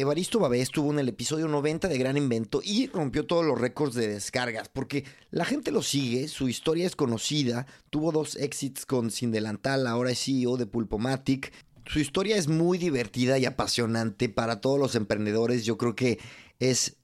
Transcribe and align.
Evaristo 0.00 0.38
Babé 0.38 0.62
estuvo 0.62 0.90
en 0.90 0.98
el 0.98 1.10
episodio 1.10 1.46
90 1.46 1.86
de 1.86 1.98
Gran 1.98 2.16
Invento 2.16 2.62
y 2.64 2.86
rompió 2.86 3.26
todos 3.26 3.44
los 3.44 3.60
récords 3.60 3.94
de 3.94 4.08
descargas 4.08 4.70
porque 4.70 5.04
la 5.30 5.44
gente 5.44 5.72
lo 5.72 5.82
sigue, 5.82 6.26
su 6.28 6.48
historia 6.48 6.86
es 6.86 6.96
conocida, 6.96 7.66
tuvo 7.90 8.10
dos 8.10 8.36
exits 8.36 8.86
con 8.86 9.10
Sin 9.10 9.30
Delantal, 9.30 9.86
ahora 9.86 10.12
es 10.12 10.24
CEO 10.24 10.56
de 10.56 10.64
Pulpomatic. 10.64 11.52
Su 11.84 11.98
historia 11.98 12.36
es 12.36 12.48
muy 12.48 12.78
divertida 12.78 13.38
y 13.38 13.44
apasionante 13.44 14.30
para 14.30 14.62
todos 14.62 14.78
los 14.78 14.94
emprendedores, 14.94 15.66
yo 15.66 15.76
creo 15.76 15.94
que 15.94 16.18
es 16.60 16.96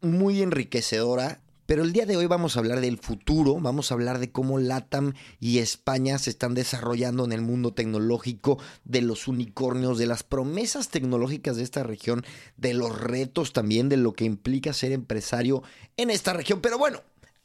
muy 0.00 0.42
enriquecedora. 0.42 1.40
Pero 1.70 1.84
el 1.84 1.92
día 1.92 2.04
de 2.04 2.16
hoy 2.16 2.26
vamos 2.26 2.56
a 2.56 2.58
hablar 2.58 2.80
del 2.80 2.98
futuro, 2.98 3.54
vamos 3.60 3.92
a 3.92 3.94
hablar 3.94 4.18
de 4.18 4.32
cómo 4.32 4.58
LATAM 4.58 5.12
y 5.38 5.58
España 5.58 6.18
se 6.18 6.30
están 6.30 6.52
desarrollando 6.52 7.24
en 7.24 7.30
el 7.30 7.42
mundo 7.42 7.72
tecnológico, 7.74 8.58
de 8.82 9.02
los 9.02 9.28
unicornios, 9.28 9.96
de 9.96 10.06
las 10.06 10.24
promesas 10.24 10.88
tecnológicas 10.88 11.56
de 11.56 11.62
esta 11.62 11.84
región, 11.84 12.26
de 12.56 12.74
los 12.74 13.00
retos 13.00 13.52
también, 13.52 13.88
de 13.88 13.98
lo 13.98 14.14
que 14.14 14.24
implica 14.24 14.72
ser 14.72 14.90
empresario 14.90 15.62
en 15.96 16.10
esta 16.10 16.32
región. 16.32 16.60
Pero 16.60 16.76
bueno, 16.76 17.02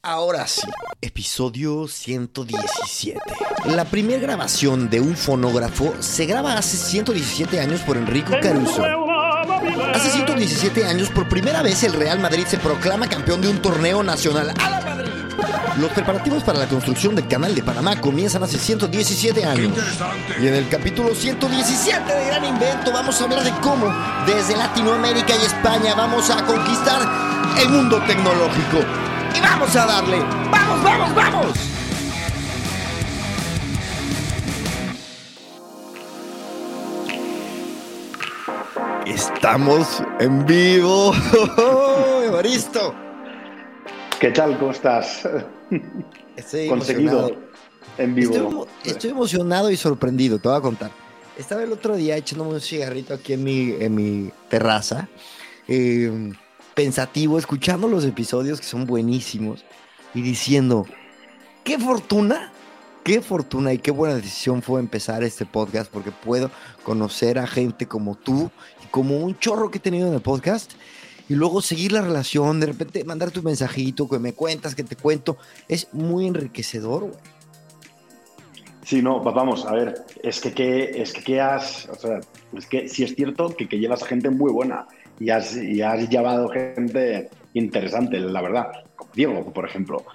Ahora 0.08 0.46
sí, 0.46 0.68
episodio 1.02 1.88
117. 1.88 3.20
La 3.66 3.86
primera 3.86 4.22
grabación 4.22 4.88
de 4.88 5.00
un 5.02 5.16
fonógrafo 5.16 5.96
se 6.00 6.28
graba 6.28 6.59
hace 6.59 6.78
117 6.78 7.59
años 7.59 7.81
por 7.81 7.98
Enrico 7.98 8.34
Caruso. 8.40 8.84
Hace 9.94 10.10
117 10.10 10.86
años, 10.86 11.10
por 11.10 11.28
primera 11.28 11.62
vez, 11.62 11.84
el 11.84 11.94
Real 11.94 12.20
Madrid 12.20 12.46
se 12.48 12.58
proclama 12.58 13.08
campeón 13.08 13.42
de 13.42 13.50
un 13.50 13.62
torneo 13.62 14.04
nacional. 14.04 14.54
¡A 14.60 14.70
la 14.70 14.82
Madrid! 14.82 15.12
Los 15.78 15.92
preparativos 15.92 16.44
para 16.44 16.60
la 16.60 16.68
construcción 16.68 17.16
del 17.16 17.28
Canal 17.28 17.54
de 17.54 17.62
Panamá 17.62 18.00
comienzan 18.00 18.44
hace 18.44 18.58
117 18.58 19.44
años. 19.46 19.74
Y 20.42 20.48
en 20.48 20.56
el 20.56 20.70
capítulo 20.70 21.14
117 21.14 22.14
de 22.14 22.26
Gran 22.28 22.46
Invento 22.46 22.94
vamos 22.94 23.20
a 23.20 23.26
hablar 23.26 23.44
de 23.44 23.52
cómo 23.62 23.94
desde 24.26 24.56
Latinoamérica 24.56 25.34
y 25.36 25.46
España 25.46 25.94
vamos 25.96 26.30
a 26.30 26.46
conquistar 26.46 27.02
el 27.62 27.70
mundo 27.70 28.02
tecnológico. 28.08 28.80
Y 29.36 29.42
vamos 29.42 29.76
a 29.76 29.86
darle. 29.86 30.20
¡Vamos, 30.50 30.84
vamos, 30.84 31.16
vamos! 31.16 31.75
Estamos 39.06 40.02
en 40.20 40.45
vivo. 40.45 41.14
Evaristo. 42.25 42.94
¿Qué 44.20 44.31
tal? 44.31 44.58
¿Cómo 44.58 44.72
estás? 44.72 45.28
Estoy 46.36 46.67
Conseguido 46.67 47.20
emocionado. 47.28 47.45
en 47.97 48.16
vivo. 48.16 48.34
Estoy, 48.34 48.47
emo- 48.52 48.67
estoy 48.84 49.09
emocionado 49.12 49.70
y 49.72 49.78
sorprendido, 49.78 50.39
te 50.39 50.47
voy 50.47 50.58
a 50.58 50.62
contar. 50.62 50.92
Estaba 51.38 51.64
el 51.64 51.72
otro 51.72 51.95
día 51.95 52.16
echándome 52.17 52.52
un 52.53 52.62
cigarrito 52.62 53.14
aquí 53.14 53.34
en 53.34 53.44
mi, 53.44 53.72
en 53.80 53.94
mi 53.94 54.31
terraza, 54.50 55.08
eh, 55.67 56.31
pensativo, 56.73 57.38
escuchando 57.38 57.88
los 57.88 58.06
episodios 58.06 58.59
que 58.59 58.66
son 58.66 58.86
buenísimos 58.86 59.66
y 60.14 60.22
diciendo, 60.22 60.85
qué 61.66 61.78
fortuna, 61.78 62.53
qué 63.03 63.22
fortuna 63.22 63.74
y 63.74 63.80
qué 63.80 63.91
buena 63.91 64.16
decisión 64.16 64.62
fue 64.62 64.80
empezar 64.80 65.24
este 65.25 65.46
podcast 65.46 65.91
porque 65.91 66.12
puedo 66.12 66.50
conocer 66.84 67.38
a 67.38 67.47
gente 67.47 67.85
como 67.85 68.16
tú 68.16 68.50
como 68.95 69.17
un 69.17 69.38
chorro 69.39 69.69
que 69.69 69.79
he 69.79 69.81
tenido 69.81 70.07
en 70.07 70.13
el 70.13 70.22
podcast 70.22 70.72
y 71.28 71.35
luego 71.35 71.61
seguir 71.61 71.91
la 71.91 72.00
relación, 72.00 72.61
de 72.61 72.67
repente 72.67 73.03
mandar 73.03 73.29
tu 73.29 73.44
mensajito, 73.44 74.07
que 74.07 74.19
me 74.19 74.31
cuentas, 74.31 74.73
que 74.73 74.85
te 74.85 74.95
cuento, 74.95 75.35
es 75.67 75.89
muy 75.94 76.28
enriquecedor, 76.28 77.01
güey. 77.01 77.16
Sí, 78.83 79.01
no, 79.01 79.22
va- 79.22 79.33
vamos, 79.33 79.66
a 79.66 79.73
ver, 79.73 79.95
es 80.23 80.39
que, 80.39 80.53
que- 80.53 81.01
es 81.01 81.11
que, 81.11 81.23
que 81.23 81.41
has, 81.41 81.89
o 81.89 81.95
sea, 81.95 82.22
es 82.57 82.66
que 82.67 82.88
sí 82.88 83.03
es 83.03 83.16
cierto 83.16 83.50
que, 83.53 83.67
que 83.67 83.79
llevas 83.79 84.01
a 84.01 84.06
gente 84.06 84.29
muy 84.29 84.50
buena 84.53 84.88
y 85.19 85.29
has, 85.29 85.57
y 85.57 85.81
has 85.81 86.07
llevado 86.07 86.47
gente 86.47 87.29
interesante, 87.53 88.17
la 88.19 88.41
verdad, 88.41 88.67
como 88.95 89.12
Diego, 89.13 89.51
por 89.51 89.67
ejemplo. 89.67 90.06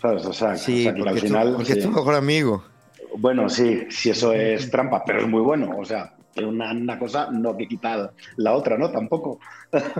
¿Sabes? 0.00 0.24
O 0.26 0.32
sea, 0.32 0.54
Sí, 0.56 0.80
o 0.80 0.82
sea, 0.84 0.94
que 0.94 1.08
al 1.08 1.14
tú- 1.16 1.20
final. 1.22 1.52
porque 1.56 1.72
sí. 1.72 1.78
es 1.80 1.84
tu 1.84 1.90
mejor 1.90 2.14
amigo. 2.14 2.62
Bueno, 3.16 3.48
sí, 3.48 3.80
sí, 3.90 4.10
eso 4.10 4.32
es 4.32 4.70
trampa, 4.70 5.02
pero 5.04 5.22
es 5.22 5.28
muy 5.28 5.40
bueno. 5.40 5.70
O 5.76 5.84
sea, 5.84 6.14
que 6.34 6.44
una, 6.44 6.72
una 6.72 6.98
cosa 6.98 7.30
no 7.30 7.56
que 7.56 7.68
quita 7.68 8.12
la 8.36 8.52
otra, 8.52 8.78
¿no? 8.78 8.90
Tampoco. 8.90 9.38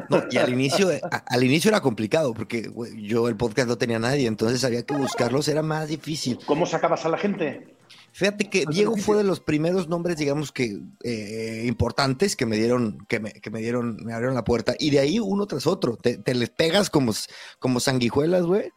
No, 0.09 0.23
y 0.31 0.37
al 0.39 0.53
inicio, 0.53 0.89
a- 1.11 1.17
al 1.27 1.45
inicio 1.45 1.69
era 1.71 1.81
complicado, 1.81 2.35
porque 2.35 2.71
yo 2.97 3.29
el 3.29 3.37
podcast 3.37 3.69
no 3.69 3.79
tenía 3.79 3.99
nadie, 3.99 4.27
entonces 4.27 4.63
había 4.65 4.85
que 4.85 4.95
buscarlos, 4.95 5.49
era 5.49 5.63
más 5.63 5.89
difícil. 5.89 6.39
¿Cómo 6.47 6.67
sacabas 6.67 7.05
a 7.05 7.09
la 7.09 7.19
gente? 7.19 7.67
Fíjate 8.15 8.51
que 8.51 8.67
Diego 8.71 8.95
fue 8.99 9.17
de 9.17 9.25
los 9.25 9.41
primeros 9.41 9.89
nombres, 9.89 10.19
digamos 10.19 10.53
que 10.53 10.79
eh, 11.03 11.65
importantes 11.67 12.37
que 12.37 12.45
me 12.45 12.57
dieron, 12.57 12.99
que 13.09 13.21
me, 13.21 13.33
que 13.33 13.51
me 13.51 13.61
dieron, 13.61 13.97
me 14.05 14.13
abrieron 14.13 14.35
la 14.35 14.45
puerta. 14.45 14.75
Y 14.79 14.91
de 14.91 14.99
ahí 14.99 15.19
uno 15.19 15.47
tras 15.47 15.67
otro. 15.67 15.97
Te, 15.97 16.19
te 16.19 16.35
les 16.35 16.51
pegas 16.51 16.91
como, 16.91 17.15
como 17.59 17.81
sanguijuelas, 17.81 18.43
güey. 18.45 18.71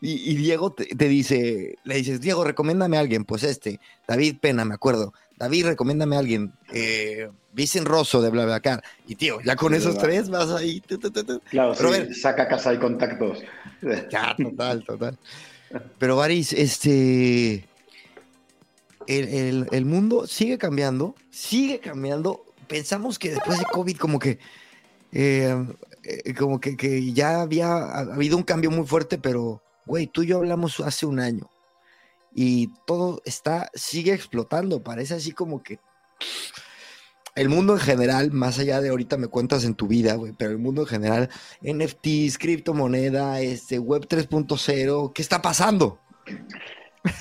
Y, 0.00 0.30
y 0.30 0.34
Diego 0.36 0.72
te, 0.72 0.86
te 0.86 1.08
dice, 1.08 1.76
le 1.84 1.96
dices, 1.96 2.22
Diego, 2.22 2.42
recomiéndame 2.42 2.96
a 2.96 3.00
alguien. 3.00 3.24
Pues 3.26 3.42
este, 3.42 3.80
David 4.08 4.36
Pena, 4.40 4.64
me 4.64 4.74
acuerdo. 4.74 5.12
David, 5.40 5.66
recomiéndame 5.66 6.14
a 6.14 6.18
alguien. 6.20 6.52
Eh, 6.72 7.28
Vicen 7.52 7.84
Rosso 7.86 8.20
de 8.22 8.28
BlaBlaCar. 8.30 8.84
Y 9.08 9.16
tío, 9.16 9.40
ya 9.40 9.56
con 9.56 9.72
Es 9.74 9.80
esos 9.80 9.96
tres 9.98 10.28
vas 10.28 10.50
ahí. 10.50 10.80
tu, 10.82 10.98
tu, 10.98 11.10
tu, 11.10 11.24
tu. 11.24 11.40
Claro, 11.50 11.74
sí, 11.74 12.14
saca 12.14 12.46
casa 12.46 12.72
y 12.74 12.78
contactos. 12.78 13.38
Ya, 14.10 14.36
total, 14.36 14.84
total. 14.84 15.18
Pero, 15.98 16.16
Baris, 16.16 16.52
este. 16.52 17.66
El, 19.06 19.28
el- 19.28 19.66
el 19.72 19.84
mundo 19.86 20.26
sigue 20.26 20.58
cambiando, 20.58 21.14
sigue 21.30 21.80
cambiando. 21.80 22.44
Pensamos 22.68 23.18
que 23.18 23.30
después 23.30 23.58
de 23.58 23.64
COVID, 23.64 23.96
como 23.96 24.18
que. 24.18 24.38
eh, 25.12 25.56
eh, 26.04 26.34
como 26.34 26.60
que, 26.60 26.76
que 26.76 27.12
ya 27.12 27.40
había 27.42 27.76
habido 27.98 28.36
un 28.36 28.42
cambio 28.42 28.70
muy 28.70 28.86
fuerte, 28.86 29.16
pero, 29.18 29.62
güey, 29.86 30.06
tú 30.06 30.22
y 30.22 30.26
yo 30.28 30.36
hablamos 30.38 30.78
hace 30.80 31.06
un 31.06 31.18
año. 31.20 31.48
Y 32.34 32.68
todo 32.86 33.20
está, 33.24 33.70
sigue 33.74 34.12
explotando. 34.12 34.82
Parece 34.82 35.14
así 35.14 35.32
como 35.32 35.62
que. 35.62 35.78
El 37.36 37.48
mundo 37.48 37.74
en 37.74 37.78
general, 37.78 38.32
más 38.32 38.58
allá 38.58 38.80
de 38.80 38.88
ahorita 38.90 39.16
me 39.16 39.28
cuentas 39.28 39.64
en 39.64 39.74
tu 39.74 39.86
vida, 39.86 40.16
pero 40.36 40.50
el 40.50 40.58
mundo 40.58 40.82
en 40.82 40.88
general, 40.88 41.30
NFTs, 41.62 42.36
criptomoneda, 42.38 43.40
este, 43.40 43.78
Web 43.78 44.06
3.0, 44.08 45.12
¿qué 45.14 45.22
está 45.22 45.40
pasando? 45.40 46.00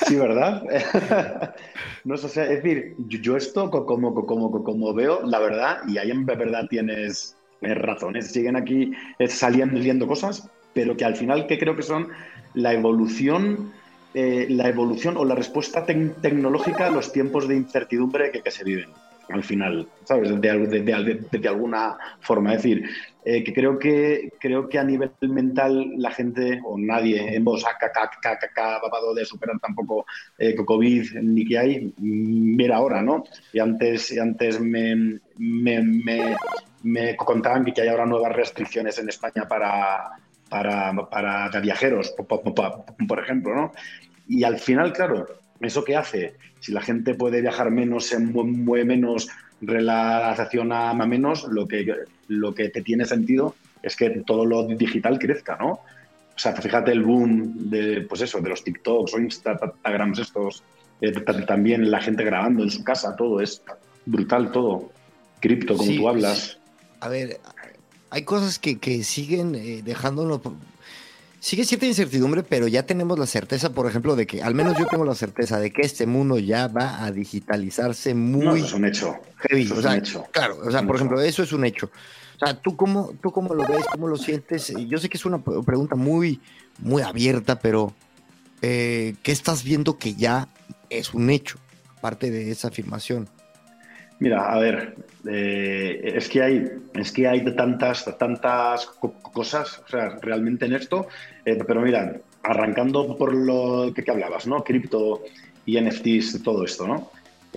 Sí, 0.07 0.15
¿verdad? 0.15 0.63
no 2.05 2.17
sé, 2.17 2.25
o 2.25 2.43
es 2.43 2.63
decir, 2.63 2.95
yo, 3.07 3.37
esto 3.37 3.69
co- 3.69 3.85
como, 3.85 4.13
co- 4.13 4.25
como, 4.25 4.51
co- 4.51 4.63
como 4.63 4.93
veo, 4.93 5.21
la 5.25 5.39
verdad, 5.39 5.77
y 5.87 5.97
ahí 5.99 6.11
en 6.11 6.25
verdad 6.25 6.65
tienes 6.69 7.37
eh, 7.61 7.73
razones, 7.75 8.31
siguen 8.31 8.55
aquí 8.55 8.91
eh, 9.19 9.27
saliendo 9.27 9.77
y 9.77 9.81
viendo 9.83 10.07
cosas, 10.07 10.49
pero 10.73 10.97
que 10.97 11.05
al 11.05 11.15
final 11.15 11.47
que 11.47 11.59
creo 11.59 11.75
que 11.75 11.83
son 11.83 12.09
la 12.55 12.73
evolución, 12.73 13.71
eh, 14.13 14.47
la 14.49 14.67
evolución 14.67 15.17
o 15.17 15.25
la 15.25 15.35
respuesta 15.35 15.85
tec- 15.85 16.19
tecnológica 16.21 16.87
a 16.87 16.91
los 16.91 17.11
tiempos 17.11 17.47
de 17.47 17.55
incertidumbre 17.55 18.31
que, 18.31 18.41
se 18.51 18.63
viven. 18.63 18.93
Al 19.29 19.43
final, 19.43 19.87
¿sabes? 20.05 20.29
De, 20.41 20.57
de- 20.67 20.81
de- 21.29 21.47
alguna 21.47 21.95
forma. 22.19 22.53
Es 22.55 22.63
decir, 22.63 22.89
eh, 23.23 23.43
que 23.43 23.53
creo 23.53 23.77
que 23.77 24.29
creo 24.39 24.67
que 24.67 24.79
a 24.79 24.83
nivel 24.83 25.11
mental 25.21 25.85
la 25.97 26.09
gente 26.09 26.59
o 26.65 26.79
nadie 26.79 27.35
ca- 28.23 28.39
acabado 28.41 29.13
de 29.13 29.25
superar 29.25 29.59
tampoco 29.59 30.05
eh, 30.37 30.55
COVID 30.55 31.11
ni 31.21 31.45
que 31.45 31.57
hay 31.59 31.85
mm, 31.95 32.55
mira 32.55 32.77
ahora 32.77 33.03
no 33.03 33.23
y 33.53 33.59
antes 33.59 34.17
antes 34.19 34.59
me, 34.59 35.19
me, 35.35 35.81
me, 35.83 36.39
me 36.81 37.15
contaban 37.15 37.65
que 37.65 37.81
hay 37.81 37.89
ahora 37.89 38.05
nuevas 38.07 38.35
restricciones 38.35 38.97
en 38.97 39.09
España 39.09 39.47
para 39.47 40.09
para, 40.49 40.93
para 41.09 41.49
viajeros 41.61 42.09
po- 42.11 42.25
po- 42.25 42.43
po- 42.43 42.85
por 43.07 43.19
ejemplo 43.19 43.55
no 43.55 43.71
y 44.27 44.43
al 44.43 44.57
final 44.59 44.93
claro 44.93 45.27
eso 45.61 45.83
qué 45.83 45.95
hace 45.95 46.33
si 46.59 46.71
la 46.71 46.81
gente 46.81 47.13
puede 47.13 47.41
viajar 47.41 47.71
menos 47.71 48.05
se 48.07 48.19
mue- 48.19 48.45
mueve 48.45 48.85
menos 48.85 49.27
relación 49.61 50.71
a 50.71 50.93
menos 50.93 51.43
lo 51.49 51.67
que 51.67 51.85
lo 52.27 52.53
que 52.53 52.69
te 52.69 52.81
tiene 52.81 53.05
sentido 53.05 53.55
es 53.81 53.95
que 53.95 54.09
todo 54.25 54.45
lo 54.45 54.67
digital 54.67 55.17
crezca, 55.19 55.57
¿no? 55.57 55.69
O 55.69 56.41
sea, 56.41 56.53
fíjate 56.53 56.91
el 56.91 57.01
boom 57.03 57.69
de, 57.69 58.01
pues 58.07 58.21
eso, 58.21 58.39
de 58.39 58.49
los 58.49 58.63
TikToks 58.63 59.13
o 59.13 59.19
Instagrams 59.19 60.19
estos, 60.19 60.63
eh, 61.01 61.11
también 61.47 61.89
la 61.89 62.01
gente 62.01 62.23
grabando 62.23 62.63
en 62.63 62.69
su 62.69 62.83
casa, 62.83 63.15
todo 63.15 63.41
es 63.41 63.61
brutal 64.05 64.51
todo. 64.51 64.91
cripto, 65.39 65.75
como 65.77 65.91
tú 65.93 66.09
hablas. 66.09 66.57
A 66.99 67.09
ver, 67.09 67.39
hay 68.09 68.23
cosas 68.23 68.59
que, 68.59 69.03
siguen 69.03 69.55
eh, 69.55 69.81
dejándolo 69.83 70.41
sigue 71.39 71.65
cierta 71.65 71.85
incertidumbre, 71.85 72.43
pero 72.43 72.67
ya 72.67 72.83
tenemos 72.85 73.17
la 73.17 73.25
certeza, 73.25 73.71
por 73.71 73.87
ejemplo, 73.87 74.15
de 74.15 74.27
que, 74.27 74.43
al 74.43 74.55
menos 74.55 74.77
yo 74.77 74.85
tengo 74.87 75.05
la 75.05 75.15
certeza 75.15 75.59
de 75.59 75.71
que 75.71 75.81
este 75.81 76.05
mundo 76.05 76.37
ya 76.37 76.67
va 76.67 77.03
a 77.03 77.11
digitalizarse 77.11 78.13
muy. 78.13 78.57
eso 78.57 78.65
es 78.65 78.73
un 78.73 78.85
hecho. 78.85 79.15
Heavy. 79.37 79.71
o 79.71 79.81
sea, 79.81 80.01
Claro, 80.31 80.59
o 80.63 80.71
sea, 80.71 80.83
por 80.85 80.95
ejemplo, 80.95 81.21
eso 81.21 81.43
es 81.43 81.53
un 81.53 81.65
hecho. 81.65 81.91
O 82.41 82.45
sea, 82.45 82.59
¿tú 82.59 82.75
cómo, 82.75 83.13
¿tú 83.21 83.31
cómo 83.31 83.53
lo 83.53 83.67
ves? 83.67 83.85
¿Cómo 83.91 84.07
lo 84.07 84.17
sientes? 84.17 84.73
Yo 84.87 84.97
sé 84.97 85.09
que 85.09 85.17
es 85.17 85.25
una 85.25 85.41
pregunta 85.41 85.95
muy, 85.95 86.39
muy 86.79 87.01
abierta, 87.01 87.59
pero 87.59 87.93
eh, 88.61 89.15
¿qué 89.23 89.31
estás 89.31 89.63
viendo 89.63 89.97
que 89.97 90.15
ya 90.15 90.47
es 90.89 91.13
un 91.13 91.29
hecho, 91.29 91.57
aparte 91.97 92.31
de 92.31 92.51
esa 92.51 92.69
afirmación? 92.69 93.29
Mira, 94.19 94.51
a 94.51 94.59
ver, 94.59 94.95
eh, 95.29 96.01
es 96.03 96.27
que 96.27 96.41
hay, 96.41 96.65
es 96.93 97.11
que 97.11 97.27
hay 97.27 97.43
tantas, 97.55 98.17
tantas 98.17 98.85
cosas, 98.85 99.81
o 99.85 99.87
sea, 99.87 100.17
realmente 100.21 100.65
en 100.65 100.73
esto, 100.73 101.07
eh, 101.45 101.57
pero 101.65 101.81
mira, 101.81 102.19
arrancando 102.43 103.17
por 103.17 103.33
lo 103.33 103.93
que, 103.93 104.03
hablabas, 104.11 104.45
¿no? 104.45 104.61
Cripto 104.61 105.23
y 105.65 105.79
NFTs, 105.79 106.43
todo 106.43 106.65
esto, 106.65 106.85
¿no? 106.87 107.11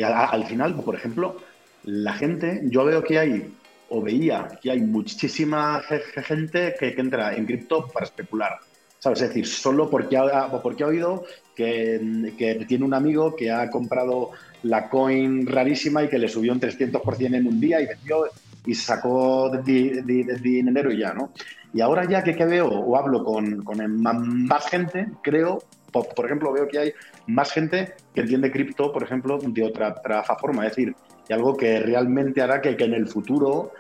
al, 0.04 0.44
final, 0.46 0.74
por 0.80 0.94
ejemplo, 0.94 1.36
la 1.84 2.14
gente, 2.14 2.62
yo 2.64 2.84
veo 2.84 3.02
que 3.02 3.18
hay, 3.18 3.54
o 3.88 4.00
veía 4.00 4.58
que 4.62 4.70
hay 4.70 4.80
muchísima 4.80 5.82
gente 5.82 6.74
que, 6.78 6.94
entra 6.96 7.34
en 7.34 7.44
cripto 7.44 7.88
para 7.88 8.06
especular. 8.06 8.58
¿Sabes? 9.02 9.20
Es 9.20 9.28
decir, 9.30 9.48
solo 9.48 9.90
porque 9.90 10.16
ha, 10.16 10.48
porque 10.62 10.84
ha 10.84 10.86
oído 10.86 11.24
que, 11.56 12.32
que 12.38 12.64
tiene 12.68 12.84
un 12.84 12.94
amigo 12.94 13.34
que 13.34 13.50
ha 13.50 13.68
comprado 13.68 14.30
la 14.62 14.88
coin 14.88 15.44
rarísima 15.44 16.04
y 16.04 16.08
que 16.08 16.20
le 16.20 16.28
subió 16.28 16.52
un 16.52 16.60
300% 16.60 17.34
en 17.34 17.48
un 17.48 17.58
día 17.58 17.80
y 17.80 17.86
vendió 17.86 18.26
y 18.64 18.76
sacó 18.76 19.50
de, 19.50 20.04
dinero 20.40 20.92
y 20.92 20.98
ya, 20.98 21.12
¿no? 21.14 21.32
Y 21.74 21.80
ahora 21.80 22.08
ya 22.08 22.22
que, 22.22 22.36
que 22.36 22.44
veo 22.44 22.68
o 22.68 22.96
hablo 22.96 23.24
con, 23.24 23.64
más 24.00 24.68
gente, 24.68 25.08
creo, 25.20 25.64
por, 25.90 26.24
ejemplo, 26.24 26.52
veo 26.52 26.68
que 26.68 26.78
hay 26.78 26.92
más 27.26 27.50
gente 27.50 27.94
que 28.14 28.20
entiende 28.20 28.52
cripto, 28.52 28.92
por 28.92 29.02
ejemplo, 29.02 29.36
de 29.36 29.64
otra, 29.64 29.96
otra 29.98 30.22
forma. 30.22 30.64
Es 30.64 30.76
decir, 30.76 30.94
y 31.28 31.32
algo 31.32 31.56
que 31.56 31.80
realmente 31.80 32.40
hará 32.40 32.60
que, 32.60 32.76
que 32.76 32.84
en 32.84 32.94
el 32.94 33.08
futuro 33.08 33.72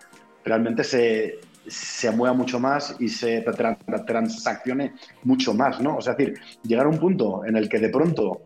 realmente 0.44 0.82
se, 0.82 1.38
se 1.66 2.10
mueva 2.10 2.34
mucho 2.34 2.58
más 2.58 2.96
y 2.98 3.08
se 3.08 3.44
transaccione 4.06 4.94
mucho 5.22 5.54
más, 5.54 5.80
¿no? 5.80 5.96
O 5.96 6.00
sea, 6.00 6.12
es 6.12 6.18
decir, 6.18 6.40
llegar 6.62 6.86
a 6.86 6.88
un 6.88 6.98
punto 6.98 7.44
en 7.44 7.56
el 7.56 7.68
que 7.68 7.78
de 7.78 7.88
pronto 7.88 8.42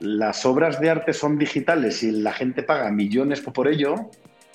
las 0.00 0.44
obras 0.44 0.80
de 0.80 0.90
arte 0.90 1.12
son 1.12 1.38
digitales 1.38 2.02
y 2.02 2.10
la 2.10 2.32
gente 2.32 2.62
paga 2.62 2.90
millones 2.90 3.40
por 3.40 3.68
ello, 3.68 4.10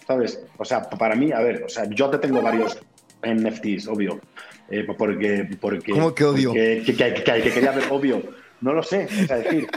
¿sabes? 0.06 0.44
O 0.58 0.66
sea, 0.66 0.82
para 0.84 1.16
mí, 1.16 1.32
a 1.32 1.40
ver, 1.40 1.64
o 1.64 1.70
sea, 1.70 1.86
yo 1.90 2.10
te 2.10 2.20
tengo 2.20 2.42
varios 2.42 2.80
NFTs, 3.24 3.88
obvio. 3.88 4.20
Eh, 4.70 4.86
porque, 4.98 5.50
porque, 5.60 5.92
¿Cómo 5.92 6.14
que 6.14 6.26
obvio? 6.26 6.54
Que, 6.54 6.84
quería 6.86 7.72
ver, 7.72 7.86
obvio. 7.90 8.22
No 8.62 8.74
lo 8.74 8.84
sé. 8.84 9.06
O 9.06 9.28
sea, 9.28 9.38
decir, 9.38 9.68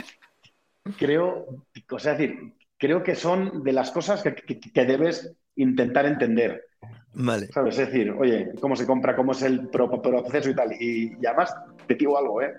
creo, 0.97 1.47
o 1.89 1.99
sea, 1.99 2.13
decir, 2.13 2.53
creo 2.77 3.01
que 3.01 3.15
son 3.15 3.63
de 3.63 3.73
las 3.73 3.91
cosas 3.91 4.21
que, 4.21 4.85
debes 4.85 5.33
intentar 5.55 6.05
entender. 6.05 6.63
Vale. 7.15 7.47
¿Sabes? 7.47 7.77
Es 7.77 7.87
decir, 7.87 8.11
oye, 8.11 8.51
cómo 8.59 8.75
se 8.75 8.85
compra, 8.85 9.15
cómo 9.15 9.33
es 9.33 9.41
el 9.43 9.69
proceso 9.69 10.49
y 10.49 10.55
tal. 10.55 10.73
Y, 10.79 11.17
y 11.21 11.25
además, 11.25 11.53
te 11.87 11.95
digo 11.95 12.17
algo, 12.17 12.41
¿eh? 12.41 12.53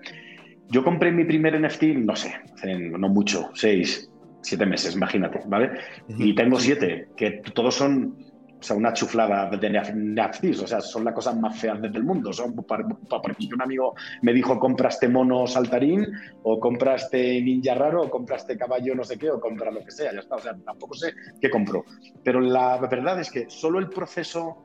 Yo 0.69 0.83
compré 0.83 1.11
mi 1.11 1.25
primer 1.25 1.59
NFT, 1.59 1.83
no 1.97 2.15
sé, 2.15 2.33
no 2.65 3.07
mucho, 3.09 3.51
seis, 3.53 4.09
siete 4.41 4.65
meses, 4.65 4.95
imagínate, 4.95 5.41
¿vale? 5.45 5.71
Y 6.07 6.33
tengo 6.33 6.59
siete, 6.59 7.09
que 7.15 7.41
todos 7.53 7.75
son 7.75 8.17
sea, 8.65 8.75
una 8.75 8.93
chuflada 8.93 9.49
de 9.49 9.69
NFTs, 9.69 10.63
o 10.63 10.67
sea, 10.67 10.81
son 10.81 11.03
las 11.03 11.13
cosas 11.13 11.37
más 11.37 11.59
feas 11.59 11.81
del 11.81 12.03
mundo. 12.03 12.33
Son, 12.33 12.55
porque 12.55 13.45
un 13.53 13.61
amigo 13.61 13.95
me 14.21 14.33
dijo, 14.33 14.59
compraste 14.59 15.07
mono 15.07 15.47
saltarín, 15.47 16.07
o 16.43 16.59
compraste 16.59 17.41
ninja 17.41 17.75
raro, 17.75 18.03
o 18.03 18.09
compraste 18.09 18.57
caballo 18.57 18.95
no 18.95 19.03
sé 19.03 19.17
qué, 19.17 19.29
o 19.29 19.39
compra 19.39 19.71
lo 19.71 19.83
que 19.83 19.91
sea, 19.91 20.13
ya 20.13 20.19
está. 20.19 20.35
O 20.35 20.39
sea, 20.39 20.55
tampoco 20.65 20.95
sé 20.95 21.13
qué 21.39 21.49
compró. 21.49 21.85
Pero 22.23 22.39
la 22.41 22.77
verdad 22.77 23.19
es 23.19 23.31
que 23.31 23.45
solo 23.49 23.79
el 23.79 23.89
proceso 23.89 24.57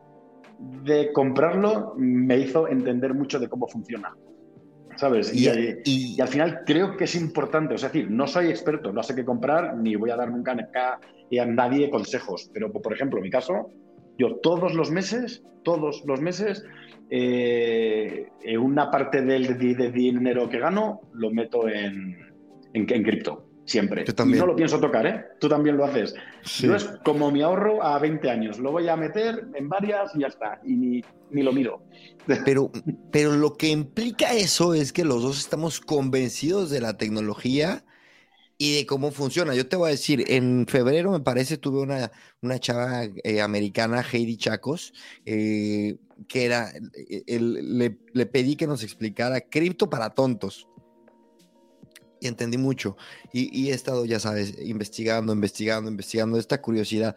de 0.59 1.13
comprarlo 1.13 1.95
me 1.97 2.39
hizo 2.39 2.69
entender 2.69 3.15
mucho 3.15 3.39
de 3.39 3.49
cómo 3.49 3.67
funciona. 3.67 4.15
¿sabes? 4.97 5.33
Y, 5.35 5.49
y, 5.85 6.21
al 6.21 6.29
final 6.29 6.63
creo 6.67 6.95
que 6.95 7.05
es 7.05 7.15
importante, 7.15 7.75
es 7.75 7.81
decir, 7.81 8.11
no 8.11 8.27
soy 8.27 8.49
experto, 8.51 8.93
no 8.93 9.03
sé 9.03 9.15
qué 9.15 9.25
comprar, 9.25 9.75
ni 9.79 9.97
voy 9.97 10.11
a 10.11 10.17
dar 10.17 10.31
nunca 10.31 10.53
a 11.39 11.47
nadie 11.47 11.91
consejos, 11.91 12.51
pero 12.53 12.73
por 12.73 12.93
ejemplo, 12.93 13.19
en 13.19 13.25
mi 13.25 13.31
caso, 13.31 13.71
yo 14.21 14.37
todos 14.37 14.75
los 14.75 14.91
meses, 14.91 15.43
todos 15.65 16.05
los 16.07 16.21
meses, 16.21 16.65
eh, 17.09 18.29
una 18.61 18.91
parte 18.91 19.23
del 19.23 19.59
dinero 19.59 20.49
que 20.49 20.59
gano 20.59 21.01
lo 21.15 21.31
meto 21.31 21.69
en, 21.69 22.19
en, 22.75 22.87
en 22.93 23.03
cripto 23.03 23.51
siempre. 23.65 24.05
Y 24.05 24.33
no 24.33 24.47
lo 24.47 24.57
pienso 24.57 24.81
tocar, 24.81 25.07
¿eh? 25.07 25.25
Tú 25.39 25.49
también 25.49 25.77
lo 25.77 25.85
haces. 25.85 26.15
Yo 26.59 26.75
es 26.75 26.85
como 27.05 27.31
mi 27.31 27.41
ahorro 27.41 27.83
a 27.83 27.99
20 27.99 28.29
años. 28.29 28.59
Lo 28.59 28.73
voy 28.73 28.89
a 28.89 28.97
meter 28.97 29.47
en 29.55 29.69
varias 29.69 30.15
y 30.15 30.21
ya 30.21 30.27
está. 30.27 30.61
Y 30.65 30.77
ni, 30.77 31.05
ni 31.31 31.43
lo 31.43 31.53
miro. 31.53 31.83
Pero, 32.45 32.71
pero 33.11 33.33
lo 33.33 33.57
que 33.57 33.71
implica 33.71 34.35
eso 34.35 34.75
es 34.75 34.93
que 34.93 35.05
los 35.05 35.23
dos 35.23 35.41
estamos 35.41 35.81
convencidos 35.81 36.71
de 36.71 36.81
la 36.81 36.97
tecnología 36.97 37.83
y 38.61 38.77
de 38.77 38.85
cómo 38.85 39.11
funciona. 39.11 39.55
Yo 39.55 39.67
te 39.67 39.77
voy 39.77 39.89
a 39.89 39.93
decir, 39.93 40.23
en 40.29 40.67
febrero 40.69 41.11
me 41.11 41.21
parece 41.21 41.57
tuve 41.57 41.81
una, 41.81 42.13
una 42.43 42.59
chava 42.59 43.05
eh, 43.25 43.41
americana, 43.41 44.05
Heidi 44.13 44.37
Chacos, 44.37 44.93
eh, 45.25 45.97
que 46.29 46.45
era, 46.45 46.71
le, 47.27 47.99
le 48.13 48.27
pedí 48.27 48.57
que 48.57 48.67
nos 48.67 48.83
explicara 48.83 49.41
cripto 49.41 49.89
para 49.89 50.11
tontos 50.11 50.69
y 52.21 52.29
entendí 52.29 52.59
mucho. 52.59 52.99
Y, 53.33 53.71
he 53.71 53.73
estado, 53.73 54.05
ya 54.05 54.21
sabes, 54.21 54.55
investigando, 54.61 55.33
investigando, 55.33 55.91
investigando 55.91 56.39
esta 56.39 56.61
curiosidad. 56.61 57.17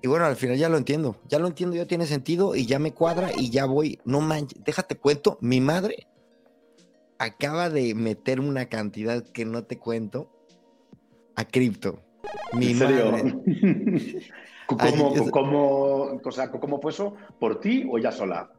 Y 0.00 0.06
bueno, 0.06 0.26
al 0.26 0.36
final 0.36 0.56
ya 0.56 0.68
lo 0.68 0.78
entiendo. 0.78 1.20
Ya 1.28 1.40
lo 1.40 1.48
entiendo, 1.48 1.74
ya 1.74 1.86
tiene 1.86 2.06
sentido 2.06 2.54
y 2.54 2.64
ya 2.64 2.78
me 2.78 2.94
cuadra 2.94 3.32
y 3.36 3.50
ya 3.50 3.64
voy. 3.64 3.98
No 4.04 4.20
manches, 4.20 4.62
déjate 4.64 4.94
cuento. 4.94 5.36
Mi 5.40 5.60
madre 5.60 6.06
acaba 7.18 7.70
de 7.70 7.94
meter 7.94 8.40
una 8.40 8.66
cantidad 8.66 9.24
que 9.28 9.44
no 9.44 9.64
te 9.64 9.78
cuento 9.78 10.30
a 11.36 11.44
cripto. 11.44 12.02
Mi 12.52 12.70
¿En 12.70 12.78
serio? 12.78 13.42
¿Cómo, 14.66 15.30
cómo, 15.30 16.20
¿Cómo 16.60 16.80
fue 16.80 16.92
eso? 16.92 17.14
¿Por 17.40 17.58
ti 17.60 17.86
o 17.90 17.98
ya 17.98 18.12
sola? 18.12 18.52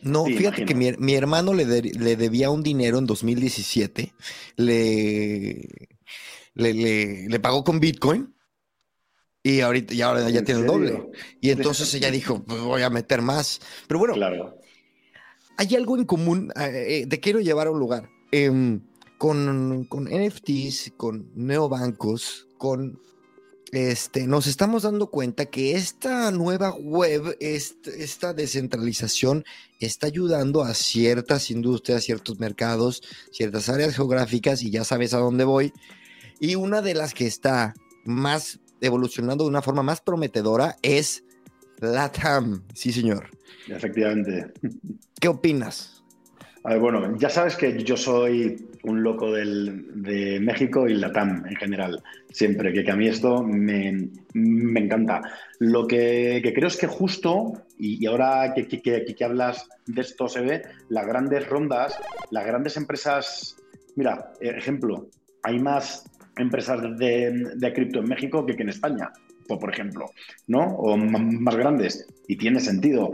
No, 0.00 0.24
fíjate 0.24 0.64
que 0.64 0.74
mi, 0.74 1.14
hermano 1.14 1.54
le, 1.54 1.64
le, 1.64 2.16
debía 2.16 2.50
un 2.50 2.62
dinero 2.62 2.98
en 2.98 3.06
2017, 3.06 4.12
le, 4.56 5.68
le, 6.54 7.28
le, 7.28 7.40
pagó 7.40 7.62
con 7.62 7.78
Bitcoin 7.78 8.34
y 9.44 9.60
ahorita 9.60 9.94
ahora 10.04 10.28
ya 10.28 10.42
tiene 10.42 10.62
el 10.62 10.66
doble. 10.66 11.10
Y 11.40 11.50
entonces 11.50 11.92
ella 11.94 12.10
dijo, 12.10 12.42
pues 12.42 12.60
voy 12.62 12.82
a 12.82 12.90
meter 12.90 13.22
más. 13.22 13.60
Pero 13.86 14.00
bueno, 14.00 14.14
claro. 14.14 14.58
Hay 15.56 15.76
algo 15.76 15.96
en 15.96 16.04
común, 16.04 16.52
eh, 16.56 17.02
eh, 17.02 17.06
te 17.06 17.20
quiero 17.20 17.40
llevar 17.40 17.66
a 17.66 17.70
un 17.70 17.78
lugar. 17.78 18.08
Em, 18.30 18.80
con, 19.18 19.84
con 19.88 20.04
NFTs, 20.04 20.94
con 20.96 21.30
neobancos, 21.34 22.48
con 22.58 22.98
este, 23.72 24.26
nos 24.26 24.46
estamos 24.46 24.82
dando 24.82 25.08
cuenta 25.08 25.46
que 25.46 25.72
esta 25.76 26.30
nueva 26.30 26.74
web, 26.74 27.38
esta, 27.40 28.34
descentralización 28.34 29.46
está 29.80 30.08
ayudando 30.08 30.62
a 30.62 30.74
ciertas 30.74 31.50
industrias, 31.50 32.04
ciertos 32.04 32.38
mercados, 32.38 33.02
ciertas 33.30 33.70
áreas 33.70 33.96
geográficas 33.96 34.62
y 34.62 34.70
ya 34.70 34.84
sabes 34.84 35.14
a 35.14 35.20
dónde 35.20 35.44
voy. 35.44 35.72
Y 36.38 36.54
una 36.54 36.82
de 36.82 36.92
las 36.92 37.14
que 37.14 37.26
está 37.26 37.72
más 38.04 38.60
evolucionando 38.82 39.44
de 39.44 39.50
una 39.50 39.62
forma 39.62 39.82
más 39.82 40.02
prometedora 40.02 40.76
es 40.82 41.24
LATAM. 41.82 42.62
Sí, 42.74 42.92
señor. 42.92 43.28
Efectivamente. 43.68 44.52
¿Qué 45.20 45.28
opinas? 45.28 46.02
bueno, 46.80 47.16
ya 47.18 47.28
sabes 47.28 47.56
que 47.56 47.82
yo 47.82 47.96
soy 47.96 48.68
un 48.84 49.02
loco 49.02 49.32
de 49.32 50.38
México 50.40 50.88
y 50.88 50.94
Latam 50.94 51.44
en 51.46 51.56
general, 51.56 52.00
siempre, 52.30 52.72
que, 52.72 52.88
a 52.88 52.94
mí 52.94 53.08
esto 53.08 53.42
me, 53.42 54.10
encanta. 54.34 55.22
Lo 55.58 55.86
que, 55.86 56.40
creo 56.54 56.68
es 56.68 56.76
que 56.76 56.86
justo, 56.86 57.64
y, 57.78 58.06
ahora 58.06 58.54
que, 58.54 58.80
que, 58.80 59.24
hablas 59.24 59.68
de 59.86 60.02
esto 60.02 60.28
se 60.28 60.40
ve, 60.40 60.62
las 60.88 61.06
grandes 61.06 61.48
rondas, 61.48 61.98
las 62.30 62.46
grandes 62.46 62.76
empresas, 62.76 63.56
mira, 63.96 64.32
ejemplo, 64.40 65.08
hay 65.42 65.58
más 65.58 66.08
empresas 66.36 66.80
de, 66.96 67.50
de 67.56 67.72
cripto 67.72 67.98
en 67.98 68.08
México 68.08 68.46
que, 68.46 68.52
en 68.52 68.68
España 68.68 69.10
por 69.46 69.70
ejemplo, 69.70 70.10
¿no? 70.46 70.64
O 70.76 70.96
más 70.96 71.56
grandes. 71.56 72.06
Y 72.28 72.36
tiene 72.36 72.60
sentido. 72.60 73.12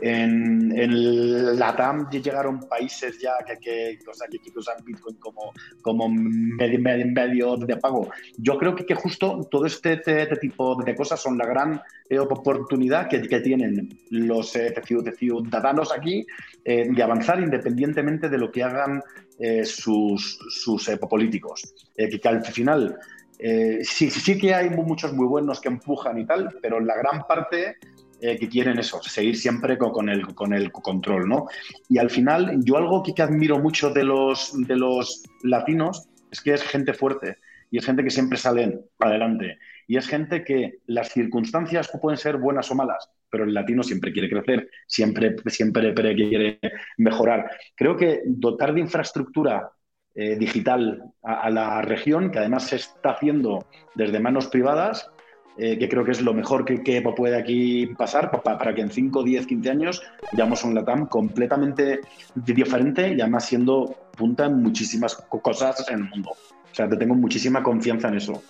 En, 0.00 1.58
la 1.58 1.74
TAM 1.74 2.08
llegaron 2.10 2.60
países 2.68 3.18
ya 3.18 3.32
que, 3.44 3.58
que, 3.58 3.98
o 4.08 4.14
sea, 4.14 4.28
que, 4.28 4.38
usan 4.54 4.76
Bitcoin 4.84 5.16
como, 5.16 5.52
como 5.82 6.08
medio, 6.08 6.78
medio, 6.78 7.56
de 7.56 7.76
pago. 7.76 8.08
Yo 8.36 8.58
creo 8.58 8.76
que, 8.76 8.86
que 8.86 8.94
justo 8.94 9.46
todo 9.50 9.66
este, 9.66 9.94
este, 9.94 10.22
este, 10.22 10.36
tipo 10.36 10.80
de 10.82 10.94
cosas 10.94 11.20
son 11.20 11.36
la 11.36 11.46
gran 11.46 11.80
eh, 12.08 12.18
oportunidad 12.18 13.08
que, 13.08 13.22
que, 13.22 13.40
tienen 13.40 13.98
los 14.10 14.54
eh, 14.54 14.74
ciudadanos 15.16 15.92
aquí 15.92 16.26
eh, 16.64 16.88
de 16.90 17.02
avanzar 17.02 17.40
independientemente 17.40 18.28
de 18.28 18.38
lo 18.38 18.52
que 18.52 18.62
hagan 18.62 19.02
eh, 19.40 19.64
sus, 19.64 20.38
sus 20.50 20.88
políticos. 21.08 21.74
que, 21.96 22.28
al 22.28 22.44
final 22.44 22.96
sí, 23.38 24.10
sí 24.10 24.38
que 24.38 24.54
hay 24.54 24.70
muchos 24.70 25.12
muy 25.12 25.26
buenos 25.26 25.60
que 25.60 25.68
empujan 25.68 26.18
y 26.18 26.26
tal, 26.26 26.58
pero 26.60 26.80
la 26.80 26.96
gran 26.96 27.26
parte 27.26 27.76
eh, 28.20 28.36
que 28.36 28.48
quieren 28.48 28.80
eso, 28.80 29.00
seguir 29.00 29.36
siempre 29.36 29.78
con, 29.78 30.08
el, 30.08 30.34
con 30.34 30.52
el 30.52 30.72
control, 30.72 31.28
¿no? 31.28 31.46
Y 31.88 31.98
al 31.98 32.10
final, 32.10 32.58
yo 32.64 32.76
algo 32.76 33.00
que, 33.00 33.22
admiro 33.22 33.60
mucho 33.60 33.90
de 33.90 34.02
los, 34.02 34.52
de 34.66 34.74
los 34.74 35.22
latinos 35.44 36.08
es 36.32 36.40
que 36.40 36.54
es 36.54 36.62
gente 36.64 36.94
fuerte 36.94 37.36
y 37.70 37.78
es 37.78 37.86
gente 37.86 38.02
que 38.02 38.10
siempre 38.10 38.36
sale 38.36 38.80
adelante. 38.98 39.58
Y 39.86 39.98
es 39.98 40.08
gente 40.08 40.42
que 40.42 40.78
las 40.86 41.12
circunstancias 41.12 41.90
pueden 42.00 42.18
ser 42.18 42.38
buenas 42.38 42.68
o 42.72 42.74
malas, 42.74 43.08
pero 43.30 43.44
el 43.44 43.54
latino 43.54 43.84
siempre 43.84 44.12
quiere 44.12 44.28
crecer, 44.28 44.68
siempre, 44.88 45.36
siempre 45.46 45.94
quiere 46.16 46.58
mejorar. 46.96 47.48
Creo 47.76 47.96
que 47.96 48.22
dotar 48.26 48.74
de 48.74 48.80
infraestructura 48.80 49.70
eh, 50.20 50.34
digital 50.36 51.12
a, 51.22 51.48
la 51.48 51.80
región, 51.80 52.32
que 52.32 52.40
además 52.40 52.64
se 52.64 52.74
está 52.74 53.10
haciendo 53.10 53.64
desde 53.94 54.18
manos 54.18 54.48
privadas, 54.48 55.08
eh, 55.56 55.78
que 55.78 55.88
creo 55.88 56.04
que 56.04 56.10
es 56.10 56.22
lo 56.22 56.34
mejor 56.34 56.64
que, 56.64 57.02
puede 57.16 57.36
aquí 57.36 57.86
pasar 57.96 58.32
para, 58.42 58.74
que 58.74 58.80
en 58.80 58.90
5, 58.90 59.22
10, 59.22 59.46
15 59.46 59.70
años 59.70 60.02
veamos 60.32 60.64
un 60.64 60.74
LATAM 60.74 61.06
completamente 61.06 62.00
diferente 62.34 63.14
y 63.14 63.20
además 63.20 63.44
siendo 63.44 63.94
punta 64.16 64.46
en 64.46 64.60
muchísimas 64.60 65.14
cosas 65.14 65.88
en 65.88 66.00
el 66.00 66.10
mundo. 66.10 66.30
O 66.30 66.74
sea, 66.74 66.88
te 66.88 66.96
tengo 66.96 67.14
muchísima 67.14 67.62
confianza 67.62 68.08
en 68.08 68.16
eso. 68.16 68.42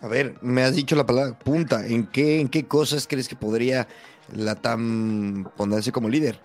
A 0.00 0.08
ver, 0.08 0.34
me 0.42 0.64
has 0.64 0.74
dicho 0.74 0.96
la 0.96 1.06
palabra 1.06 1.38
punta. 1.38 1.86
¿En 1.86 2.08
qué, 2.08 2.40
en 2.40 2.48
qué 2.48 2.64
cosas 2.64 3.06
crees 3.06 3.28
que 3.28 3.36
podría 3.36 3.86
LATAM 4.34 5.44
ponerse 5.56 5.92
como 5.92 6.08
líder? 6.08 6.40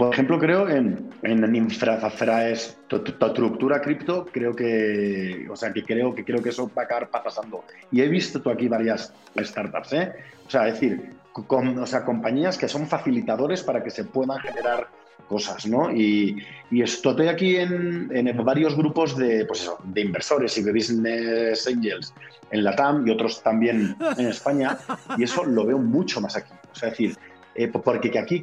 Por 0.00 0.12
ejemplo, 0.14 0.38
creo 0.38 0.66
en, 0.66 1.10
en 1.22 1.54
infraestructura 1.54 3.82
cripto, 3.82 4.26
creo 4.32 4.56
que, 4.56 5.46
o 5.50 5.56
sea, 5.56 5.74
que 5.74 5.84
creo 5.84 6.14
que 6.14 6.24
creo 6.24 6.42
que 6.42 6.48
eso 6.48 6.70
va 6.74 6.82
a 6.82 6.84
acabar 6.86 7.10
pasando. 7.10 7.64
Y 7.92 8.00
he 8.00 8.08
visto 8.08 8.40
tú 8.40 8.48
aquí 8.48 8.66
varias 8.66 9.12
startups, 9.38 9.92
¿eh? 9.92 10.10
O 10.46 10.50
sea, 10.50 10.68
es 10.68 10.80
decir, 10.80 11.10
o 11.34 11.86
sea, 11.86 12.06
compañías 12.06 12.56
que 12.56 12.66
son 12.66 12.86
facilitadores 12.86 13.62
para 13.62 13.84
que 13.84 13.90
se 13.90 14.04
puedan 14.04 14.38
generar 14.38 14.88
cosas, 15.28 15.66
¿no? 15.66 15.92
Y, 15.92 16.46
y 16.70 16.80
estoy 16.80 17.28
aquí 17.28 17.56
en, 17.56 18.08
en, 18.10 18.34
varios 18.42 18.74
grupos 18.74 19.18
de, 19.18 19.44
pues 19.44 19.70
de 19.84 20.00
inversores 20.00 20.56
y 20.56 20.62
de 20.62 20.72
business 20.72 21.68
angels 21.68 22.14
en 22.50 22.64
la 22.64 22.74
TAM 22.74 23.06
y 23.06 23.10
otros 23.10 23.42
también 23.42 23.94
en 24.16 24.26
España, 24.26 24.78
y 25.18 25.24
eso 25.24 25.44
lo 25.44 25.66
veo 25.66 25.76
mucho 25.76 26.22
más 26.22 26.36
aquí. 26.36 26.54
O 26.72 26.74
sea, 26.74 26.88
es 26.88 26.98
decir, 26.98 27.18
eh, 27.54 27.68
porque, 27.68 28.16
aquí, 28.18 28.42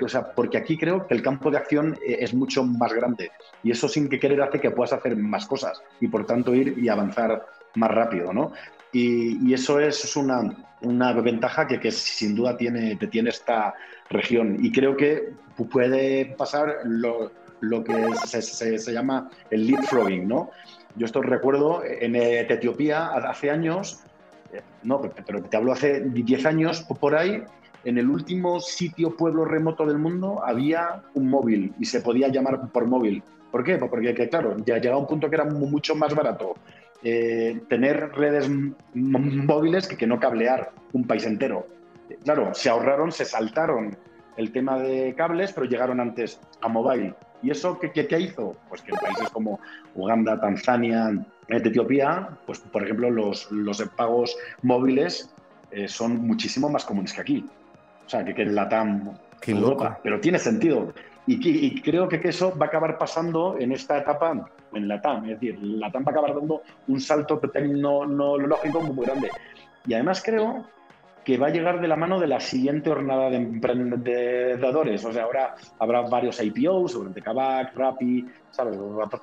o 0.00 0.08
sea, 0.08 0.32
porque 0.32 0.58
aquí 0.58 0.76
creo 0.76 1.06
que 1.06 1.14
el 1.14 1.22
campo 1.22 1.50
de 1.50 1.58
acción 1.58 1.96
eh, 2.04 2.16
es 2.20 2.34
mucho 2.34 2.64
más 2.64 2.92
grande 2.92 3.30
y 3.62 3.70
eso 3.70 3.88
sin 3.88 4.08
que 4.08 4.18
querer 4.18 4.42
hace 4.42 4.60
que 4.60 4.70
puedas 4.70 4.92
hacer 4.92 5.16
más 5.16 5.46
cosas 5.46 5.82
y 6.00 6.08
por 6.08 6.26
tanto 6.26 6.54
ir 6.54 6.76
y 6.78 6.88
avanzar 6.88 7.46
más 7.74 7.90
rápido, 7.90 8.32
¿no? 8.32 8.52
Y, 8.92 9.52
eso 9.52 9.80
es 9.80 10.16
una, 10.16 10.56
una 10.82 11.12
ventaja 11.12 11.66
que, 11.66 11.80
que, 11.80 11.90
sin 11.90 12.34
duda 12.34 12.56
tiene, 12.56 12.96
tiene 12.96 13.30
esta 13.30 13.74
región 14.10 14.58
y 14.64 14.70
creo 14.70 14.96
que 14.96 15.32
puede 15.70 16.26
pasar 16.36 16.78
lo, 16.84 17.32
lo 17.60 17.82
que 17.82 17.94
se, 18.26 18.42
se, 18.42 18.92
llama 18.92 19.30
el 19.50 19.66
leapfrogging, 19.66 20.28
¿no? 20.28 20.50
Yo 20.96 21.06
esto 21.06 21.22
recuerdo 21.22 21.82
en 21.84 22.14
Etiopía 22.14 23.08
hace 23.08 23.50
años, 23.50 24.00
eh, 24.52 24.62
no, 24.82 25.00
pero 25.26 25.42
te 25.42 25.56
hablo 25.56 25.72
hace 25.72 26.00
10 26.00 26.46
años 26.46 26.82
por 26.82 27.16
ahí, 27.16 27.42
en 27.84 27.98
el 27.98 28.08
último 28.08 28.60
sitio 28.60 29.16
pueblo 29.16 29.44
remoto 29.44 29.86
del 29.86 29.98
mundo 29.98 30.42
había 30.44 31.02
un 31.14 31.28
móvil 31.28 31.74
y 31.78 31.84
se 31.84 32.00
podía 32.00 32.28
llamar 32.28 32.70
por 32.72 32.86
móvil. 32.86 33.22
¿Por 33.50 33.62
qué? 33.62 33.76
Pues 33.76 33.90
porque, 33.90 34.28
claro, 34.28 34.56
ya 34.64 34.78
llegaba 34.78 35.00
un 35.00 35.06
punto 35.06 35.28
que 35.28 35.36
era 35.36 35.44
mucho 35.44 35.94
más 35.94 36.14
barato 36.14 36.54
eh, 37.06 37.60
tener 37.68 38.12
redes 38.14 38.50
móviles 38.94 39.86
que, 39.86 40.06
no 40.06 40.18
cablear 40.18 40.72
un 40.92 41.06
país 41.06 41.26
entero. 41.26 41.66
Claro, 42.24 42.54
se 42.54 42.70
ahorraron, 42.70 43.12
se 43.12 43.26
saltaron 43.26 43.96
el 44.38 44.50
tema 44.52 44.78
de 44.78 45.14
cables, 45.14 45.52
pero 45.52 45.66
llegaron 45.66 46.00
antes 46.00 46.40
a 46.62 46.68
mobile. 46.68 47.14
¿Y 47.42 47.50
eso 47.50 47.78
qué, 47.78 47.92
qué, 47.92 48.20
hizo? 48.20 48.56
Pues 48.70 48.80
que 48.80 48.92
en 48.92 48.96
países 48.96 49.28
como 49.28 49.60
Uganda, 49.94 50.40
Tanzania, 50.40 51.12
Etiopía, 51.48 52.30
pues 52.46 52.60
por 52.60 52.82
ejemplo 52.82 53.10
los, 53.10 53.52
los 53.52 53.82
pagos 53.96 54.34
móviles 54.62 55.30
eh, 55.70 55.88
son 55.88 56.26
muchísimo 56.26 56.70
más 56.70 56.86
comunes 56.86 57.12
que 57.12 57.20
aquí. 57.20 57.44
O 58.06 58.08
sea, 58.08 58.24
que, 58.24 58.34
que 58.34 58.42
en 58.42 58.54
Latam, 58.54 59.16
Europa. 59.46 59.98
Pero 60.02 60.20
tiene 60.20 60.38
sentido. 60.38 60.92
Y, 61.26 61.80
creo 61.80 62.06
que, 62.08 62.20
eso 62.24 62.56
va 62.56 62.66
a 62.66 62.68
acabar 62.68 62.98
pasando 62.98 63.56
en 63.58 63.72
esta 63.72 63.98
etapa 63.98 64.50
en 64.72 64.88
Latam. 64.88 65.24
Es 65.24 65.40
decir, 65.40 65.58
Latam 65.62 66.04
va 66.04 66.08
a 66.08 66.10
acabar 66.10 66.34
dando 66.34 66.62
un 66.88 67.00
salto 67.00 67.38
tecnológico 67.38 68.80
muy 68.82 69.06
grande. 69.06 69.30
Y 69.86 69.94
además 69.94 70.22
creo 70.22 70.66
que 71.24 71.38
va 71.38 71.46
a 71.46 71.50
llegar 71.50 71.80
de 71.80 71.88
la 71.88 71.96
mano 71.96 72.20
de 72.20 72.26
la 72.26 72.40
siguiente 72.40 72.90
jornada 72.90 73.30
de 73.30 73.36
emprendedores. 73.36 75.02
O 75.02 75.12
sea, 75.14 75.22
ahora 75.22 75.54
habrá 75.78 76.02
varios 76.02 76.42
IPOs, 76.42 76.92
seguramente 76.92 77.22
Kavak, 77.22 77.74
Rappi, 77.74 78.26
¿sabes? 78.50 78.78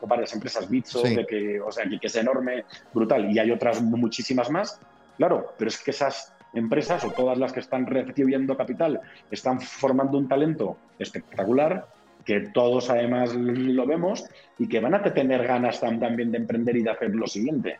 Varias 0.07 0.33
empresas 0.33 0.67
Bitso, 0.67 1.03
que, 1.03 1.61
o 1.61 1.71
sea, 1.71 1.85
que, 1.87 1.99
que 1.99 2.07
es 2.07 2.15
enorme, 2.15 2.65
brutal. 2.91 3.31
Y 3.31 3.37
hay 3.37 3.51
otras 3.51 3.79
muchísimas 3.83 4.49
más. 4.49 4.79
Claro, 5.17 5.53
pero 5.55 5.69
es 5.69 5.77
que 5.77 5.91
esas 5.91 6.33
empresas 6.53 7.03
o 7.05 7.11
todas 7.11 7.37
las 7.37 7.53
que 7.53 7.61
están 7.61 7.85
recibiendo 7.85 8.57
capital 8.57 8.99
están 9.29 9.61
formando 9.61 10.17
un 10.17 10.27
talento 10.27 10.77
espectacular 10.99 11.87
que 12.25 12.41
todos 12.53 12.89
además 12.89 13.33
lo 13.33 13.85
vemos 13.85 14.25
y 14.57 14.67
que 14.67 14.79
van 14.79 14.93
a 14.93 15.03
tener 15.03 15.45
ganas 15.45 15.79
también 15.79 16.31
de 16.31 16.37
emprender 16.37 16.77
y 16.77 16.83
de 16.83 16.91
hacer 16.91 17.15
lo 17.15 17.27
siguiente. 17.27 17.79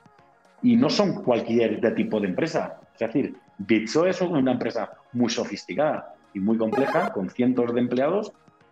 Y 0.63 0.75
no 0.75 0.89
son 0.89 1.23
cualquier 1.23 1.79
tipo 1.95 2.19
de 2.19 2.27
empresa. 2.27 2.79
Es 2.93 2.99
decir, 2.99 3.35
Bitso 3.57 4.05
es 4.05 4.21
una 4.21 4.51
empresa 4.51 4.91
muy 5.13 5.29
sofisticada 5.29 6.15
y 6.33 6.39
muy 6.39 6.57
compleja, 6.57 7.11
con 7.11 7.29
cientos 7.29 7.73
de 7.73 7.81
empleados 7.81 8.31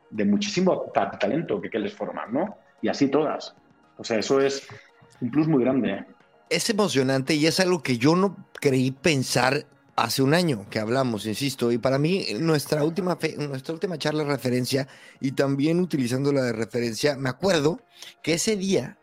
de 0.09 0.25
muchísimo 0.25 0.91
talento 1.19 1.61
que, 1.61 1.69
que 1.69 1.79
les 1.79 1.93
forman, 1.93 2.33
¿no? 2.33 2.57
Y 2.81 2.87
así 2.87 3.09
todas. 3.09 3.55
O 3.97 4.03
sea, 4.03 4.17
eso 4.19 4.39
es 4.39 4.67
un 5.21 5.29
plus 5.29 5.47
muy 5.47 5.63
grande. 5.63 6.05
Es 6.49 6.69
emocionante 6.69 7.35
y 7.35 7.45
es 7.45 7.59
algo 7.59 7.83
que 7.83 7.97
yo 7.97 8.15
no 8.15 8.35
creí 8.53 8.91
pensar 8.91 9.65
hace 10.03 10.21
un 10.21 10.33
año 10.33 10.65
que 10.69 10.79
hablamos, 10.79 11.25
insisto, 11.25 11.71
y 11.71 11.77
para 11.77 11.99
mí 11.99 12.25
nuestra 12.39 12.83
última, 12.83 13.17
nuestra 13.37 13.73
última 13.73 13.97
charla 13.97 14.23
de 14.23 14.29
referencia 14.29 14.87
y 15.19 15.31
también 15.31 15.79
utilizando 15.79 16.31
la 16.31 16.43
de 16.43 16.53
referencia, 16.53 17.15
me 17.17 17.29
acuerdo 17.29 17.81
que 18.21 18.33
ese 18.33 18.55
día 18.55 18.97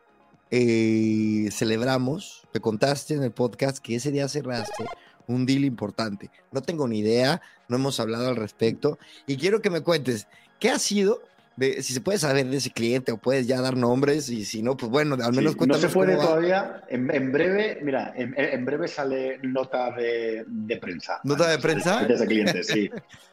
eh, 0.51 1.49
celebramos, 1.53 2.47
me 2.55 2.61
contaste 2.61 3.15
en 3.15 3.23
el 3.23 3.33
podcast 3.33 3.79
que 3.79 3.97
ese 3.97 4.11
día 4.11 4.29
cerraste 4.29 4.85
un 5.27 5.45
deal 5.45 5.65
importante. 5.65 6.31
No 6.53 6.63
tengo 6.63 6.87
ni 6.87 7.01
idea, 7.01 7.43
no 7.69 7.77
hemos 7.77 7.99
hablado 8.01 8.29
al 8.29 8.37
respecto 8.37 8.99
y 9.27 9.37
quiero 9.37 9.61
que 9.61 9.71
me 9.71 9.81
cuentes 9.81 10.29
qué 10.61 10.71
ha 10.71 10.79
sido 10.79 11.21
si 11.59 11.95
se 11.95 12.01
puede 12.01 12.19
saber 12.19 12.47
de 12.47 12.59
ese 12.59 12.71
cliente 12.71 13.13
o 13.13 13.17
puedes 13.17 13.47
ya 13.47 13.61
dar 13.61 13.77
nombres 13.77 14.29
y 14.29 14.45
si 14.45 14.63
no, 14.63 14.77
pues 14.77 14.91
bueno, 14.91 15.15
al 15.15 15.33
menos 15.33 15.55
sí, 15.59 15.67
No 15.67 15.75
se 15.75 15.89
puede 15.89 16.17
todavía. 16.17 16.83
En, 16.89 17.33
breve, 17.33 17.81
mira, 17.83 18.13
en, 18.15 18.65
breve 18.65 18.89
sale 18.89 19.39
nota 19.43 19.91
de, 19.93 20.45
prensa. 20.81 21.21
¿Nota 21.25 21.49
de 21.49 21.59
prensa? 21.59 22.05
De, 22.05 22.17
de 22.17 22.27
clientes, 22.27 22.67
sí. 22.67 22.91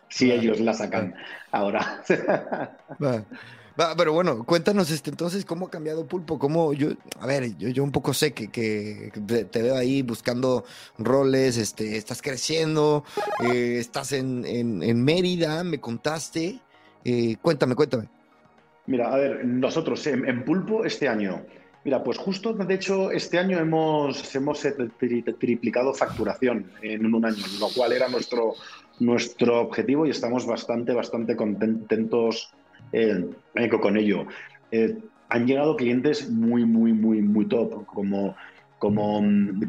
sí, 0.08 0.32
ellos 0.32 0.60
la 0.62 0.74
sacan 0.74 1.14
ahora. 1.52 2.02
Va. 3.80 3.96
pero 3.98 4.14
bueno, 4.14 4.46
cuéntanos 4.46 4.92
este, 4.92 5.10
entonces 5.10 5.44
cómo 5.46 5.66
ha 5.66 5.70
cambiado 5.72 6.08
Pulpo, 6.08 6.38
cómo 6.38 6.74
yo, 6.74 6.92
a 7.20 7.26
ver, 7.26 7.58
yo, 7.58 7.70
yo 7.70 7.84
un 7.84 7.92
poco 7.92 8.14
sé 8.14 8.32
que, 8.32 8.50
que 8.50 9.12
te 9.20 9.62
veo 9.64 9.76
ahí 9.76 10.02
buscando 10.04 10.64
roles, 10.98 11.58
este, 11.58 11.98
estás 11.98 12.22
creciendo, 12.22 13.04
eh, 13.44 13.78
estás 13.80 14.14
en, 14.14 14.46
en 14.46 15.04
Mérida, 15.04 15.64
me 15.64 15.82
contaste, 15.82 16.62
eh, 17.04 17.36
cuéntame, 17.42 17.76
cuéntame. 17.76 18.08
Mira, 18.86 19.14
a 19.14 19.18
ver, 19.18 19.46
nosotros 19.46 20.06
en, 20.08 20.44
Pulpo 20.44 20.84
este 20.84 21.08
año, 21.08 21.46
mira, 21.86 22.04
pues 22.04 22.18
justo 22.18 22.54
de 22.54 22.74
hecho 22.74 23.12
este 23.12 23.40
año 23.40 23.58
hemos, 23.58 24.36
hemos 24.36 24.62
triplicado 25.40 25.94
facturación 25.94 26.66
en 26.82 27.14
un 27.14 27.26
año, 27.26 27.44
lo 27.60 27.70
cual 27.70 27.94
era 27.94 28.10
nuestro, 28.10 28.56
nuestro 29.00 29.62
objetivo 29.62 30.06
y 30.06 30.10
estamos 30.10 30.46
bastante, 30.46 30.94
bastante 30.94 31.36
contentos 31.36 32.52
eh, 32.92 33.30
con 33.82 33.98
ello. 33.98 34.26
Eh, 34.72 34.98
han 35.30 35.48
llegado 35.48 35.78
clientes 35.78 36.30
muy, 36.30 36.66
muy, 36.66 36.92
muy, 36.92 37.22
muy 37.22 37.46
top, 37.46 37.86
como 37.86 38.36
como, 38.84 39.24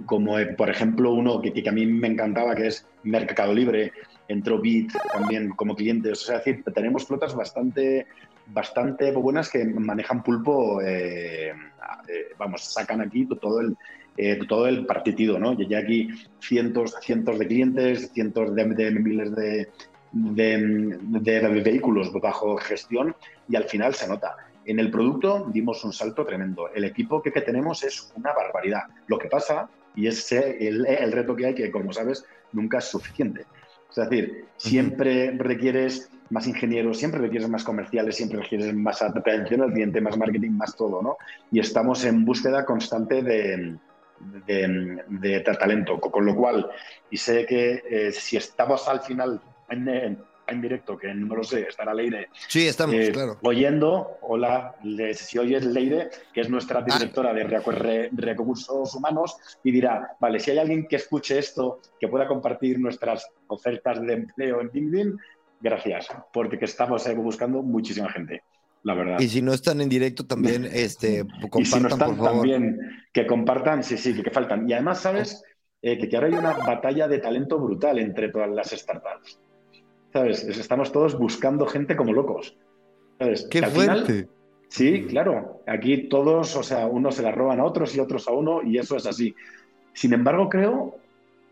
como 0.07 0.41
eh, 0.41 0.47
por 0.47 0.69
ejemplo 0.69 1.13
uno 1.13 1.41
que, 1.41 1.53
que, 1.53 1.69
a 1.69 1.73
mí 1.73 1.87
me 1.87 2.09
encantaba, 2.09 2.57
que 2.57 2.67
es 2.67 2.85
Mercado 3.05 3.55
Libre, 3.55 3.93
entró 4.29 4.61
Bit 4.61 4.93
también 5.13 5.51
como 5.51 5.75
clientes. 5.75 6.23
O 6.23 6.27
sea, 6.27 6.39
es 6.39 6.45
decir, 6.45 6.65
tenemos 6.75 7.07
flotas 7.07 7.35
bastante, 7.35 8.07
bastante 8.47 9.13
buenas 9.13 9.51
que 9.51 9.65
manejan 9.65 10.23
pulpo, 10.23 10.81
eh, 10.81 11.51
eh, 11.51 12.29
vamos, 12.39 12.65
sacan 12.65 13.01
aquí 13.01 13.27
todo 13.41 13.61
el, 13.61 13.77
todo 14.47 14.67
el 14.67 14.87
partido, 14.87 15.39
¿no? 15.39 15.53
Y 15.53 15.67
ya 15.67 15.79
aquí 15.79 16.09
cientos, 16.41 16.95
cientos 17.01 17.39
de 17.39 17.47
clientes, 17.47 18.11
cientos 18.13 18.55
de, 18.55 18.65
miles 18.65 19.35
de, 19.35 19.69
de, 20.13 20.99
de, 21.01 21.49
vehículos 21.63 22.13
bajo 22.13 22.57
gestión 22.57 23.15
y 23.49 23.57
al 23.57 23.65
final 23.65 23.95
se 23.95 24.09
nota. 24.09 24.37
En 24.67 24.79
el 24.79 24.91
producto 24.91 25.51
dimos 25.53 25.85
un 25.85 25.93
salto 25.93 26.25
tremendo. 26.25 26.71
El 26.75 26.85
equipo 26.85 27.23
que, 27.23 27.31
tenemos 27.31 27.83
es 27.85 28.13
una 28.17 28.33
barbaridad. 28.33 28.85
Lo 29.09 29.19
que 29.19 29.29
pasa, 29.29 29.69
y 29.95 30.07
es 30.07 30.33
el, 30.33 31.13
reto 31.13 31.37
que 31.37 31.47
hay, 31.47 31.55
que 31.55 31.71
como 31.71 31.93
sabes, 31.93 32.25
nunca 32.53 32.79
es 32.79 32.85
suficiente. 32.85 33.45
Es 33.97 34.11
decir, 34.11 34.47
siempre 34.57 35.33
requieres 35.33 36.11
más 36.31 36.47
ingenieros, 36.47 36.99
siempre 36.99 37.21
requieres 37.21 37.49
más 37.49 37.63
comerciales, 37.63 38.17
siempre 38.17 38.41
requieres 38.41 38.75
más 38.75 39.03
atención 39.03 39.63
al 39.63 39.73
cliente, 39.73 40.01
más 40.01 40.17
marketing, 40.17 40.51
más 40.51 40.75
todo, 40.75 41.01
¿no? 41.01 41.17
Y 41.53 41.61
estamos 41.61 42.05
en 42.05 42.25
búsqueda 42.25 42.65
constante 42.65 43.23
de, 43.23 43.77
de, 44.47 45.05
de 45.09 45.41
talento, 45.41 46.01
con 46.01 46.25
lo 46.25 46.35
cual, 46.35 46.69
y 47.11 47.17
sé 47.17 47.47
que 47.47 47.83
eh, 47.89 48.13
si 48.13 48.37
estamos 48.37 48.89
al 48.89 49.01
final 49.01 49.41
en, 49.69 49.89
en 49.89 50.19
directo, 50.61 50.97
que 50.97 51.13
no 51.15 51.37
lo 51.37 51.45
sé, 51.45 51.63
estará 51.69 51.95
Leire. 51.95 52.29
Sí, 52.49 52.67
estamos, 52.67 52.95
eh, 52.95 53.11
claro. 53.13 53.39
Oyendo, 53.43 54.19
hola, 54.23 54.75
si 55.15 55.39
oyes 55.39 55.65
Leire, 55.65 56.11
que 56.33 56.43
es 56.43 56.51
nuestra 56.51 56.81
ah. 56.81 56.99
directora 56.99 57.33
de 57.33 57.45
recursos 58.13 58.95
humanos, 58.95 59.37
y 59.63 59.71
dirá, 59.71 60.17
vale, 60.21 60.41
si 60.41 60.51
hay 60.51 60.59
alguien 60.59 60.87
que 60.87 60.97
escuche 60.97 61.39
esto, 61.39 61.81
que 61.99 62.09
pueda 62.09 62.27
compartir 62.27 62.79
nuestras 62.79 63.27
ofertas 63.49 64.01
de 64.01 64.13
empleo 64.13 64.61
en 64.61 64.71
LinkedIn, 64.73 65.19
gracias, 65.61 66.09
porque 66.33 66.59
estamos 66.63 67.05
buscando 67.17 67.63
muchísima 67.63 68.11
gente. 68.11 68.43
La 68.83 68.93
verdad. 68.93 69.19
Y 69.19 69.29
si 69.29 69.41
no 69.41 69.55
están 69.55 69.81
en 69.81 69.89
directo 69.89 70.27
también, 70.27 70.67
este, 70.73 71.25
compartan, 71.51 71.63
y 71.63 71.65
si 71.65 71.81
no 71.81 71.89
están, 71.89 72.17
por 72.17 72.27
favor. 72.27 72.41
También 72.43 72.79
que 73.13 73.27
compartan, 73.27 73.83
sí, 73.83 73.97
sí, 73.97 74.23
que, 74.23 74.31
faltan. 74.31 74.69
Y 74.69 74.75
además, 74.75 75.01
¿sabes? 75.01 75.43
Eh, 75.81 75.99
que, 75.99 76.09
que 76.09 76.17
ahora 76.17 76.29
hay 76.29 76.35
una 76.35 76.53
batalla 76.53 77.09
de 77.09 77.19
talento 77.19 77.59
brutal 77.59 77.99
entre 77.99 78.29
todas 78.29 78.51
las 78.51 78.71
startups. 78.71 79.39
¿Sabes? 80.15 80.45
Estamos 80.45 80.93
todos 80.93 81.19
buscando 81.19 81.67
gente 81.67 81.97
como 81.97 82.13
locos. 82.13 82.57
¿sabes? 83.19 83.47
¡Qué 83.51 83.63
fuerte! 83.63 84.29
sí, 84.69 85.07
claro. 85.09 85.61
Aquí 85.67 86.09
todos, 86.09 86.57
o 86.57 86.63
sea, 86.63 86.87
unos 86.87 87.17
se 87.17 87.23
la 87.23 87.33
roban 87.33 87.59
a 87.61 87.65
otros 87.65 87.95
y 87.95 88.01
otros 88.01 88.29
a 88.29 88.33
uno, 88.33 88.63
y 88.63 88.79
eso 88.79 88.97
es 88.97 89.07
así. 89.07 89.35
Sin 89.93 90.13
embargo, 90.13 90.49
creo 90.49 90.97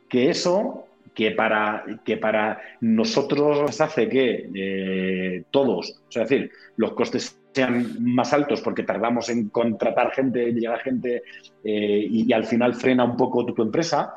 que 0.09 0.31
eso, 0.31 0.87
que 1.13 1.33
para, 1.33 1.85
que 2.05 2.17
para 2.17 2.61
nosotros 2.81 3.81
hace 3.81 4.09
que 4.09 4.49
eh, 4.55 5.45
todos, 5.51 6.01
o 6.09 6.13
sea, 6.13 6.23
es 6.23 6.29
decir, 6.29 6.51
los 6.77 6.93
costes 6.93 7.39
sean 7.53 7.97
más 8.01 8.33
altos 8.33 8.63
porque 8.63 8.85
tardamos 8.85 9.29
en 9.29 9.49
contratar 9.49 10.13
gente, 10.13 10.53
llegar 10.53 10.81
gente 10.81 11.23
eh, 11.65 12.07
y, 12.09 12.31
y, 12.31 12.33
al 12.33 12.45
final 12.45 12.75
frena 12.75 13.05
un 13.05 13.17
poco 13.17 13.45
tu, 13.45 13.55
tu 13.55 13.63
empresa, 13.63 14.15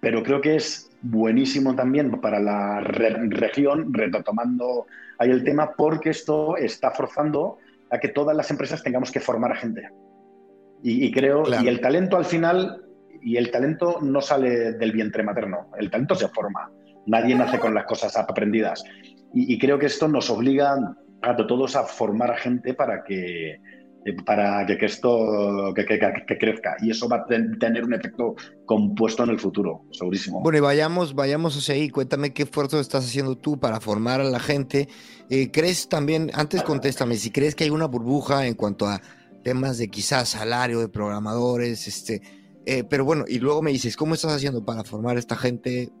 pero 0.00 0.22
creo 0.22 0.40
que 0.40 0.56
es 0.56 0.85
buenísimo 1.10 1.74
también 1.74 2.10
para 2.20 2.40
la 2.40 2.80
región, 2.80 3.92
retomando 3.92 4.86
ahí 5.18 5.30
el 5.30 5.44
tema, 5.44 5.72
porque 5.76 6.10
esto 6.10 6.56
está 6.56 6.90
forzando 6.90 7.58
a 7.90 7.98
que 7.98 8.08
todas 8.08 8.36
las 8.36 8.50
empresas 8.50 8.82
tengamos 8.82 9.10
que 9.10 9.20
formar 9.20 9.52
a 9.52 9.56
gente. 9.56 9.88
Y, 10.82 11.10
creo, 11.10 11.44
y 11.62 11.68
el 11.68 11.80
talento 11.80 12.16
al 12.16 12.24
final, 12.24 12.82
y 13.22 13.36
el 13.36 13.50
talento 13.50 13.98
no 14.02 14.20
sale 14.20 14.72
del 14.72 14.92
vientre 14.92 15.22
materno, 15.22 15.70
el 15.78 15.90
talento 15.90 16.14
se 16.14 16.28
forma. 16.28 16.70
Nadie 17.06 17.34
nace 17.34 17.58
con 17.58 17.74
las 17.74 17.86
cosas 17.86 18.16
aprendidas. 18.16 18.84
Y, 19.32 19.52
y 19.54 19.58
creo 19.58 19.78
que 19.78 19.86
esto 19.86 20.06
nos 20.06 20.30
obliga 20.30 20.76
a 21.22 21.36
todos 21.36 21.76
a 21.76 21.84
formar 21.84 22.30
a 22.30 22.36
gente 22.36 22.74
para 22.74 23.02
que, 23.02 23.58
para 24.12 24.64
que, 24.66 24.86
esto 24.86 25.72
que, 25.74 26.38
crezca. 26.38 26.76
Y 26.80 26.90
eso 26.90 27.08
va 27.08 27.16
a 27.18 27.26
tener 27.26 27.84
un 27.84 27.94
efecto 27.94 28.34
compuesto 28.64 29.24
en 29.24 29.30
el 29.30 29.40
futuro, 29.40 29.84
segurísimo. 29.92 30.40
Bueno, 30.42 30.58
y 30.58 30.60
vayamos, 30.60 31.14
vayamos 31.14 31.56
hacia 31.56 31.74
ahí. 31.74 31.88
Cuéntame 31.88 32.32
qué 32.32 32.44
esfuerzo 32.44 32.80
estás 32.80 33.04
haciendo 33.06 33.36
tú 33.36 33.58
para 33.58 33.80
formar 33.80 34.20
a 34.20 34.24
la 34.24 34.40
gente. 34.40 34.88
Eh, 35.30 35.50
¿Crees 35.50 35.88
también, 35.88 36.30
antes 36.34 36.62
contéstame, 36.62 37.16
si 37.16 37.30
crees 37.30 37.54
que 37.54 37.64
hay 37.64 37.70
una 37.70 37.86
burbuja 37.86 38.46
en 38.46 38.54
cuanto 38.54 38.86
a 38.86 39.00
temas 39.42 39.78
de 39.78 39.88
quizás 39.88 40.30
salario 40.30 40.80
de 40.80 40.88
programadores, 40.88 41.86
este, 41.86 42.20
eh, 42.66 42.82
pero 42.82 43.04
bueno, 43.04 43.24
y 43.28 43.38
luego 43.38 43.62
me 43.62 43.70
dices, 43.70 43.96
¿cómo 43.96 44.14
estás 44.14 44.32
haciendo 44.32 44.64
para 44.64 44.82
formar 44.82 45.16
a 45.16 45.20
esta 45.20 45.36
gente, 45.36 45.92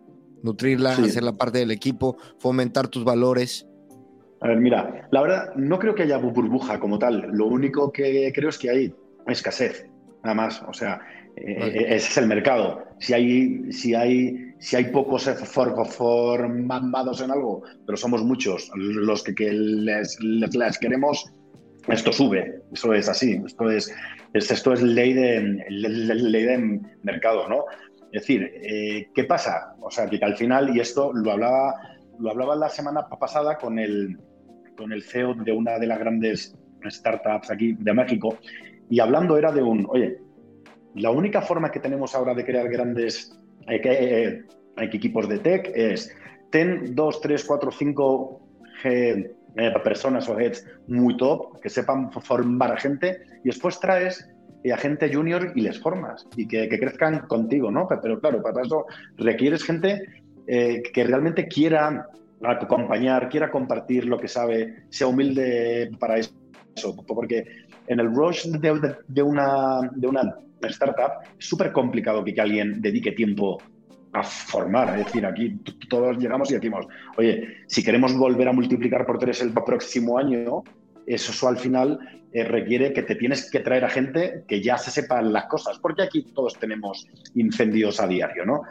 nutrirla, 0.42 0.92
hacer 0.92 1.22
la 1.22 1.36
parte 1.36 1.58
del 1.58 1.70
equipo, 1.70 2.16
fomentar 2.38 2.88
tus 2.88 3.04
valores? 3.04 3.66
A 4.40 4.48
ver, 4.48 4.58
mira, 4.58 5.08
la 5.10 5.22
verdad, 5.22 5.54
no 5.56 5.78
creo 5.78 5.94
que 5.94 6.02
haya 6.02 6.18
burbuja 6.18 6.78
como 6.78 6.98
tal. 6.98 7.30
Lo 7.32 7.46
único 7.46 7.90
que 7.90 8.32
creo 8.34 8.50
es 8.50 8.58
que 8.58 8.70
hay 8.70 8.94
escasez, 9.26 9.88
nada 10.22 10.34
más. 10.34 10.62
O 10.68 10.72
sea, 10.72 11.00
eh, 11.36 11.86
ese 11.88 12.08
es 12.08 12.16
el 12.18 12.26
mercado. 12.26 12.84
Si 12.98 13.12
hay, 13.12 13.72
si 13.72 13.94
hay, 13.94 14.54
si 14.58 14.76
hay 14.76 14.84
pocos 14.86 15.30
formados 15.88 17.20
en 17.20 17.30
algo, 17.30 17.62
pero 17.86 17.96
somos 17.96 18.22
muchos 18.22 18.70
los 18.74 19.22
que, 19.22 19.52
les, 19.52 20.18
les, 20.20 20.78
queremos, 20.78 21.32
esto 21.88 22.12
sube. 22.12 22.62
Eso 22.72 22.92
es 22.92 23.08
así. 23.08 23.40
Esto 23.44 23.70
es, 23.70 23.94
esto 24.34 24.72
es 24.72 24.82
ley 24.82 25.12
de, 25.14 25.64
ley 25.70 26.44
de 26.44 26.80
mercado, 27.02 27.48
¿no? 27.48 27.64
Es 28.12 28.22
decir, 28.22 28.50
eh, 28.62 29.08
¿qué 29.14 29.24
pasa? 29.24 29.74
O 29.80 29.90
sea, 29.90 30.08
que 30.08 30.18
al 30.22 30.36
final, 30.36 30.74
y 30.74 30.80
esto 30.80 31.12
lo 31.12 31.32
hablaba 31.32 31.74
lo 32.18 32.30
hablaba 32.30 32.56
la 32.56 32.68
semana 32.68 33.08
pasada 33.08 33.56
con 33.58 33.78
el, 33.78 34.18
con 34.76 34.92
el 34.92 35.02
CEO 35.02 35.34
de 35.34 35.52
una 35.52 35.78
de 35.78 35.86
las 35.86 35.98
grandes 35.98 36.56
startups 36.84 37.50
aquí 37.50 37.74
de 37.74 37.92
México, 37.94 38.38
y 38.88 39.00
hablando 39.00 39.36
era 39.36 39.52
de 39.52 39.62
un, 39.62 39.86
oye, 39.88 40.18
la 40.94 41.10
única 41.10 41.42
forma 41.42 41.70
que 41.70 41.80
tenemos 41.80 42.14
ahora 42.14 42.34
de 42.34 42.44
crear 42.44 42.68
grandes 42.68 43.38
eh, 43.68 43.80
eh, 43.84 44.44
equipos 44.78 45.28
de 45.28 45.38
tech 45.38 45.70
es 45.74 46.14
ten 46.50 46.94
dos, 46.94 47.20
tres, 47.20 47.44
cuatro, 47.44 47.70
cinco 47.70 48.40
eh, 48.84 49.34
personas 49.82 50.28
o 50.28 50.38
heads 50.38 50.64
muy 50.86 51.16
top 51.16 51.60
que 51.60 51.68
sepan 51.68 52.12
formar 52.12 52.72
a 52.72 52.76
gente 52.76 53.18
y 53.42 53.48
después 53.48 53.80
traes 53.80 54.30
a 54.72 54.76
gente 54.76 55.12
junior 55.12 55.52
y 55.54 55.60
les 55.60 55.78
formas 55.80 56.26
y 56.36 56.48
que, 56.48 56.68
que 56.68 56.78
crezcan 56.78 57.26
contigo, 57.28 57.70
¿no? 57.70 57.86
Pero 58.02 58.18
claro, 58.18 58.42
para 58.42 58.62
eso 58.62 58.86
requieres 59.16 59.62
gente 59.62 60.02
eh, 60.46 60.82
que 60.92 61.04
realmente 61.04 61.46
quiera 61.48 62.08
acompañar, 62.42 63.28
quiera 63.28 63.50
compartir 63.50 64.06
lo 64.06 64.18
que 64.18 64.28
sabe, 64.28 64.84
sea 64.88 65.06
humilde 65.06 65.90
para 65.98 66.18
eso. 66.18 66.32
Porque 67.06 67.44
en 67.86 68.00
el 68.00 68.14
rush 68.14 68.46
de, 68.46 69.22
una, 69.22 69.80
de 69.94 70.06
una 70.06 70.36
startup 70.62 71.24
es 71.38 71.46
súper 71.46 71.72
complicado 71.72 72.24
que, 72.24 72.38
alguien 72.40 72.80
dedique 72.80 73.12
tiempo 73.12 73.58
a 74.12 74.22
formar. 74.22 74.98
Es 74.98 75.06
decir, 75.06 75.24
aquí 75.26 75.58
todos 75.88 76.18
llegamos 76.18 76.50
y 76.50 76.54
decimos, 76.54 76.86
oye, 77.16 77.48
si 77.66 77.82
queremos 77.82 78.16
volver 78.16 78.48
a 78.48 78.52
multiplicar 78.52 79.06
por 79.06 79.18
tres 79.18 79.40
el 79.42 79.52
próximo 79.52 80.18
año, 80.18 80.62
eso 81.06 81.48
al 81.48 81.58
final 81.58 81.98
eh, 82.32 82.44
requiere 82.44 82.92
que 82.92 83.02
te 83.02 83.14
tienes 83.14 83.50
que 83.50 83.60
traer 83.60 83.84
a 83.84 83.88
gente 83.88 84.44
que 84.46 84.60
ya 84.60 84.76
se 84.76 84.90
sepan 84.90 85.32
las 85.32 85.46
cosas, 85.46 85.78
porque 85.78 86.02
aquí 86.02 86.26
todos 86.34 86.58
tenemos 86.58 87.06
incendios 87.34 88.00
a 88.00 88.06
diario, 88.06 88.44
¿no? 88.44 88.62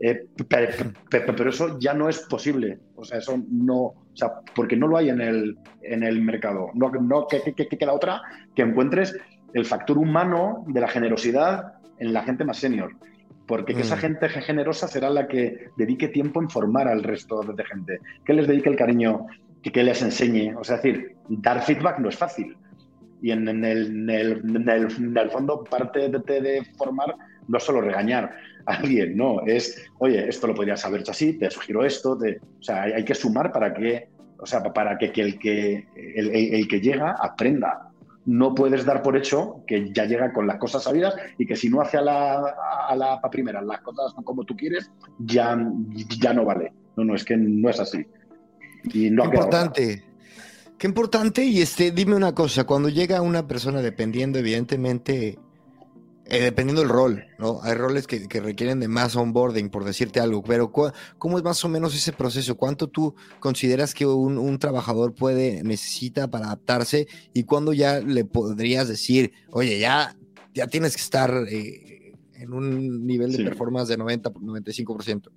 Eh, 0.00 0.26
pero, 0.46 1.48
eso 1.48 1.78
ya 1.78 1.94
no 1.94 2.08
es 2.08 2.18
posible. 2.20 2.78
O 2.96 3.04
sea, 3.04 3.18
eso 3.18 3.42
no, 3.48 3.76
o 3.76 4.12
sea, 4.12 4.40
porque 4.54 4.76
no 4.76 4.88
lo 4.88 4.96
hay 4.96 5.08
en 5.08 5.20
el, 5.20 5.56
en 5.82 6.02
el 6.02 6.20
mercado. 6.20 6.70
No, 6.74 6.90
no 6.90 7.26
que, 7.26 7.40
que, 7.54 7.66
que, 7.66 7.86
la 7.86 7.94
otra, 7.94 8.20
que 8.54 8.62
encuentres 8.62 9.16
el 9.54 9.64
factor 9.64 9.96
humano 9.96 10.64
de 10.66 10.80
la 10.80 10.88
generosidad 10.88 11.74
en 11.98 12.12
la 12.12 12.24
gente 12.24 12.44
más 12.44 12.58
senior. 12.58 12.92
Porque 13.46 13.72
esa 13.72 13.96
mm. 13.96 13.98
gente 14.00 14.28
generosa 14.28 14.88
será 14.88 15.10
la 15.10 15.28
que 15.28 15.68
dedique 15.76 16.08
tiempo 16.08 16.40
en 16.42 16.50
formar 16.50 16.88
al 16.88 17.02
resto 17.02 17.40
de 17.42 17.64
gente, 17.64 18.00
que 18.24 18.32
les 18.32 18.48
dedique 18.48 18.68
el 18.68 18.76
cariño, 18.76 19.26
que, 19.70 19.82
les 19.82 20.02
enseñe. 20.02 20.54
O 20.56 20.64
sea, 20.64 20.76
es 20.76 20.82
decir, 20.82 21.16
dar 21.28 21.62
feedback 21.62 21.98
no 21.98 22.08
es 22.08 22.16
fácil. 22.16 22.56
Y 23.22 23.30
en, 23.30 23.64
el, 23.64 25.30
fondo, 25.32 25.64
parte 25.64 26.08
de, 26.10 26.64
formar 26.76 27.14
no 27.48 27.58
solo 27.60 27.80
regañar 27.80 28.34
a 28.66 28.74
alguien, 28.74 29.16
no, 29.16 29.40
es, 29.46 29.82
oye, 29.98 30.28
esto 30.28 30.46
lo 30.46 30.54
podrías 30.54 30.84
haber 30.84 31.00
hecho 31.00 31.12
así, 31.12 31.38
te 31.38 31.50
sugiero 31.50 31.84
esto, 31.84 32.12
o 32.12 32.62
sea, 32.62 32.82
hay, 32.82 33.04
que 33.04 33.14
sumar 33.14 33.52
para 33.52 33.72
que, 33.72 34.08
o 34.38 34.46
sea, 34.46 34.62
para 34.62 34.98
que, 34.98 35.12
el, 35.16 35.38
que 35.38 35.86
el, 35.96 36.68
que 36.68 36.80
llega 36.80 37.16
aprenda. 37.18 37.90
No 38.26 38.54
puedes 38.54 38.86
dar 38.86 39.02
por 39.02 39.18
hecho 39.18 39.62
que 39.66 39.92
ya 39.92 40.06
llega 40.06 40.32
con 40.32 40.46
las 40.46 40.56
cosas 40.56 40.84
sabidas 40.84 41.14
y 41.36 41.44
que 41.44 41.56
si 41.56 41.68
no 41.68 41.82
hace 41.82 41.98
a 41.98 42.02
la, 42.02 42.54
la 42.96 43.30
primera 43.30 43.60
las 43.60 43.82
cosas 43.82 44.14
como 44.24 44.44
tú 44.44 44.56
quieres, 44.56 44.90
ya, 45.18 45.58
ya 46.18 46.32
no 46.32 46.44
vale. 46.46 46.72
No, 46.96 47.04
no, 47.04 47.14
es 47.14 47.24
que 47.24 47.36
no 47.36 47.68
es 47.68 47.80
así. 47.80 48.06
Y 48.92 49.10
no 49.10 49.22
Qué 49.22 49.36
importante. 49.36 50.04
Qué 50.78 50.86
importante. 50.86 51.44
Y 51.44 51.60
este, 51.62 51.90
dime 51.90 52.14
una 52.14 52.34
cosa, 52.34 52.64
cuando 52.64 52.88
llega 52.88 53.22
una 53.22 53.46
persona 53.46 53.80
dependiendo, 53.82 54.38
evidentemente, 54.38 55.38
Eh, 56.26 56.40
dependiendo 56.40 56.80
del 56.80 56.88
rol, 56.88 57.26
¿no? 57.38 57.60
Hay 57.62 57.74
roles 57.74 58.06
que, 58.06 58.26
requieren 58.40 58.80
de 58.80 58.88
más 58.88 59.14
onboarding, 59.14 59.68
por 59.68 59.84
decirte 59.84 60.20
algo, 60.20 60.42
pero 60.42 60.72
¿cómo 60.72 61.36
es 61.36 61.44
más 61.44 61.62
o 61.66 61.68
menos 61.68 61.94
ese 61.94 62.12
proceso? 62.12 62.56
¿Cuánto 62.56 62.88
tú 62.88 63.14
consideras 63.40 63.92
que 63.92 64.06
un, 64.06 64.58
trabajador 64.58 65.14
puede, 65.14 65.62
necesita 65.62 66.30
para 66.30 66.46
adaptarse 66.46 67.06
y 67.34 67.44
cuándo 67.44 67.74
ya 67.74 68.00
le 68.00 68.24
podrías 68.24 68.88
decir, 68.88 69.32
oye, 69.50 69.78
ya, 69.78 70.16
ya 70.54 70.66
tienes 70.66 70.96
que 70.96 71.02
estar 71.02 71.44
eh, 71.46 72.14
en 72.36 72.54
un 72.54 73.06
nivel 73.06 73.30
de 73.30 73.44
performance 73.44 73.88
de 73.88 73.98
90, 73.98 74.32
95%? 74.32 75.28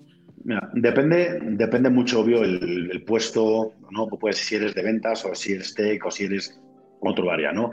Depende, 0.74 1.40
depende 1.42 1.90
mucho, 1.90 2.22
obvio, 2.22 2.44
el, 2.44 3.04
puesto, 3.06 3.74
¿no? 3.92 4.08
Pues 4.08 4.38
si 4.38 4.56
eres 4.56 4.74
de 4.76 4.84
ventas 4.84 5.26
o 5.26 5.36
si 5.36 5.54
eres 5.54 5.74
tech 5.74 6.06
o 6.06 6.12
si 6.12 6.26
eres 6.26 6.60
otro 7.00 7.32
área, 7.32 7.52
¿no? 7.52 7.72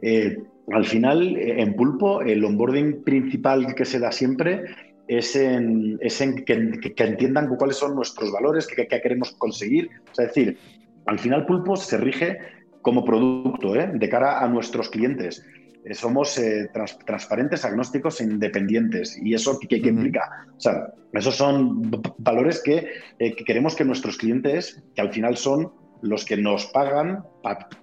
Eh, 0.00 0.38
al 0.72 0.84
final, 0.84 1.36
eh, 1.36 1.60
en 1.60 1.74
Pulpo, 1.74 2.22
el 2.22 2.44
onboarding 2.44 3.02
principal 3.04 3.74
que 3.74 3.84
se 3.84 3.98
da 3.98 4.10
siempre 4.10 4.64
es 5.06 5.36
en, 5.36 5.98
que, 6.46 6.94
entiendan 6.96 7.54
cuáles 7.56 7.76
son 7.76 7.94
nuestros 7.94 8.32
valores, 8.32 8.66
qué 8.66 8.86
queremos 8.86 9.32
conseguir. 9.32 9.90
es 10.10 10.16
decir, 10.16 10.56
al 11.06 11.18
final 11.18 11.46
Pulpo 11.46 11.76
se 11.76 11.98
rige 11.98 12.38
como 12.80 13.04
producto 13.04 13.76
¿eh? 13.76 13.90
de 13.92 14.08
cara 14.08 14.40
a 14.40 14.48
nuestros 14.48 14.88
clientes. 14.88 15.44
Eh, 15.84 15.94
somos 15.94 16.40
transparentes, 17.04 17.64
agnósticos 17.64 18.20
e 18.20 18.24
independientes. 18.24 19.18
¿Y 19.22 19.34
eso 19.34 19.58
qué, 19.58 19.76
implica? 19.76 20.46
O 20.56 20.60
sea, 20.60 20.92
esos 21.12 21.36
son 21.36 21.90
valores 22.18 22.62
que, 22.62 22.88
que 23.18 23.44
queremos 23.44 23.74
que 23.74 23.84
nuestros 23.84 24.16
clientes, 24.16 24.82
que 24.94 25.00
al 25.00 25.12
final 25.12 25.36
son 25.36 25.72
los 26.02 26.24
que 26.24 26.36
nos 26.36 26.66
pagan 26.66 27.24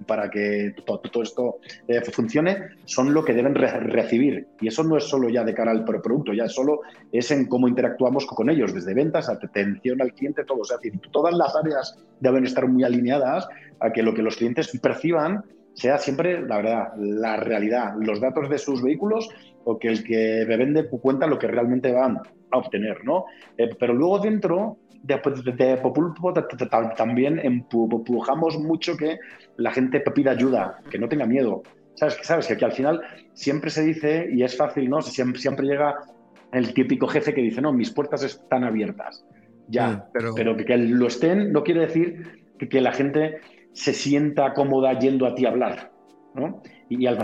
para 0.05 0.29
que 0.29 0.75
todo, 0.85 1.23
esto 1.23 1.57
eh, 1.87 2.01
funcione 2.11 2.57
son 2.85 3.13
lo 3.13 3.23
que 3.23 3.33
deben 3.33 3.55
recibir. 3.55 4.47
Y 4.61 4.67
eso 4.67 4.83
no 4.83 4.97
es 4.97 5.05
solo 5.05 5.29
ya 5.29 5.43
de 5.43 5.53
cara 5.53 5.71
al 5.71 5.85
producto, 5.85 6.33
ya 6.33 6.47
solo 6.47 6.81
es 7.11 7.31
en 7.31 7.47
cómo 7.47 7.67
interactuamos 7.67 8.25
con 8.27 8.49
ellos, 8.49 8.73
desde 8.73 8.93
ventas, 8.93 9.29
atención 9.29 10.01
al 10.01 10.13
cliente, 10.13 10.43
todo. 10.43 10.59
O 10.59 10.65
sea, 10.65 10.77
todas 11.11 11.33
las 11.33 11.55
áreas 11.55 11.97
deben 12.19 12.45
estar 12.45 12.67
muy 12.67 12.83
alineadas 12.83 13.47
a 13.79 13.91
que 13.91 14.03
lo 14.03 14.13
que 14.13 14.21
los 14.21 14.35
clientes 14.35 14.69
perciban 14.81 15.43
sea 15.79 15.97
siempre, 15.97 16.41
la 16.41 16.57
verdad, 16.57 16.87
la 16.97 17.37
realidad, 17.37 17.93
los 17.99 18.19
datos 18.19 18.49
de 18.49 18.57
sus 18.57 18.83
vehículos 18.83 19.29
o 19.63 19.79
que 19.79 19.87
el 19.87 20.03
que 20.03 20.45
vende 20.45 20.89
cuenta 20.89 21.25
lo 21.27 21.39
que 21.39 21.47
realmente 21.47 21.91
van 21.91 22.17
a 22.51 22.57
obtener, 22.57 23.03
¿no? 23.05 23.25
Eh, 23.57 23.69
pero 23.79 23.93
luego 23.93 24.19
dentro 24.19 24.77
de, 25.03 25.21
de, 25.55 25.77
Populpo 25.77 26.33
también 26.97 27.39
empujamos 27.39 28.59
mucho 28.59 28.97
que 28.97 29.19
la 29.57 29.71
gente 29.71 30.01
pida 30.01 30.31
ayuda, 30.31 30.79
que 30.89 30.99
no 30.99 31.07
tenga 31.07 31.25
miedo. 31.25 31.63
¿Sabes? 31.95 32.17
¿Sabes? 32.23 32.47
Que 32.47 32.53
aquí 32.53 32.65
al 32.65 32.71
final 32.71 33.01
siempre 33.33 33.69
se 33.69 33.83
dice, 33.83 34.29
y 34.31 34.43
es 34.43 34.55
fácil, 34.55 34.89
¿no? 34.89 35.01
Siempre, 35.01 35.41
siempre 35.41 35.65
llega 35.65 35.95
el 36.51 36.73
típico 36.73 37.07
jefe 37.07 37.33
que 37.33 37.41
dice, 37.41 37.61
no, 37.61 37.71
mis 37.71 37.91
puertas 37.91 38.23
están 38.23 38.63
abiertas. 38.63 39.25
Ya, 39.67 40.07
pero... 40.13 40.33
pero... 40.33 40.55
que 40.57 40.77
lo 40.77 41.07
estén 41.07 41.51
no 41.51 41.63
quiere 41.63 41.81
decir 41.81 42.45
que, 42.57 42.67
que, 42.67 42.81
la 42.81 42.91
gente 42.91 43.39
se 43.73 43.93
sienta 43.93 44.53
cómoda 44.53 44.97
yendo 44.97 45.25
a 45.25 45.35
ti 45.35 45.45
a 45.45 45.49
hablar, 45.49 45.91
¿no? 46.35 46.61
Y, 46.89 47.05
al, 47.05 47.23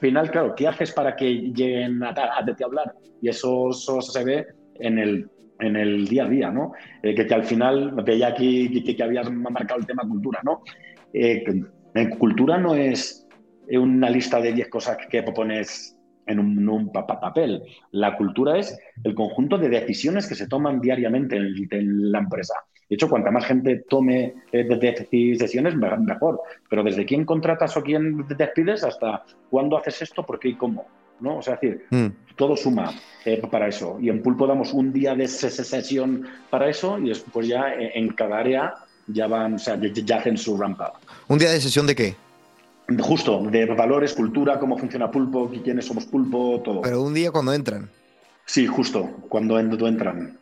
final, 0.00 0.30
claro, 0.30 0.54
¿qué 0.56 0.66
haces 0.66 0.92
para 0.92 1.14
que 1.14 1.52
lleguen 1.52 2.02
a, 2.02 2.08
a, 2.08 2.40
a, 2.40 2.44
ti 2.44 2.62
a 2.62 2.66
hablar? 2.66 2.94
Y 3.22 3.28
eso, 3.28 3.70
eso 3.70 4.00
se 4.00 4.24
ve 4.24 4.46
en 4.80 4.98
el 4.98 5.30
en 5.60 5.76
el 5.76 6.06
día 6.08 6.24
a 6.24 6.28
día, 6.28 6.50
¿no? 6.50 6.72
Eh, 7.02 7.14
que, 7.14 7.34
al 7.34 7.44
final, 7.44 7.92
veía 8.04 8.28
aquí 8.28 8.82
que, 8.82 8.96
que, 8.96 9.02
habías 9.02 9.30
marcado 9.30 9.80
el 9.80 9.86
tema 9.86 10.02
cultura, 10.08 10.40
¿no? 10.42 10.62
Eh, 11.12 11.44
cultura 12.18 12.58
no 12.58 12.74
es 12.74 13.26
una 13.70 14.10
lista 14.10 14.40
de 14.40 14.52
10 14.52 14.68
cosas 14.68 14.98
que 15.08 15.22
pones 15.22 15.96
en 16.26 16.68
un, 16.68 16.90
papel. 16.92 17.62
La 17.92 18.16
cultura 18.16 18.58
es 18.58 18.76
el 19.04 19.14
conjunto 19.14 19.58
de 19.58 19.68
decisiones 19.68 20.26
que 20.26 20.34
se 20.34 20.48
toman 20.48 20.80
diariamente 20.80 21.36
en, 21.36 22.10
la 22.10 22.18
empresa. 22.18 22.54
De 22.88 22.96
hecho, 22.96 23.08
cuanta 23.08 23.30
más 23.30 23.46
gente 23.46 23.84
tome 23.88 24.34
eh, 24.52 24.64
decisiones, 24.64 25.74
mejor. 25.76 26.40
Pero 26.68 26.82
desde 26.82 27.06
quién 27.06 27.24
contratas 27.24 27.76
o 27.76 27.82
quién 27.82 28.26
despides 28.28 28.84
hasta 28.84 29.24
cuándo 29.50 29.78
haces 29.78 30.02
esto, 30.02 30.24
por 30.24 30.38
qué 30.38 30.48
y 30.48 30.54
cómo. 30.54 30.86
¿no? 31.20 31.38
O 31.38 31.42
sea, 31.42 31.54
es 31.54 31.60
decir, 31.60 31.86
mm. 31.90 32.34
todo 32.36 32.56
suma 32.56 32.92
eh, 33.24 33.40
para 33.50 33.68
eso. 33.68 33.98
Y 34.00 34.10
en 34.10 34.22
Pulpo 34.22 34.46
damos 34.46 34.72
un 34.72 34.92
día 34.92 35.14
de 35.14 35.28
sesión 35.28 36.26
para 36.50 36.68
eso 36.68 36.98
y 36.98 37.08
después 37.08 37.48
ya 37.48 37.72
en 37.74 38.08
cada 38.10 38.38
área 38.38 38.74
ya 39.06 39.26
van, 39.26 39.54
o 39.54 39.58
sea, 39.58 39.78
ya, 39.80 40.16
hacen 40.16 40.36
su 40.36 40.56
rampa. 40.56 40.92
¿Un 41.28 41.38
día 41.38 41.50
de 41.50 41.60
sesión 41.60 41.86
de 41.86 41.94
qué? 41.94 42.16
Justo, 43.00 43.42
de 43.50 43.64
valores, 43.66 44.12
cultura, 44.12 44.58
cómo 44.58 44.76
funciona 44.76 45.10
Pulpo, 45.10 45.50
quiénes 45.62 45.86
somos 45.86 46.04
Pulpo, 46.04 46.60
todo. 46.62 46.82
Pero 46.82 47.02
un 47.02 47.14
día 47.14 47.30
cuando 47.30 47.52
entran. 47.54 47.88
Sí, 48.46 48.66
justo, 48.66 49.10
cuando 49.28 49.58
entran. 49.58 50.38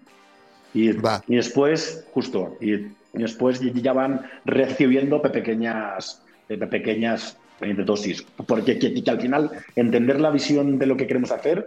Y, 0.74 0.90
y 0.90 1.36
después, 1.36 2.04
justo, 2.12 2.56
y, 2.60 2.88
después 3.12 3.60
ya 3.60 3.92
van 3.92 4.22
recibiendo 4.44 5.20
pequeñas, 5.20 6.22
pequeñas 6.48 7.36
de 7.60 7.74
dosis, 7.74 8.24
porque 8.46 8.78
que, 8.78 9.10
al 9.10 9.20
final 9.20 9.50
entender 9.76 10.20
la 10.20 10.30
visión 10.30 10.78
de 10.78 10.86
lo 10.86 10.96
que 10.96 11.06
queremos 11.06 11.30
hacer 11.30 11.66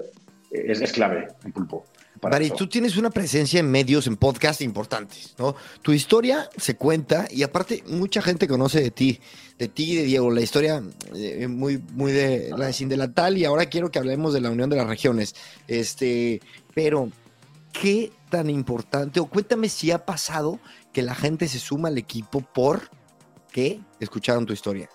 es, 0.52 0.82
es 0.82 0.92
clave 0.92 1.28
en 1.44 1.52
pulpo. 1.52 1.86
Vale, 2.22 2.50
tú 2.52 2.68
tienes 2.68 2.98
una 2.98 3.10
presencia 3.10 3.60
en 3.60 3.70
medios, 3.70 4.08
en 4.08 4.16
podcast 4.16 4.62
importantes, 4.62 5.36
¿no? 5.38 5.56
Tu 5.82 5.92
historia 5.92 6.50
se 6.58 6.76
cuenta 6.76 7.28
y 7.30 7.44
aparte 7.44 7.84
mucha 7.88 8.22
gente 8.22 8.48
conoce 8.48 8.82
de 8.82 8.92
ti, 8.92 9.20
de 9.60 9.68
ti 9.68 9.92
y 9.92 9.96
de 9.98 10.04
Diego, 10.04 10.32
la 10.32 10.42
historia 10.42 10.82
eh, 11.14 11.48
muy, 11.48 11.82
muy 11.94 12.12
de 12.12 12.52
la 12.58 12.68
de 12.68 13.08
tal 13.10 13.38
y 13.38 13.46
ahora 13.46 13.68
quiero 13.68 13.92
que 13.92 14.00
hablemos 14.00 14.34
de 14.34 14.42
la 14.42 14.50
Unión 14.50 14.70
de 14.70 14.78
las 14.78 14.88
Regiones. 14.88 15.36
Este, 15.68 16.42
pero, 16.74 17.10
¿qué 17.82 18.12
tan 18.30 18.50
importante? 18.50 19.20
O 19.20 19.26
cuéntame 19.26 19.70
si 19.70 19.92
ha 19.92 20.06
pasado 20.06 20.60
que 20.94 21.02
la 21.02 21.16
gente 21.16 21.48
se 21.48 21.60
suma 21.60 21.90
al 21.90 21.98
equipo 21.98 22.42
por 22.42 22.82
que 23.52 23.80
escucharon 24.00 24.46
tu 24.46 24.54
historia. 24.54 24.90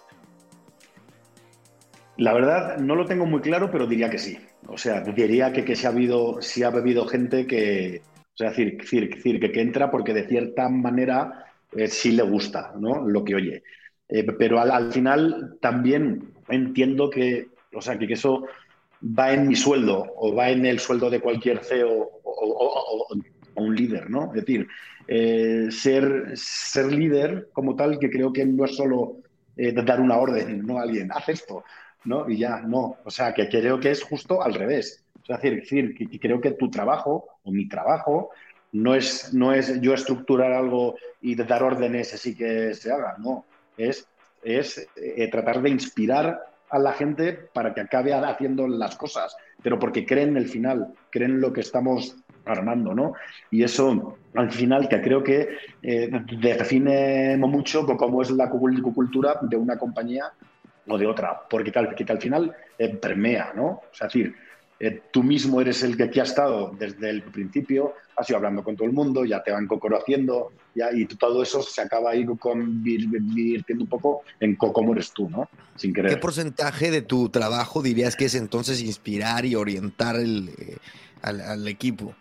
La 2.16 2.34
verdad, 2.34 2.78
no 2.78 2.94
lo 2.94 3.06
tengo 3.06 3.24
muy 3.24 3.40
claro, 3.40 3.70
pero 3.70 3.86
diría 3.86 4.10
que 4.10 4.18
sí. 4.18 4.38
O 4.66 4.76
sea, 4.76 5.00
diría 5.00 5.52
que, 5.52 5.64
que 5.64 5.74
si 5.74 5.86
ha 5.86 5.90
habido, 5.90 6.42
si 6.42 6.62
ha 6.62 6.70
bebido 6.70 7.06
gente 7.06 7.46
que, 7.46 8.02
o 8.04 8.36
sea, 8.36 8.50
decir, 8.50 8.76
decir, 8.76 9.08
decir 9.14 9.40
que, 9.40 9.50
que 9.50 9.60
entra 9.62 9.90
porque 9.90 10.12
de 10.12 10.28
cierta 10.28 10.68
manera 10.68 11.46
eh, 11.72 11.88
sí 11.88 12.12
le 12.12 12.22
gusta, 12.22 12.72
¿no? 12.78 13.06
Lo 13.06 13.24
que 13.24 13.34
oye. 13.34 13.62
Eh, 14.08 14.24
pero 14.38 14.60
al, 14.60 14.92
final 14.92 15.56
también 15.60 16.34
entiendo 16.48 17.08
que, 17.08 17.46
o 17.72 17.80
sea, 17.80 17.98
que, 17.98 18.12
eso 18.12 18.44
va 19.02 19.32
en 19.32 19.48
mi 19.48 19.56
sueldo 19.56 20.06
o 20.16 20.34
va 20.34 20.50
en 20.50 20.66
el 20.66 20.78
sueldo 20.78 21.10
de 21.10 21.20
cualquier 21.20 21.64
CEO 21.64 22.10
o, 22.22 23.06
un 23.56 23.74
líder, 23.74 24.08
¿no? 24.08 24.26
Es 24.34 24.44
decir, 24.44 24.66
eh, 25.06 25.66
ser, 25.70 26.32
ser 26.34 26.92
líder 26.92 27.48
como 27.52 27.76
tal, 27.76 27.98
que 27.98 28.08
creo 28.08 28.32
que 28.32 28.46
no 28.46 28.64
es 28.64 28.76
solo 28.76 29.18
dar 29.84 30.00
una 30.00 30.16
orden, 30.16 30.64
¿no? 30.64 30.78
A 30.78 30.82
alguien, 30.82 31.10
haz 31.12 31.28
esto, 31.28 31.64
¿no? 32.04 32.28
Y 32.30 32.38
ya, 32.38 32.60
no. 32.60 32.96
O 33.04 33.10
sea, 33.10 33.34
que 33.34 33.48
creo 33.48 33.78
que 33.78 33.90
es 33.90 34.02
justo 34.02 34.42
al 34.42 34.54
revés. 34.54 35.04
Sea, 35.26 35.36
decir, 35.36 35.60
decir 35.60 35.94
que, 35.94 36.18
creo 36.18 36.40
que 36.40 36.52
tu 36.52 36.70
trabajo 36.70 37.26
o 37.42 37.50
mi 37.50 37.68
trabajo 37.68 38.30
no 38.72 38.94
es, 38.94 39.34
no 39.34 39.52
es 39.52 39.80
yo 39.80 39.94
estructurar 39.94 40.52
algo 40.52 40.96
y 41.20 41.34
dar 41.34 41.62
órdenes 41.62 42.14
así 42.14 42.34
que 42.34 42.74
se 42.74 42.92
haga, 42.92 43.16
no. 43.18 43.44
Es, 43.76 44.06
es 44.42 44.88
eh, 44.96 45.28
tratar 45.30 45.60
de 45.60 45.70
inspirar 45.70 46.49
a 46.70 46.78
la 46.78 46.92
gente 46.92 47.32
para 47.32 47.74
que 47.74 47.80
acabe 47.80 48.14
haciendo 48.14 48.66
las 48.68 48.96
cosas, 48.96 49.36
pero 49.62 49.78
porque 49.78 50.06
creen 50.06 50.36
el 50.36 50.48
final, 50.48 50.94
creen 51.10 51.40
lo 51.40 51.52
que 51.52 51.60
estamos 51.60 52.16
armando, 52.44 52.94
¿no? 52.94 53.14
Y 53.50 53.62
eso, 53.62 54.16
al 54.34 54.50
final, 54.50 54.88
que 54.88 55.00
creo 55.00 55.22
que 55.22 55.48
eh, 55.82 56.10
define 56.40 57.36
mucho 57.36 57.86
cómo 57.86 58.22
es 58.22 58.30
la 58.30 58.48
cultura 58.48 59.38
de 59.42 59.56
una 59.56 59.78
compañía 59.78 60.32
o 60.88 60.98
de 60.98 61.06
otra, 61.06 61.40
porque 61.48 61.70
tal, 61.70 61.94
que 61.94 62.04
al 62.10 62.20
final 62.20 62.54
eh, 62.78 62.94
permea, 62.96 63.52
¿no? 63.54 63.82
Es 63.92 64.00
decir, 64.00 64.34
eh, 64.82 65.02
tú 65.10 65.22
mismo 65.22 65.60
eres 65.60 65.82
el 65.82 65.94
que 65.94 66.04
aquí 66.04 66.20
ha 66.20 66.22
estado 66.22 66.74
desde 66.78 67.10
el 67.10 67.22
principio, 67.22 67.92
has 68.16 68.30
ido 68.30 68.38
hablando 68.38 68.64
con 68.64 68.76
todo 68.76 68.86
el 68.86 68.94
mundo, 68.94 69.26
ya 69.26 69.42
te 69.42 69.52
van 69.52 69.66
conociendo, 69.66 70.52
ya, 70.74 70.90
y 70.90 71.04
todo 71.04 71.42
eso 71.42 71.60
se 71.60 71.82
acaba 71.82 72.12
ahí 72.12 72.24
convirtiendo 72.24 73.84
un 73.84 73.88
poco 73.88 74.22
en 74.40 74.56
cómo 74.56 74.94
eres 74.94 75.12
tú, 75.12 75.28
¿no? 75.28 75.50
Sin 75.76 75.92
querer. 75.92 76.12
¿Qué 76.12 76.16
porcentaje 76.16 76.90
de 76.90 77.02
tu 77.02 77.28
trabajo 77.28 77.82
dirías 77.82 78.16
que 78.16 78.24
es 78.24 78.34
entonces 78.34 78.82
inspirar 78.82 79.44
y 79.44 79.54
orientar 79.54 80.16
el, 80.16 80.48
eh, 80.58 80.76
al, 81.20 81.68
equipo? 81.68 82.14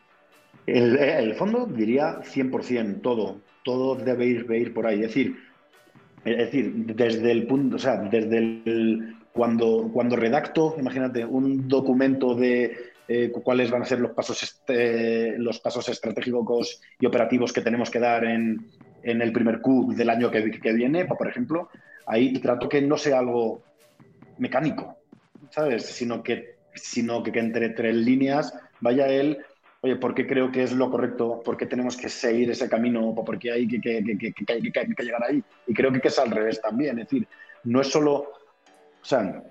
El, 0.67 0.98
el, 0.98 1.36
fondo 1.36 1.65
diría 1.65 2.19
100%, 2.22 3.02
todo, 3.02 3.39
todo 3.63 3.95
debe 3.95 4.26
ir, 4.26 4.52
ir 4.52 4.74
por 4.74 4.86
ahí. 4.86 4.95
Es 4.95 5.08
decir, 5.08 5.38
es 6.26 6.38
decir, 6.38 6.74
desde 6.74 7.32
el 7.32 7.48
punto, 7.48 7.78
o 7.78 7.80
sea, 7.80 7.98
desde 7.98 8.38
el, 8.38 9.15
cuando, 9.39 9.89
cuando 9.93 10.17
redacto, 10.17 10.75
imagínate, 10.78 11.23
un 11.23 11.69
documento 11.69 12.36
de 12.36 12.75
eh, 13.08 13.32
cuáles 13.32 13.71
van 13.71 13.84
a 13.84 13.86
ser 13.86 14.02
los 14.02 14.12
pasos, 14.12 14.43
este, 14.43 15.38
los 15.38 15.62
pasos 15.62 15.88
estratégicos 15.88 16.82
y 16.99 17.06
operativos 17.06 17.54
que 17.54 17.62
tenemos 17.62 17.89
que 17.89 17.99
dar 17.99 18.25
en, 18.25 18.67
en 19.02 19.21
el 19.21 19.32
primer 19.32 19.62
Q 19.62 19.93
del 19.95 20.10
año 20.10 20.30
que, 20.30 20.52
que 20.52 20.73
viene, 20.73 21.06
por 21.06 21.25
ejemplo, 21.25 21.69
ahí 22.06 22.34
trato 22.34 22.67
que 22.67 22.82
no 22.82 22.97
sea 22.97 23.19
algo 23.19 23.63
mecánico, 24.39 24.97
¿sabes? 25.52 25.86
Sino 25.86 26.21
que 26.21 26.58
sino 26.73 27.23
que, 27.23 27.39
entre 27.39 27.69
tres 27.69 27.95
líneas 27.95 28.54
vaya 28.82 29.08
él, 29.08 29.38
oye, 29.80 29.95
¿por 29.95 30.13
qué 30.13 30.28
creo 30.28 30.52
que 30.52 30.63
es 30.63 30.73
lo 30.73 30.91
correcto? 30.91 31.41
¿Por 31.45 31.56
qué 31.56 31.65
tenemos 31.65 31.95
que 31.95 32.10
seguir 32.10 32.52
ese 32.52 32.67
camino? 32.67 33.15
¿Por 33.15 33.39
qué 33.39 33.54
hay 33.54 33.69
que, 33.69 33.80
que, 33.80 35.04
llegar 35.04 35.23
ahí? 35.23 35.41
Y 35.65 35.73
creo 35.73 35.93
que, 35.93 36.10
es 36.10 36.19
al 36.19 36.30
revés 36.30 36.62
también, 36.62 36.99
es 36.99 37.06
decir, 37.06 37.25
no 37.63 37.80
es 37.80 37.88
solo, 37.88 38.34
sea, 39.10 39.43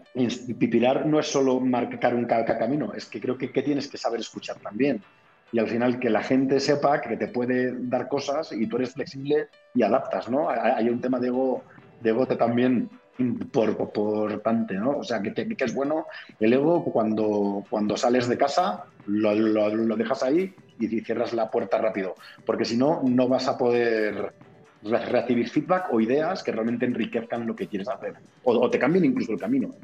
Pipilar 0.59 1.07
no 1.07 1.18
es 1.18 1.27
solo 1.27 1.61
marcar 1.61 2.14
un 2.14 2.25
camino, 2.25 2.92
es 2.94 3.07
que 3.07 3.21
creo 3.21 3.37
que, 3.37 3.49
tienes 3.49 3.88
que 3.88 3.99
saber 3.99 4.21
escuchar 4.21 4.57
también 4.57 5.03
y 5.51 5.59
al 5.59 5.68
final 5.68 5.99
que 5.99 6.11
la 6.11 6.23
gente 6.23 6.61
sepa 6.61 7.01
que 7.01 7.16
te 7.16 7.29
puede 7.29 7.75
dar 7.88 8.09
cosas 8.09 8.53
y 8.53 8.66
tú 8.66 8.77
eres 8.77 8.92
flexible 8.92 9.49
y 9.75 9.83
adaptas, 9.83 10.29
¿no? 10.29 10.49
Hay 10.51 10.88
un 10.88 11.01
tema 11.01 11.18
de 11.18 11.29
ego, 11.29 11.64
de 12.01 12.11
ego 12.11 12.27
también 12.27 12.90
importante, 13.18 14.75
¿no? 14.75 14.99
O 14.99 15.05
sea, 15.05 15.21
que, 15.21 15.35
que, 15.35 15.64
es 15.64 15.75
bueno 15.75 16.07
el 16.38 16.53
ego 16.53 16.85
cuando, 16.85 17.64
cuando 17.68 17.97
sales 17.97 18.29
de 18.29 18.38
casa, 18.38 18.85
lo, 19.07 19.35
lo, 19.35 19.97
dejas 19.97 20.23
ahí 20.23 20.55
y 20.79 21.01
cierras 21.01 21.33
la 21.33 21.51
puerta 21.51 21.79
rápido, 21.79 22.14
porque 22.44 22.64
si 22.64 22.77
no, 22.77 23.03
no 23.05 23.27
vas 23.27 23.49
a 23.49 23.59
poder 23.59 24.35
recibir 24.83 25.49
feedback 25.49 25.93
o 25.93 26.01
ideas 26.01 26.43
que 26.43 26.53
realmente 26.53 26.87
enriquezcan 26.87 27.47
lo 27.47 27.57
que 27.57 27.67
quieres 27.67 27.88
hacer 27.88 28.14
o, 28.45 28.71
te 28.71 28.79
cambien 28.79 29.05
incluso 29.05 29.33
el 29.33 29.38
camino. 29.38 29.75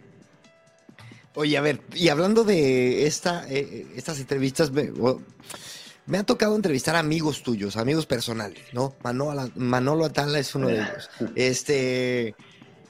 Oye, 1.35 1.57
a 1.57 1.61
ver, 1.61 1.81
y 1.95 2.09
hablando 2.09 2.45
de 2.45 3.07
esta, 3.07 3.45
eh, 3.49 3.87
estas 3.97 4.21
entrevistas, 4.21 4.71
me, 4.71 4.93
me, 6.07 6.19
ha 6.19 6.23
tocado 6.23 6.55
entrevistar 6.55 6.95
amigos 6.95 7.43
tuyos, 7.43 7.77
amigos 7.77 8.07
personales, 8.07 8.63
¿no? 8.73 8.95
Manolo, 9.03 9.51
Manolo 9.57 10.05
Atala 10.05 10.39
es 10.39 10.55
uno 10.55 10.69
de 10.69 10.75
ellos. 10.75 11.11
Este, 11.35 12.37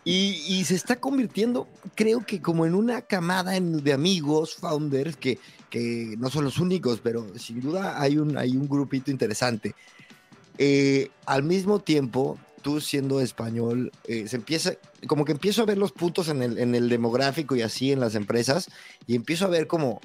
y, 0.06 0.62
se 0.66 0.74
está 0.74 0.96
convirtiendo, 0.96 1.66
creo 1.94 2.26
que 2.26 2.42
como 2.42 2.66
en 2.66 2.74
una 2.74 3.00
camada 3.00 3.58
de 3.58 3.92
amigos, 3.94 4.54
founders, 4.56 5.16
que, 5.16 5.38
que 5.70 6.14
no 6.18 6.28
son 6.28 6.44
los 6.44 6.58
únicos, 6.58 7.00
pero 7.02 7.26
sin 7.38 7.62
duda 7.62 7.98
hay 8.00 8.18
un, 8.18 8.36
hay 8.36 8.54
un 8.54 8.68
grupito 8.68 9.10
interesante. 9.10 9.74
Eh, 10.58 11.10
al 11.26 11.42
mismo 11.42 11.80
tiempo, 11.80 12.38
tú 12.62 12.80
siendo 12.80 13.20
español, 13.20 13.92
eh, 14.04 14.26
se 14.28 14.36
empieza, 14.36 14.74
como 15.06 15.24
que 15.24 15.32
empiezo 15.32 15.62
a 15.62 15.66
ver 15.66 15.78
los 15.78 15.92
puntos 15.92 16.28
en 16.28 16.42
el, 16.42 16.58
en 16.58 16.74
el 16.74 16.88
demográfico 16.88 17.56
y 17.56 17.62
así 17.62 17.92
en 17.92 18.00
las 18.00 18.14
empresas, 18.14 18.70
y 19.06 19.14
empiezo 19.14 19.44
a 19.44 19.48
ver 19.48 19.66
como 19.66 20.00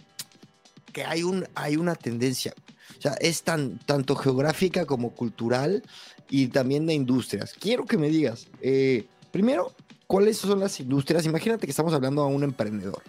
que 0.92 1.04
hay, 1.06 1.24
un, 1.24 1.48
hay 1.56 1.78
una 1.78 1.96
tendencia. 1.96 2.54
O 2.98 3.02
sea, 3.02 3.14
es 3.22 3.44
tan, 3.44 3.78
tanto 3.80 4.16
geográfica 4.16 4.86
como 4.86 5.12
cultural 5.12 5.84
y 6.30 6.48
también 6.48 6.86
de 6.86 6.94
industrias. 6.94 7.54
Quiero 7.54 7.86
que 7.86 7.98
me 7.98 8.10
digas, 8.10 8.48
eh, 8.62 9.06
primero, 9.32 9.74
¿cuáles 10.08 10.38
son 10.38 10.60
las 10.60 10.80
industrias? 10.80 11.26
Imagínate 11.26 11.66
que 11.66 11.72
estamos 11.72 11.94
hablando 11.94 12.22
a 12.24 12.28
un 12.28 12.44
emprendedor 12.44 13.02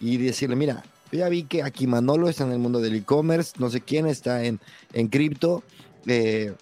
y 0.00 0.16
decirle, 0.18 0.54
mira, 0.54 0.84
yo 1.10 1.18
ya 1.18 1.28
vi 1.28 1.42
que 1.42 1.62
aquí 1.62 1.86
Manolo 1.86 2.28
está 2.28 2.44
en 2.44 2.52
el 2.52 2.58
mundo 2.58 2.80
del 2.80 2.94
e-commerce, 2.94 3.54
no 3.58 3.68
sé 3.68 3.80
quién 3.80 4.06
está 4.06 4.44
en, 4.44 4.60
en 4.92 5.08
cripto, 5.08 5.64
eh, 6.06 6.54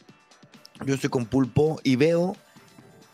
yo 0.87 0.95
estoy 0.95 1.11
con 1.11 1.27
Pulpo 1.27 1.81
y 1.83 1.97
veo 1.97 2.37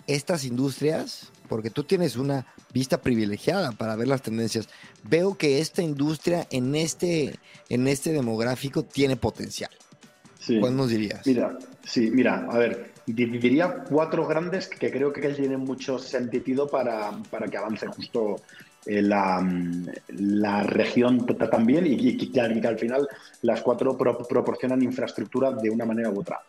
estas 0.07 0.45
industrias, 0.45 1.33
porque 1.49 1.71
tú 1.71 1.85
tienes 1.85 2.17
una 2.17 2.47
vista 2.73 3.01
privilegiada 3.01 3.73
para 3.73 3.97
ver 3.97 4.09
las 4.09 4.23
tendencias, 4.23 4.69
veo 5.03 5.37
que 5.37 5.61
esta 5.61 5.83
industria 5.83 6.47
en 6.51 6.75
este, 6.75 7.39
en 7.69 7.89
este 7.89 8.13
demográfico 8.13 8.85
tiene 8.85 9.17
potencial. 9.17 9.71
Sí. 10.39 10.61
¿Cuál 10.61 10.77
nos 10.77 10.91
dirías? 10.91 11.27
Mira, 11.27 11.59
sí, 11.85 12.11
mira, 12.11 12.47
a 12.49 12.59
ver, 12.59 12.93
diría 13.07 13.85
cuatro 13.89 14.27
grandes 14.27 14.69
que 14.69 14.91
creo 14.91 15.13
que 15.13 15.29
tienen 15.31 15.61
mucho 15.61 15.99
sentido 15.99 16.69
para, 16.69 17.13
para 17.31 17.49
que 17.49 17.57
avance 17.57 17.87
justo 17.89 18.37
la, 18.87 19.45
la, 20.09 20.63
región 20.63 21.27
también 21.27 21.87
y, 21.87 22.31
que, 22.31 22.41
al 22.41 22.79
final 22.79 23.09
las 23.43 23.61
cuatro 23.63 23.97
proporcionan 23.97 24.83
infraestructura 24.83 25.53
de 25.53 25.71
una 25.71 25.85
manera 25.85 26.11
u 26.11 26.21
otra. 26.21 26.41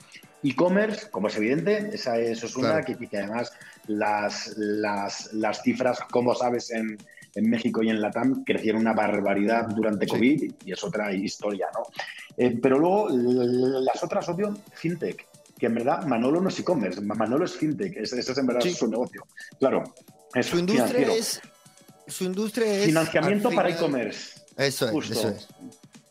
E-commerce, 0.43 1.09
como 1.09 1.27
es 1.27 1.37
evidente, 1.37 1.89
esa, 1.93 2.19
eso 2.19 2.45
es 2.45 2.55
una 2.55 2.83
que, 2.83 2.95
además 3.17 3.51
las, 3.87 4.53
las, 4.57 5.33
las, 5.33 5.61
cifras, 5.63 5.99
como 6.11 6.35
sabes, 6.35 6.71
en, 6.71 6.97
en, 7.33 7.49
México 7.49 7.81
y 7.81 7.89
en 7.89 8.01
Latam 8.01 8.43
crecieron 8.43 8.81
una 8.81 8.93
barbaridad 8.93 9.67
durante 9.69 10.07
COVID 10.07 10.51
y 10.63 10.71
es 10.71 10.83
otra 10.83 11.11
historia, 11.13 11.67
¿no? 11.73 11.83
Eh, 12.37 12.57
pero 12.61 12.77
luego 12.77 13.09
las 13.09 14.03
otras, 14.03 14.29
obvio, 14.29 14.55
fintech, 14.73 15.27
que 15.57 15.65
en 15.65 15.73
verdad 15.73 16.05
Manolo 16.05 16.39
no 16.39 16.49
es 16.49 16.59
e-commerce, 16.59 17.01
Manolo 17.01 17.45
es 17.45 17.55
fintech, 17.57 17.97
ese, 17.97 18.19
es 18.19 18.37
en 18.37 18.45
verdad 18.45 18.61
su 18.61 18.87
negocio. 18.87 19.25
Claro, 19.59 19.83
es 20.35 20.45
su 20.45 20.59
industria 20.59 21.13
es 21.13 21.41
su 22.07 22.23
industria 22.23 22.73
es 22.73 22.85
financiamiento 22.85 23.49
para 23.51 23.69
e-commerce. 23.69 24.39
Eso 24.57 24.89
es, 24.89 25.11
eso 25.11 25.29
es. 25.29 25.47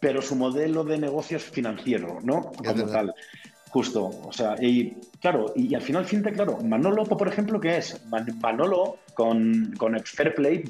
Pero 0.01 0.23
su 0.23 0.37
modelo 0.37 0.85
de 0.85 0.99
negocio 0.99 1.37
es 1.37 1.45
financiero, 1.45 2.21
¿no? 2.23 2.53
Como 2.53 2.87
tal. 2.87 3.15
Justo, 3.71 4.07
o 4.25 4.33
sea, 4.33 4.55
y 4.61 4.97
claro, 5.21 5.53
y, 5.55 5.75
al 5.75 5.83
final 5.83 6.07
fintech, 6.07 6.35
claro, 6.35 6.59
Manolo, 6.63 7.05
por 7.05 7.29
ejemplo, 7.29 7.61
¿qué 7.61 7.77
es? 7.77 8.01
Manolo 8.07 8.99
con, 9.13 9.75
con 9.77 9.99
Fairplay, 10.03 10.65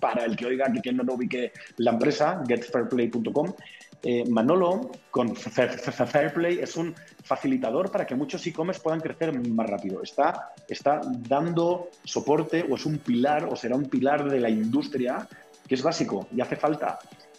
para 0.00 0.24
el 0.24 0.36
que 0.36 0.46
oiga, 0.46 0.70
que 0.72 0.80
quien 0.80 0.98
no 0.98 1.14
ubique 1.14 1.52
la 1.78 1.92
empresa, 1.92 2.42
getfairplay.com, 2.46 3.54
eh, 4.02 4.24
Manolo 4.28 4.90
con 5.10 5.36
Fairplay 5.36 6.58
es 6.58 6.76
un 6.76 6.94
facilitador 7.22 7.90
para 7.90 8.06
que 8.06 8.14
muchos 8.14 8.44
e-commerce 8.46 8.80
puedan 8.82 9.00
crecer 9.00 9.32
más 9.48 9.68
rápido. 9.68 10.02
Está, 10.02 10.52
está 10.68 11.00
dando 11.28 11.90
soporte 12.04 12.64
o 12.68 12.74
es 12.74 12.86
un 12.86 12.98
pilar 12.98 13.44
o 13.44 13.56
será 13.56 13.76
un 13.76 13.88
pilar 13.88 14.28
de 14.28 14.40
la 14.40 14.50
industria 14.50 15.28
que 15.68 15.74
es 15.74 15.82
básico 15.82 16.26
y 16.34 16.40
hace 16.40 16.56
falta 16.56 16.98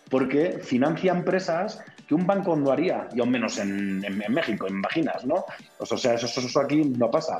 porque 0.10 0.60
financia 0.60 1.12
empresas 1.12 1.82
que 2.08 2.14
un 2.14 2.28
banco 2.28 2.56
no 2.56 2.72
haría, 2.72 3.08
y 3.16 3.20
aún 3.20 3.32
menos 3.32 3.58
en, 3.58 4.04
en, 4.06 4.34
México, 4.34 4.68
imaginas, 4.68 5.26
¿no? 5.26 5.44
O 5.80 5.86
sea, 5.86 6.14
eso, 6.14 6.28
eso, 6.28 6.60
aquí 6.60 6.84
no 6.84 7.10
pasa. 7.10 7.38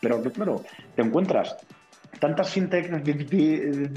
Pero 0.00 0.20
claro, 0.22 0.64
te 0.96 1.02
encuentras 1.02 1.56
tantas 2.18 2.50
fintech 2.50 2.90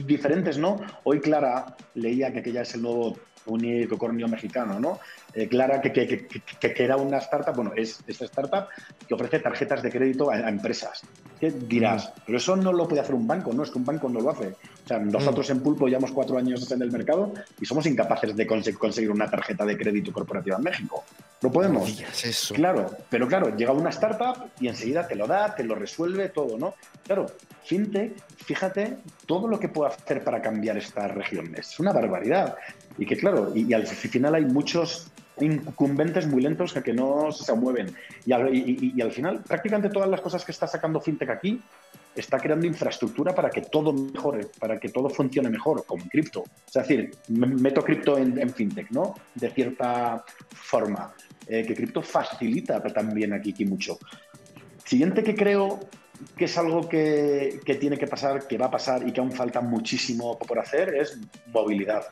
diferentes, 0.06 0.60
¿no? 0.60 0.78
Hoy 1.04 1.20
Clara 1.20 1.76
leía 1.96 2.32
que, 2.32 2.44
que 2.44 2.52
ya 2.52 2.62
es 2.62 2.76
el 2.76 2.84
nuevo 2.84 3.18
unicornio 3.46 4.28
mexicano, 4.28 4.80
¿no? 4.80 5.00
Eh, 5.34 5.48
Clara, 5.48 5.82
que, 5.82 5.92
que, 5.92 6.28
que, 6.28 6.84
era 6.84 6.98
una 6.98 7.18
startup, 7.18 7.56
bueno, 7.56 7.72
es 7.76 8.04
esta 8.06 8.26
startup 8.26 8.68
que 9.08 9.14
ofrece 9.14 9.40
tarjetas 9.40 9.82
de 9.82 9.90
crédito 9.90 10.30
a, 10.30 10.50
empresas. 10.50 11.02
¿Qué 11.40 11.52
dirás? 11.52 12.12
Pero 12.26 12.38
eso 12.38 12.56
no 12.56 12.72
lo 12.72 12.88
puede 12.88 13.02
hacer 13.02 13.16
un 13.16 13.26
banco, 13.26 13.54
¿no? 13.54 13.64
Es 13.64 13.72
que 13.72 13.78
un 13.78 13.86
banco 13.86 14.10
no 14.10 14.20
lo 14.20 14.30
hace. 14.30 14.48
O 14.50 14.88
sea, 14.88 15.00
nosotros 15.00 15.50
en 15.50 15.62
Pulpo 15.62 15.88
llevamos 15.88 16.12
cuatro 16.12 16.38
años 16.38 16.70
en 16.72 16.82
el 16.82 16.92
mercado 16.92 17.34
y 17.60 17.66
somos 17.66 17.86
incapaces 17.86 18.36
de 18.36 18.46
conseguir 18.46 19.10
una 19.10 19.30
tarjeta 19.30 19.66
de 19.66 19.78
crédito 19.78 20.12
corporativa 20.12 20.58
en 20.58 20.64
México. 20.64 21.04
¿No 21.42 21.52
podemos? 21.52 21.90
eso. 22.24 22.54
Claro, 22.54 22.92
pero 23.10 23.28
claro, 23.28 23.56
llega 23.56 23.72
una 23.72 23.90
startup 23.90 24.52
y 24.60 24.68
enseguida 24.68 25.08
te 25.08 25.16
lo 25.16 25.26
da, 25.26 25.56
te 25.56 25.64
lo 25.64 25.74
resuelve 25.74 26.30
todo, 26.30 26.56
¿no? 26.58 26.76
Claro, 27.04 27.26
FinTech, 27.64 28.14
fíjate 28.38 28.98
todo 29.26 29.48
lo 29.48 29.60
que 29.60 29.68
puede 29.68 29.92
hacer 29.92 30.24
para 30.24 30.42
cambiar 30.42 30.78
esta 30.78 31.08
región. 31.08 31.56
Es 31.56 31.80
una 31.80 31.92
barbaridad. 31.92 32.56
Y 32.98 33.06
que 33.06 33.18
claro, 33.18 33.52
y, 33.56 33.74
al 33.74 33.88
final 33.88 34.36
hay 34.36 34.46
muchos 34.46 35.12
incumbentes 35.40 36.28
muy 36.28 36.42
lentos 36.42 36.74
que, 36.74 36.84
que 36.84 36.94
no 36.94 37.32
se 37.32 37.54
mueven. 37.54 37.96
Y 38.26 38.34
al, 38.34 38.54
y 38.54 39.02
al, 39.02 39.12
final, 39.12 39.42
prácticamente 39.42 39.90
todas 39.90 40.10
las 40.10 40.22
cosas 40.22 40.46
que 40.46 40.52
está 40.52 40.68
sacando 40.68 41.02
FinTech 41.02 41.30
aquí 41.30 41.62
está 42.16 42.40
creando 42.40 42.66
infraestructura 42.68 43.34
para 43.34 43.50
que 43.50 43.62
todo 43.62 43.94
mejore, 43.94 44.48
para 44.60 44.80
que 44.80 44.90
todo 44.90 45.10
funcione 45.10 45.50
mejor, 45.50 45.86
como 45.86 46.04
en 46.04 46.10
cripto. 46.10 46.44
Es 46.68 46.74
decir, 46.74 47.12
meto 47.30 47.84
cripto 47.84 48.18
en, 48.18 48.50
FinTech, 48.50 48.92
¿no? 48.92 49.16
De 49.36 49.50
cierta 49.50 50.24
forma. 50.50 51.14
Eh, 51.48 51.66
que 51.66 51.74
cripto 51.74 52.02
facilita 52.02 52.82
también 52.82 53.34
aquí, 53.34 53.52
aquí 53.52 53.66
mucho. 53.66 53.98
Siguiente 54.86 55.24
que 55.24 55.36
creo 55.36 55.80
que 56.36 56.46
es 56.46 56.58
algo 56.58 56.88
que, 56.88 57.60
que, 57.66 57.76
tiene 57.76 57.98
que 57.98 58.08
pasar, 58.08 58.48
que 58.48 58.58
va 58.58 58.68
a 58.68 58.72
pasar 58.72 59.08
y 59.08 59.12
que 59.12 59.20
aún 59.20 59.32
falta 59.32 59.60
muchísimo 59.62 60.38
por 60.38 60.60
hacer 60.60 60.94
es 60.96 61.18
movilidad. 61.48 62.06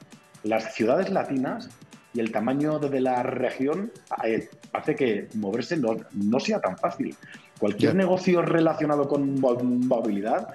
Las 0.44 0.74
ciudades 0.74 1.10
latinas 1.10 1.70
y 2.14 2.20
el 2.20 2.32
tamaño 2.32 2.80
de 2.80 3.02
la 3.02 3.24
región 3.24 3.92
eh, 4.24 4.50
hace 4.74 4.96
que 4.96 5.28
moverse 5.36 5.78
no, 5.78 5.98
no 6.14 6.40
sea 6.40 6.60
tan 6.60 6.78
fácil. 6.78 7.16
Cualquier 7.60 7.96
negocio 7.96 8.42
relacionado 8.42 9.08
con 9.08 9.40
movilidad 9.40 10.48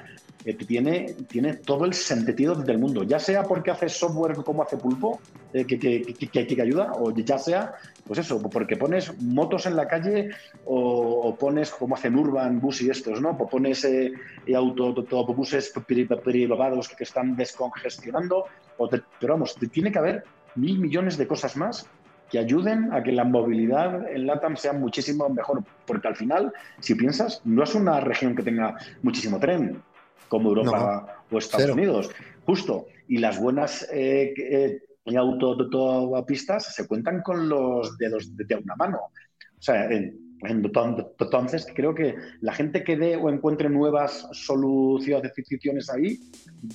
eh, 0.44 0.54
tiene, 0.54 1.14
tiene 1.26 1.54
todo 1.54 1.86
el 1.86 1.94
sentido 1.94 2.54
del 2.54 2.78
mundo, 2.78 3.02
ya 3.02 3.18
sea 3.18 3.44
porque 3.44 3.70
hace 3.70 3.88
software 3.88 4.34
como 4.44 4.62
hace 4.62 4.76
Pulpo, 4.76 5.18
eh, 5.54 5.64
que, 5.64 5.78
que, 5.78 6.02
que, 6.02 6.46
que, 6.46 6.62
ayuda, 6.62 6.92
o 6.92 7.12
ya 7.14 7.38
sea, 7.38 7.72
pues 8.06 8.18
eso, 8.18 8.38
porque 8.42 8.76
pones 8.76 9.18
motos 9.22 9.64
en 9.64 9.74
la 9.74 9.88
calle 9.88 10.30
o, 10.66 11.34
pones 11.36 11.70
como 11.70 11.94
hacen 11.94 12.16
Urban 12.16 12.60
Bus 12.60 12.82
y 12.82 12.90
estos, 12.90 13.22
¿no? 13.22 13.30
O 13.30 13.48
pones 13.48 13.84
eh, 13.84 14.12
autobuses 14.54 15.72
privados 16.22 16.88
que, 16.90 17.04
están 17.04 17.36
descongestionando, 17.36 18.44
o 18.76 18.88
pero 18.88 19.34
vamos, 19.34 19.56
tiene 19.72 19.90
que 19.90 19.98
haber 19.98 20.24
mil 20.56 20.78
millones 20.78 21.16
de 21.16 21.26
cosas 21.26 21.56
más 21.56 21.88
que 22.30 22.38
ayuden 22.38 22.92
a 22.92 23.02
que 23.02 23.12
la 23.12 23.24
movilidad 23.24 24.10
en 24.10 24.26
LATAM 24.26 24.56
sea 24.56 24.72
muchísimo 24.74 25.28
mejor, 25.28 25.62
porque 25.86 26.08
al 26.08 26.16
final, 26.16 26.52
si 26.80 26.94
piensas, 26.94 27.40
no 27.44 27.62
es 27.62 27.74
una 27.74 28.00
región 28.00 28.34
que 28.34 28.42
tenga 28.42 28.76
muchísimo 29.02 29.38
tren, 29.38 29.82
como 30.28 30.50
Europa 30.50 31.24
o 31.30 31.38
Estados 31.38 31.70
Unidos, 31.70 32.10
justo, 32.44 32.86
y 33.08 33.18
las 33.18 33.40
buenas 33.40 33.88
eh, 33.92 34.34
eh, 34.38 34.80
autopistas 35.16 36.74
se 36.74 36.86
cuentan 36.86 37.22
con 37.22 37.48
los 37.48 37.96
dedos 37.98 38.36
de 38.36 38.56
una 38.56 38.74
mano. 38.76 38.98
O 39.58 39.62
sea, 39.62 39.88
entonces, 40.46 41.66
creo 41.74 41.94
que 41.94 42.16
la 42.40 42.52
gente 42.52 42.84
que 42.84 42.96
dé 42.96 43.16
o 43.16 43.30
encuentre 43.30 43.68
nuevas 43.68 44.28
soluciones 44.32 45.90
ahí 45.90 46.18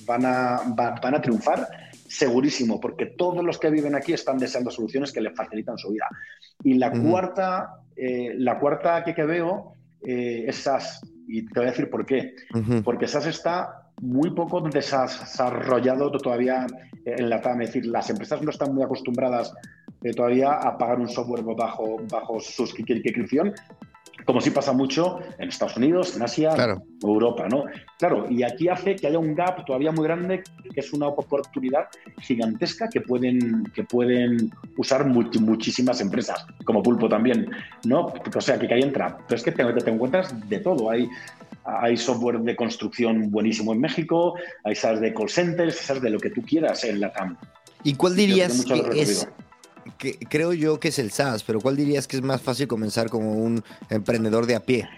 van 0.06 0.24
a, 0.24 0.60
van 0.76 1.14
a 1.14 1.22
triunfar 1.22 1.68
segurísimo, 2.08 2.80
porque 2.80 3.06
todos 3.06 3.44
los 3.44 3.58
que 3.58 3.70
viven 3.70 3.94
aquí 3.94 4.12
están 4.12 4.38
deseando 4.38 4.70
soluciones 4.70 5.12
que 5.12 5.20
les 5.20 5.34
facilitan 5.36 5.78
su 5.78 5.90
vida. 5.90 6.08
Y 6.64 6.74
la 6.74 6.90
cuarta, 6.90 7.82
eh, 7.94 8.34
la 8.36 8.58
cuarta 8.58 9.04
que, 9.04 9.14
que 9.14 9.24
veo 9.24 9.76
eh, 10.02 10.44
es 10.46 10.56
SAS. 10.56 11.00
Y 11.26 11.46
te 11.46 11.60
voy 11.60 11.68
a 11.68 11.70
decir 11.70 11.88
por 11.88 12.04
qué. 12.04 12.34
Porque 12.84 13.06
SAS 13.06 13.26
está 13.26 13.90
muy 14.00 14.30
poco 14.30 14.60
desarrollado 14.60 16.10
todavía 16.12 16.66
en 17.04 17.30
la 17.30 17.40
TAM. 17.40 17.62
Es 17.62 17.68
decir, 17.68 17.86
las 17.86 18.10
empresas 18.10 18.42
no 18.42 18.50
están 18.50 18.74
muy 18.74 18.82
acostumbradas 18.82 19.52
eh, 20.02 20.12
todavía 20.12 20.52
a 20.52 20.78
pagar 20.78 20.98
un 20.98 21.08
software 21.08 21.44
bajo, 21.44 21.98
bajo 22.10 22.40
suscripción 22.40 23.52
como 24.24 24.40
sí 24.40 24.50
pasa 24.50 24.72
mucho 24.72 25.20
en 25.38 25.48
Estados 25.48 25.76
Unidos, 25.76 26.16
en 26.16 26.22
Asia, 26.22 26.54
en 26.54 26.82
Europa, 27.02 27.48
¿no? 27.48 27.64
Claro, 27.98 28.26
y 28.30 28.42
aquí 28.42 28.68
hace 28.68 28.96
que 28.96 29.06
haya 29.06 29.18
un 29.18 29.34
gap 29.34 29.64
todavía 29.64 29.92
muy 29.92 30.04
grande, 30.04 30.42
que 30.72 30.80
es 30.80 30.92
una 30.92 31.08
oportunidad 31.08 31.88
gigantesca 32.20 32.88
que 32.88 33.00
pueden, 33.00 33.64
que 33.74 33.84
pueden 33.84 34.50
usar 34.76 35.06
muchísimas 35.06 36.00
empresas, 36.00 36.44
como 36.64 36.82
Pulpo 36.82 37.08
también, 37.08 37.50
¿no? 37.84 38.12
O 38.34 38.40
sea, 38.40 38.58
que 38.58 38.72
ahí 38.72 38.82
entra. 38.82 39.18
Pero 39.28 39.36
es 39.36 39.42
que 39.42 39.52
te, 39.52 39.64
te 39.64 39.90
encuentras 39.90 40.48
de 40.48 40.58
todo. 40.60 40.90
Hay, 40.90 41.08
hay 41.64 41.96
software 41.96 42.40
de 42.40 42.56
construcción 42.56 43.30
buenísimo 43.30 43.72
en 43.72 43.80
México, 43.80 44.34
hay 44.64 44.74
SaaS 44.74 45.00
de 45.00 45.12
call 45.14 45.28
centers, 45.28 45.76
SaaS 45.76 46.00
de 46.00 46.10
lo 46.10 46.18
que 46.18 46.30
tú 46.30 46.42
quieras 46.42 46.84
en 46.84 47.00
la 47.00 47.12
TAM. 47.12 47.36
¿Y 47.82 47.94
cuál 47.94 48.16
dirías 48.16 48.64
que 48.64 49.00
es 49.00 49.28
creo 49.98 50.52
yo 50.52 50.80
que 50.80 50.88
es 50.88 50.98
el 50.98 51.10
SaaS, 51.10 51.42
pero 51.42 51.60
¿cuál 51.60 51.76
dirías 51.76 52.06
que 52.06 52.16
es 52.16 52.22
más 52.22 52.40
fácil 52.40 52.66
comenzar 52.66 53.08
como 53.08 53.32
un 53.32 53.62
emprendedor 53.88 54.46
de 54.46 54.56
a 54.56 54.60
pie? 54.60 54.88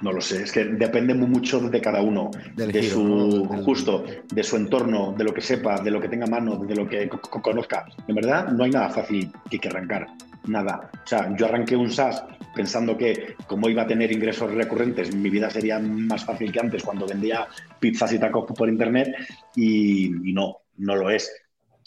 No 0.00 0.12
lo 0.12 0.20
sé, 0.20 0.42
es 0.42 0.52
que 0.52 0.64
depende 0.64 1.14
mucho 1.14 1.60
de 1.60 1.80
cada 1.80 2.02
uno, 2.02 2.30
de 2.56 2.82
su 2.82 3.46
justo, 3.64 4.04
de 4.30 4.42
su 4.42 4.56
entorno, 4.56 5.14
de 5.16 5.24
lo 5.24 5.32
que 5.32 5.40
sepa, 5.40 5.80
de 5.80 5.90
lo 5.90 6.00
que 6.00 6.08
tenga 6.08 6.26
mano, 6.26 6.56
de 6.56 6.74
lo 6.74 6.86
que 6.86 7.08
conozca. 7.08 7.86
En 8.06 8.14
verdad, 8.14 8.48
no 8.48 8.64
hay 8.64 8.70
nada 8.70 8.90
fácil 8.90 9.32
que, 9.48 9.58
que 9.58 9.68
arrancar, 9.68 10.08
nada. 10.46 10.90
O 10.92 11.06
sea, 11.06 11.34
yo 11.36 11.46
arranqué 11.46 11.76
un 11.76 11.90
SaaS 11.90 12.22
pensando 12.54 12.96
que 12.96 13.34
como 13.46 13.68
iba 13.68 13.82
a 13.82 13.86
tener 13.86 14.12
ingresos 14.12 14.52
recurrentes, 14.52 15.14
mi 15.14 15.30
vida 15.30 15.48
sería 15.50 15.78
más 15.78 16.24
fácil 16.24 16.52
que 16.52 16.60
antes 16.60 16.82
cuando 16.82 17.06
vendía 17.06 17.46
pizzas 17.80 18.12
y 18.12 18.18
tacos 18.18 18.44
por 18.56 18.68
internet 18.68 19.14
y 19.56 20.10
no, 20.32 20.58
no 20.76 20.96
lo 20.96 21.10
es. 21.10 21.30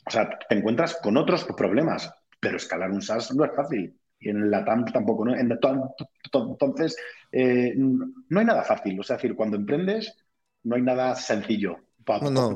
O 0.08 0.10
sea, 0.10 0.30
te 0.30 0.56
encuentras 0.56 0.98
con 1.02 1.18
otros 1.18 1.44
problemas, 1.56 2.12
pero 2.40 2.58
escalar 2.58 2.92
un 2.92 3.02
SaaS 3.02 3.36
no 3.36 3.46
es 3.46 3.52
fácil. 3.56 4.00
Y 4.20 4.30
en 4.30 4.50
la 4.50 4.66
TAM 4.66 4.86
tampoco. 4.86 5.26
¿no? 5.26 5.36
Entonces, 5.36 6.98
eh, 7.32 7.74
no 7.76 8.40
hay 8.40 8.46
nada 8.46 8.64
fácil. 8.64 9.00
O 9.00 9.04
sea, 9.04 9.18
decir, 9.18 9.36
cuando 9.36 9.58
emprendes, 9.58 10.16
no 10.64 10.76
hay 10.76 10.82
nada 10.82 11.14
sencillo. 11.16 11.78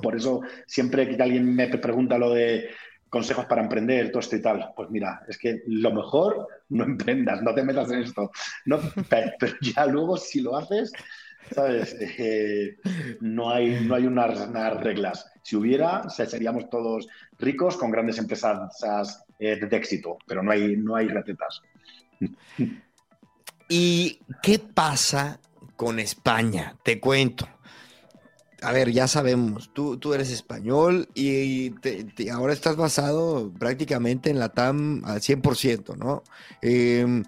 Por 0.02 0.16
eso, 0.16 0.42
siempre 0.66 1.10
que 1.10 1.22
alguien 1.22 1.54
me 1.54 1.68
pregunta 1.68 2.18
lo 2.18 2.34
de 2.34 2.70
consejos 3.10 3.46
para 3.46 3.62
emprender, 3.62 4.10
todo 4.10 4.22
esto 4.22 4.38
y 4.38 4.42
tal, 4.42 4.72
pues 4.74 4.90
mira, 4.90 5.22
es 5.28 5.38
que 5.38 5.64
lo 5.68 5.92
mejor 5.92 6.48
no 6.70 6.86
emprendas, 6.86 7.42
no 7.42 7.54
te 7.54 7.64
metas 7.64 7.92
en 7.92 8.00
esto. 8.00 8.32
No, 8.66 8.80
pero 9.10 9.54
ya 9.62 9.86
luego, 9.86 10.16
si 10.16 10.40
lo 10.40 10.56
haces, 10.56 10.94
¿sabes? 11.54 11.95
Eh, 12.23 12.77
no, 13.19 13.49
hay, 13.49 13.86
no 13.86 13.95
hay 13.95 14.06
unas, 14.06 14.82
reglas. 14.82 15.25
Si 15.41 15.56
hubiera, 15.56 16.08
seríamos 16.10 16.69
todos 16.69 17.08
ricos 17.39 17.77
con 17.77 17.89
grandes 17.89 18.17
empresas 18.19 19.23
eh, 19.39 19.56
de 19.56 19.77
éxito, 19.77 20.17
pero 20.27 20.43
no 20.43 20.51
hay, 20.51 20.75
no 20.77 20.95
hay 20.95 21.08
recetas. 21.08 21.62
¿Y 23.69 24.19
qué 24.43 24.60
pasa 24.60 25.39
con 25.75 25.99
España? 25.99 26.75
Te 26.84 26.99
cuento. 26.99 27.47
A 28.62 28.71
ver, 28.71 28.91
ya 28.91 29.08
sabemos, 29.08 29.71
tú, 29.73 29.97
tú 29.97 30.13
eres 30.13 30.30
español 30.30 31.10
y 31.15 31.73
ahora 32.30 32.54
estás 32.54 32.75
basado 32.75 33.51
prácticamente 33.58 34.30
en 34.30 34.38
la 34.38 34.49
TAM 34.49 35.04
al 35.06 35.21
100%, 35.21 35.97
¿no? 35.97 36.21
Eh, 36.62 37.23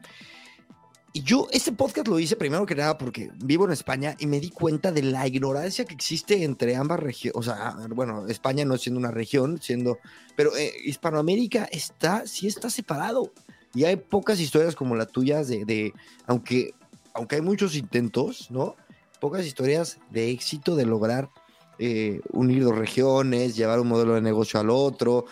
y 1.16 1.22
yo 1.22 1.48
este 1.52 1.72
podcast 1.72 2.08
lo 2.08 2.20
hice 2.20 2.36
primero 2.36 2.66
que 2.66 2.74
nada 2.74 2.98
porque 2.98 3.30
vivo 3.36 3.66
en 3.66 3.72
España 3.72 4.16
y 4.18 4.26
me 4.26 4.40
di 4.40 4.50
cuenta 4.50 4.92
de 4.92 5.04
la 5.04 5.28
ignorancia 5.28 5.86
que 5.86 5.94
existe 5.94 6.44
entre 6.44 6.76
ambas 6.76 7.00
regiones. 7.00 7.38
O 7.38 7.44
sea, 7.44 7.76
bueno, 7.90 8.28
España 8.28 8.66
no 8.66 8.78
siendo 8.78 9.00
una 9.00 9.12
región, 9.12 9.62
siendo, 9.62 10.00
pero 10.36 10.58
eh, 10.58 10.74
Hispanoamérica 10.84 11.66
está, 11.66 12.26
sí 12.26 12.48
está 12.48 12.72
separado. 12.72 13.32
Y 13.76 13.84
hay 13.84 13.96
pocas 13.96 14.40
historias 14.40 14.76
como 14.76 14.96
la 14.96 15.06
tuya 15.06 15.44
de, 15.44 15.66
de, 15.66 15.94
aunque, 16.26 16.74
aunque 17.14 17.36
hay 17.36 17.42
muchos 17.44 17.76
intentos, 17.76 18.50
¿no? 18.50 18.76
Pocas 19.20 19.46
historias 19.46 20.00
de 20.10 20.32
éxito 20.32 20.76
de 20.76 20.88
lograr 20.88 21.30
eh, 21.78 22.22
unir 22.32 22.64
dos 22.64 22.76
regiones, 22.76 23.56
llevar 23.56 23.80
un 23.80 23.88
modelo 23.88 24.16
de 24.16 24.22
negocio 24.22 24.60
al 24.60 24.72
otro. 24.72 25.26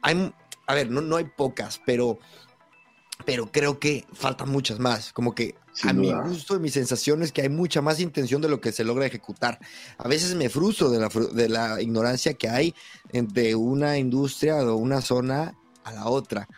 Hay, 0.00 0.32
a 0.66 0.74
ver, 0.74 0.90
no, 0.90 1.02
no 1.02 1.16
hay 1.16 1.24
pocas, 1.24 1.80
pero 1.84 2.18
pero 3.24 3.50
creo 3.50 3.78
que 3.78 4.04
faltan 4.12 4.50
muchas 4.50 4.78
más. 4.78 5.12
Como 5.12 5.34
que 5.34 5.54
a 5.84 5.92
mi 5.92 6.12
gusto 6.12 6.56
y 6.56 6.60
mi 6.60 6.68
sensación 6.68 7.22
es 7.22 7.32
que 7.32 7.42
hay 7.42 7.48
mucha 7.48 7.80
más 7.80 8.00
intención 8.00 8.42
de 8.42 8.48
lo 8.48 8.60
que 8.60 8.72
se 8.72 8.84
logra 8.84 9.06
ejecutar. 9.06 9.58
A 9.98 10.08
veces 10.08 10.34
me 10.34 10.48
frustro 10.48 10.90
de 10.90 11.00
la, 11.00 11.08
de 11.08 11.48
la 11.48 11.80
ignorancia 11.80 12.34
que 12.34 12.48
hay 12.48 12.74
entre 13.12 13.54
una 13.54 13.98
industria 13.98 14.56
o 14.62 14.76
una 14.76 15.00
zona 15.00 15.54
a 15.84 15.92
la 15.92 16.06
otra. 16.06 16.48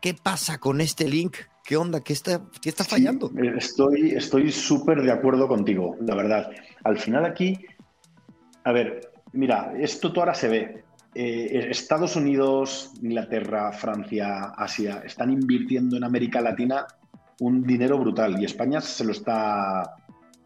¿Qué 0.00 0.14
pasa 0.14 0.58
con 0.58 0.80
este 0.80 1.08
link? 1.08 1.36
¿Qué 1.64 1.76
onda? 1.76 2.00
¿Qué 2.00 2.12
está, 2.12 2.42
qué 2.60 2.68
está 2.68 2.84
fallando? 2.84 3.30
Eh, 3.36 3.54
estoy 3.56 4.10
estoy 4.10 4.52
súper 4.52 5.02
de 5.02 5.10
acuerdo 5.10 5.48
contigo, 5.48 5.96
la 6.00 6.14
verdad. 6.14 6.50
Al 6.84 6.98
final 6.98 7.24
aquí, 7.24 7.58
a 8.62 8.72
ver, 8.72 9.12
mira, 9.32 9.74
esto 9.78 10.12
ahora 10.16 10.34
se 10.34 10.48
ve. 10.48 10.84
Eh, 11.18 11.68
Estados 11.70 12.14
Unidos, 12.14 12.90
Inglaterra, 13.00 13.72
Francia, 13.72 14.52
Asia 14.54 15.02
están 15.02 15.32
invirtiendo 15.32 15.96
en 15.96 16.04
América 16.04 16.42
Latina 16.42 16.86
un 17.40 17.62
dinero 17.62 17.96
brutal 17.98 18.38
y 18.38 18.44
España 18.44 18.82
se 18.82 19.02
lo 19.02 19.12
está 19.12 19.96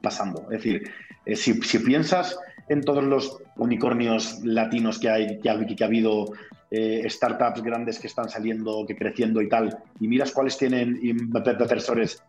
pasando. 0.00 0.42
Es 0.42 0.62
decir, 0.62 0.88
eh, 1.26 1.34
si, 1.34 1.54
piensas 1.80 2.38
en 2.68 2.82
todos 2.82 3.02
los 3.02 3.38
unicornios 3.56 4.44
latinos 4.44 5.00
que 5.00 5.10
hay, 5.10 5.40
que 5.40 5.50
ha, 5.50 5.86
habido, 5.86 6.26
eh, 6.70 7.04
startups 7.10 7.62
grandes 7.64 7.98
que 7.98 8.06
están 8.06 8.28
saliendo, 8.28 8.86
que 8.86 8.94
creciendo 8.94 9.42
y 9.42 9.48
tal, 9.48 9.76
y 9.98 10.06
miras 10.06 10.30
cuáles 10.30 10.56
tienen 10.56 11.00
inversores 11.02 12.22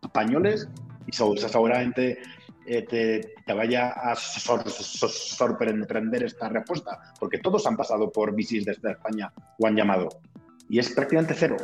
españoles, 0.00 0.68
y 1.08 1.12
seguramente 1.12 2.20
eh, 2.66 3.32
te, 3.44 3.54
vaya 3.54 3.90
a 3.90 4.14
sorprender 4.16 6.24
esta 6.24 6.48
respuesta, 6.48 7.12
porque 7.18 7.38
todos 7.38 7.66
han 7.66 7.76
pasado 7.76 8.10
por 8.10 8.32
VCs 8.32 8.64
desde 8.64 8.92
España 8.92 9.32
o 9.58 9.66
han 9.66 9.76
llamado. 9.76 10.08
Y 10.68 10.78
es 10.78 10.90
prácticamente 10.90 11.34
cero. 11.34 11.56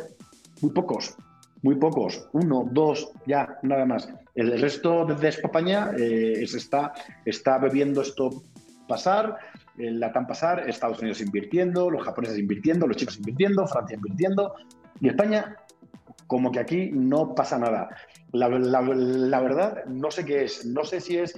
Muy 0.61 0.71
pocos, 0.71 1.15
muy 1.61 1.75
pocos. 1.75 2.27
Uno, 2.33 2.67
dos, 2.71 3.11
ya, 3.25 3.57
nada 3.63 3.85
más. 3.85 4.09
El 4.35 4.59
resto 4.59 5.05
de 5.05 5.29
España 5.29 5.91
eh, 5.97 6.43
está, 6.43 6.93
está 7.25 7.57
bebiendo 7.57 8.01
esto 8.01 8.43
pasar, 8.87 9.37
la 9.77 10.11
TAM 10.11 10.27
pasar, 10.27 10.69
Estados 10.69 10.99
Unidos 10.99 11.21
invirtiendo, 11.21 11.89
los 11.89 12.03
japoneses 12.03 12.37
invirtiendo, 12.37 12.87
los 12.87 12.97
chicos 12.97 13.17
invirtiendo, 13.17 13.65
Francia 13.67 13.95
invirtiendo. 13.95 14.53
Y 14.99 15.07
España, 15.07 15.55
como 16.29 16.51
que 16.51 16.59
aquí 16.59 16.91
no 16.93 17.33
pasa 17.33 17.57
nada. 17.57 17.89
La, 18.33 18.47
verdad, 18.47 19.83
no 19.85 20.11
sé 20.11 20.23
qué 20.25 20.43
es. 20.43 20.63
No 20.63 20.83
sé 20.83 21.01
si 21.01 21.17
es 21.17 21.33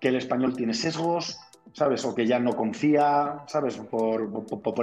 que 0.00 0.08
el 0.08 0.16
español 0.16 0.56
tiene 0.56 0.74
sesgos, 0.74 1.38
¿sabes? 1.72 2.04
O 2.04 2.12
que 2.12 2.26
ya 2.26 2.40
no 2.40 2.56
confía, 2.56 3.44
¿sabes? 3.46 3.76
Por, 3.76 4.28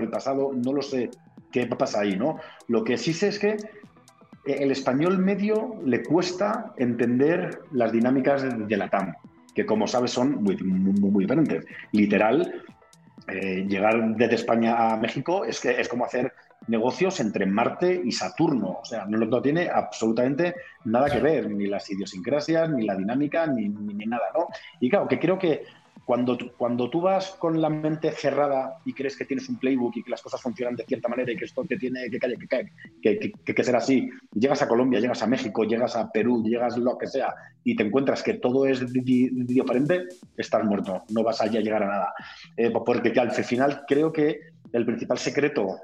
el 0.01 0.09
pasado. 0.09 0.53
No 0.53 0.71
lo 0.71 0.81
sé 0.81 1.11
qué 1.51 1.67
pasa 1.67 1.99
ahí, 1.99 2.15
¿no? 2.15 2.39
Lo 2.69 2.85
que 2.85 2.97
sí 2.97 3.11
sé 3.11 3.27
es 3.27 3.37
que 3.37 3.57
el 4.45 4.71
español 4.71 5.17
medio 5.17 5.75
le 5.83 6.03
cuesta 6.03 6.73
entender 6.77 7.63
las 7.73 7.91
dinámicas 7.91 8.43
de, 8.43 8.77
la 8.77 8.89
TAM, 8.89 9.13
que 9.53 9.65
como 9.65 9.87
sabes 9.87 10.11
son 10.11 10.41
muy, 10.41 10.55
muy, 10.55 11.25
diferentes. 11.25 11.65
Literal, 11.91 12.63
eh, 13.27 13.65
llegar 13.67 14.15
desde 14.15 14.35
España 14.35 14.93
a 14.93 14.95
México 14.95 15.43
es, 15.43 15.59
que, 15.59 15.81
es 15.81 15.89
como 15.89 16.05
hacer 16.05 16.31
negocios 16.67 17.19
entre 17.19 17.45
Marte 17.45 18.01
y 18.03 18.11
Saturno. 18.11 18.79
O 18.81 18.85
sea, 18.85 19.05
no, 19.05 19.41
tiene 19.41 19.69
absolutamente 19.69 20.55
nada 20.85 21.09
que 21.09 21.19
ver, 21.19 21.49
ni 21.49 21.67
las 21.67 21.89
idiosincrasias, 21.89 22.69
ni 22.69 22.85
la 22.85 22.95
dinámica, 22.95 23.47
ni, 23.47 23.69
ni, 23.69 24.05
nada, 24.05 24.25
¿no? 24.33 24.47
Y 24.79 24.89
claro, 24.89 25.07
que 25.07 25.19
creo 25.19 25.37
que 25.37 25.63
cuando, 26.05 26.37
cuando 26.57 26.89
tú 26.89 27.01
vas 27.01 27.31
con 27.31 27.61
la 27.61 27.69
mente 27.69 28.11
cerrada 28.11 28.77
y 28.83 28.93
crees 28.93 29.15
que 29.15 29.25
tienes 29.25 29.47
un 29.47 29.57
playbook 29.57 29.95
y 29.95 30.03
que 30.03 30.11
las 30.11 30.21
cosas 30.21 30.41
funcionan 30.41 30.75
de 30.75 30.83
cierta 30.83 31.07
manera 31.07 31.31
y 31.31 31.37
que 31.37 31.45
esto 31.45 31.63
te 31.63 31.77
tiene 31.77 32.09
que, 32.09 32.19
que, 32.19 33.33
que, 33.45 33.55
que, 33.55 33.63
ser 33.63 33.75
así, 33.75 34.09
llegas 34.33 34.61
a 34.61 34.67
Colombia, 34.67 34.99
llegas 34.99 35.23
a 35.23 35.27
México, 35.27 35.63
llegas 35.63 35.95
a 35.95 36.11
Perú, 36.11 36.43
llegas 36.43 36.77
lo 36.77 36.97
que 36.97 37.07
sea 37.07 37.33
y 37.63 37.75
te 37.75 37.83
encuentras 37.83 38.21
que 38.21 38.33
todo 38.33 38.65
es 38.65 38.91
diferente, 38.91 40.03
estás 40.35 40.65
muerto, 40.65 41.03
no 41.09 41.23
vas 41.23 41.39
a 41.39 41.47
llegar 41.47 41.83
a 41.83 41.87
nada. 41.87 42.13
Eh, 42.57 42.71
porque 42.71 43.17
al 43.17 43.31
final 43.31 43.83
creo 43.87 44.11
que 44.11 44.41
el 44.73 44.85
principal 44.85 45.17
secreto 45.17 45.77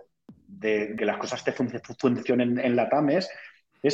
de 0.59 0.95
que 0.97 1.05
las 1.05 1.17
cosas 1.17 1.43
te 1.43 1.53
funcionen 1.53 2.59
en 2.59 2.75
la 2.75 2.89
TAM 2.89 3.09
es, 3.11 3.29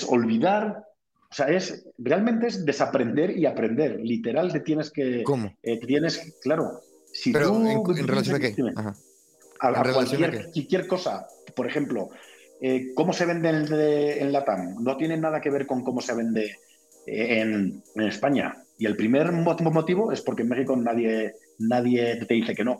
olvidar, 0.07 0.83
o 1.29 1.33
sea, 1.33 1.47
es 1.47 1.85
realmente 1.97 2.47
es 2.47 2.65
desaprender 2.65 3.37
y 3.37 3.45
aprender. 3.45 3.99
Literal, 3.99 4.51
te 4.51 4.61
tienes 4.61 4.91
que. 4.91 5.23
¿Cómo? 5.23 5.53
Eh, 5.61 5.79
tienes, 5.79 6.37
claro. 6.41 6.79
Si 7.13 7.31
Pero, 7.31 7.55
¿en, 7.55 8.07
relación 8.07 8.35
a 8.35 8.39
qué? 8.39 8.55
A, 9.59 9.93
cualquier, 9.93 10.87
cosa. 10.87 11.25
Por 11.55 11.67
ejemplo, 11.67 12.09
eh, 12.59 12.93
¿cómo 12.93 13.13
se 13.13 13.25
vende 13.25 14.19
en, 14.19 14.31
la 14.31 14.43
TAM? 14.43 14.83
No 14.83 14.97
tiene 14.97 15.17
nada 15.17 15.39
que 15.39 15.49
ver 15.49 15.65
con 15.65 15.83
cómo 15.83 16.01
se 16.01 16.13
vende 16.13 16.57
eh, 17.05 17.39
en, 17.39 17.83
España. 17.95 18.55
Y 18.77 18.85
el 18.85 18.97
primer 18.97 19.31
motivo 19.31 20.11
es 20.11 20.21
porque 20.21 20.41
en 20.41 20.49
México 20.49 20.75
nadie, 20.75 21.35
nadie 21.59 22.25
te 22.25 22.33
dice 22.33 22.53
que 22.53 22.65
no. 22.65 22.79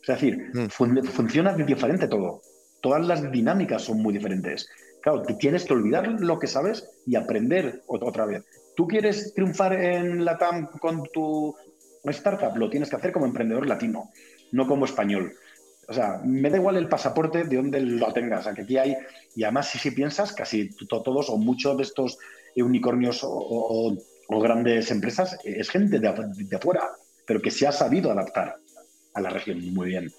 Es 0.00 0.06
decir, 0.06 0.50
mm. 0.54 0.68
funciona 0.68 1.52
diferente 1.52 2.08
todo. 2.08 2.40
Todas 2.80 3.06
las 3.06 3.30
dinámicas 3.30 3.82
son 3.82 4.02
muy 4.02 4.12
diferentes. 4.12 4.68
Claro, 5.02 5.22
tienes 5.38 5.64
que 5.64 5.72
olvidar 5.72 6.08
lo 6.20 6.38
que 6.38 6.46
sabes 6.46 6.88
y 7.06 7.16
aprender 7.16 7.82
otra 7.86 8.26
vez. 8.26 8.44
Tú 8.76 8.86
quieres 8.86 9.32
triunfar 9.34 9.72
en 9.72 10.24
la 10.24 10.36
TAM 10.36 10.66
con 10.78 11.04
tu 11.12 11.54
startup, 12.04 12.56
lo 12.56 12.68
tienes 12.68 12.90
que 12.90 12.96
hacer 12.96 13.12
como 13.12 13.26
emprendedor 13.26 13.66
latino, 13.66 14.10
no 14.52 14.66
como 14.66 14.84
español. 14.84 15.32
O 15.88 15.92
sea, 15.92 16.20
me 16.24 16.50
da 16.50 16.56
igual 16.56 16.76
el 16.76 16.88
pasaporte 16.88 17.44
de 17.44 17.56
donde 17.56 17.80
lo 17.80 18.12
tengas. 18.12 18.40
O 18.40 18.42
sea, 18.44 18.54
que 18.54 18.62
aquí 18.62 18.76
hay, 18.76 18.96
y 19.34 19.44
además, 19.44 19.68
si, 19.68 19.90
piensas, 19.92 20.32
casi 20.32 20.70
todos 20.88 21.30
o 21.30 21.36
muchos 21.36 21.76
de 21.76 21.84
estos 21.84 22.18
unicornios 22.56 23.20
o, 23.22 23.96
grandes 24.28 24.90
empresas 24.90 25.38
es 25.44 25.70
gente 25.70 26.00
de, 26.00 26.12
de, 26.34 26.56
afuera, 26.56 26.90
pero 27.24 27.40
que 27.40 27.52
se 27.52 27.66
ha 27.66 27.70
sabido 27.70 28.10
adaptar 28.10 28.56
a 29.14 29.20
la 29.20 29.30
región 29.30 29.60
muy 29.72 29.88
bien. 29.88 30.12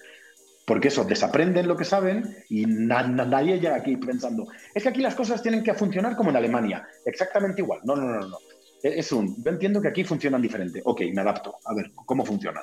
Porque 0.68 0.90
eso, 0.90 1.06
desaprenden 1.06 1.66
lo 1.66 1.78
que 1.78 1.86
saben 1.86 2.44
y 2.50 2.66
nadie 2.66 3.58
llega 3.58 3.78
aquí 3.78 3.96
pensando, 3.96 4.50
es 4.76 4.84
que 4.84 4.90
aquí 4.90 5.02
las 5.02 5.16
cosas 5.16 5.42
tienen 5.42 5.64
que 5.64 5.74
funcionar 5.74 6.18
como 6.18 6.30
en 6.30 6.36
Alemania, 6.36 6.86
exactamente 7.06 7.62
igual. 7.62 7.80
No, 7.86 7.96
no, 7.96 8.06
no, 8.06 8.28
no. 8.28 8.38
E, 8.84 9.00
es 9.00 9.14
un, 9.14 9.42
yo 9.42 9.50
entiendo 9.50 9.82
que 9.82 9.88
aquí 9.88 10.04
funcionan 10.04 10.42
diferente. 10.42 10.82
Ok, 10.84 11.04
me 11.14 11.22
adapto. 11.22 11.56
A 11.64 11.74
ver, 11.74 11.92
¿cómo 12.06 12.26
funciona? 12.26 12.62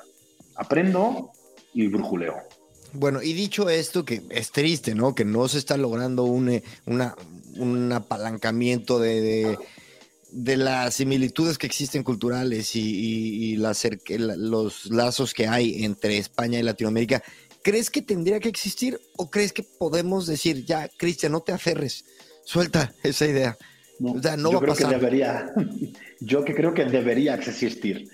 Aprendo 0.53 1.31
y 1.73 1.87
brujuleo. 1.87 2.35
Bueno, 2.93 3.23
y 3.23 3.33
dicho 3.33 3.71
esto, 3.71 4.05
que 4.05 4.21
es 4.29 4.51
triste, 4.51 4.93
¿no? 4.93 5.15
Que 5.15 5.25
no 5.25 5.47
se 5.47 5.57
está 5.57 5.75
logrando 5.75 6.25
un, 6.25 6.49
eh, 6.49 6.63
un 6.85 7.91
apalancamiento 7.91 8.99
de, 8.99 9.57
de, 10.31 10.57
las 10.57 10.93
similitudes 10.93 11.57
que 11.57 11.65
existen 11.65 12.03
culturales 12.03 12.75
y, 12.75 13.57
los 13.57 14.85
lazos 14.91 15.33
que 15.33 15.47
hay 15.47 15.83
entre 15.83 16.19
España 16.19 16.59
y 16.59 16.63
Latinoamérica. 16.63 17.23
¿Crees 17.65 17.89
que 17.89 18.03
tendría 18.03 18.39
que 18.39 18.47
existir 18.47 19.01
o 19.17 19.31
crees 19.31 19.51
que 19.51 19.63
podemos 19.63 20.27
decir, 20.27 20.63
ya, 20.65 20.87
Cristian, 20.87 21.31
no 21.31 21.41
te 21.41 21.51
aferres, 21.51 22.05
suelta 22.43 22.93
esa 23.01 23.25
idea? 23.25 23.57
No, 23.97 24.51
yo 24.51 24.59
creo 24.59 24.75
que 24.75 24.85
debería, 24.85 25.51
yo 26.19 26.45
que 26.45 26.53
creo 26.53 26.75
que 26.75 26.85
debería 26.85 27.33
existir. 27.33 28.07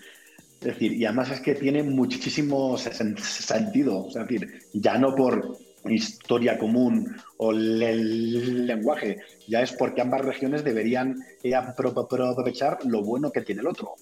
Es 0.61 0.67
decir, 0.67 0.93
y 0.93 1.03
además 1.03 1.31
es 1.31 1.41
que 1.41 1.55
tiene 1.55 1.83
muchísimo 1.83 2.77
sentido. 2.77 4.07
Es 4.07 4.13
decir, 4.13 4.61
ya 4.71 4.97
no 4.97 5.13
por 5.15 5.57
historia 5.83 6.57
común 6.57 7.13
o 7.35 7.51
el 7.51 8.65
lenguaje, 8.65 9.17
ya 9.49 9.61
es 9.63 9.73
porque 9.73 9.99
ambas 9.99 10.23
regiones 10.23 10.63
deberían 10.63 11.21
eh, 11.43 11.55
aprovechar 11.55 12.77
lo 12.85 13.03
bueno 13.03 13.33
que 13.33 13.41
tiene 13.41 13.59
el 13.59 13.67
otro. 13.67 13.95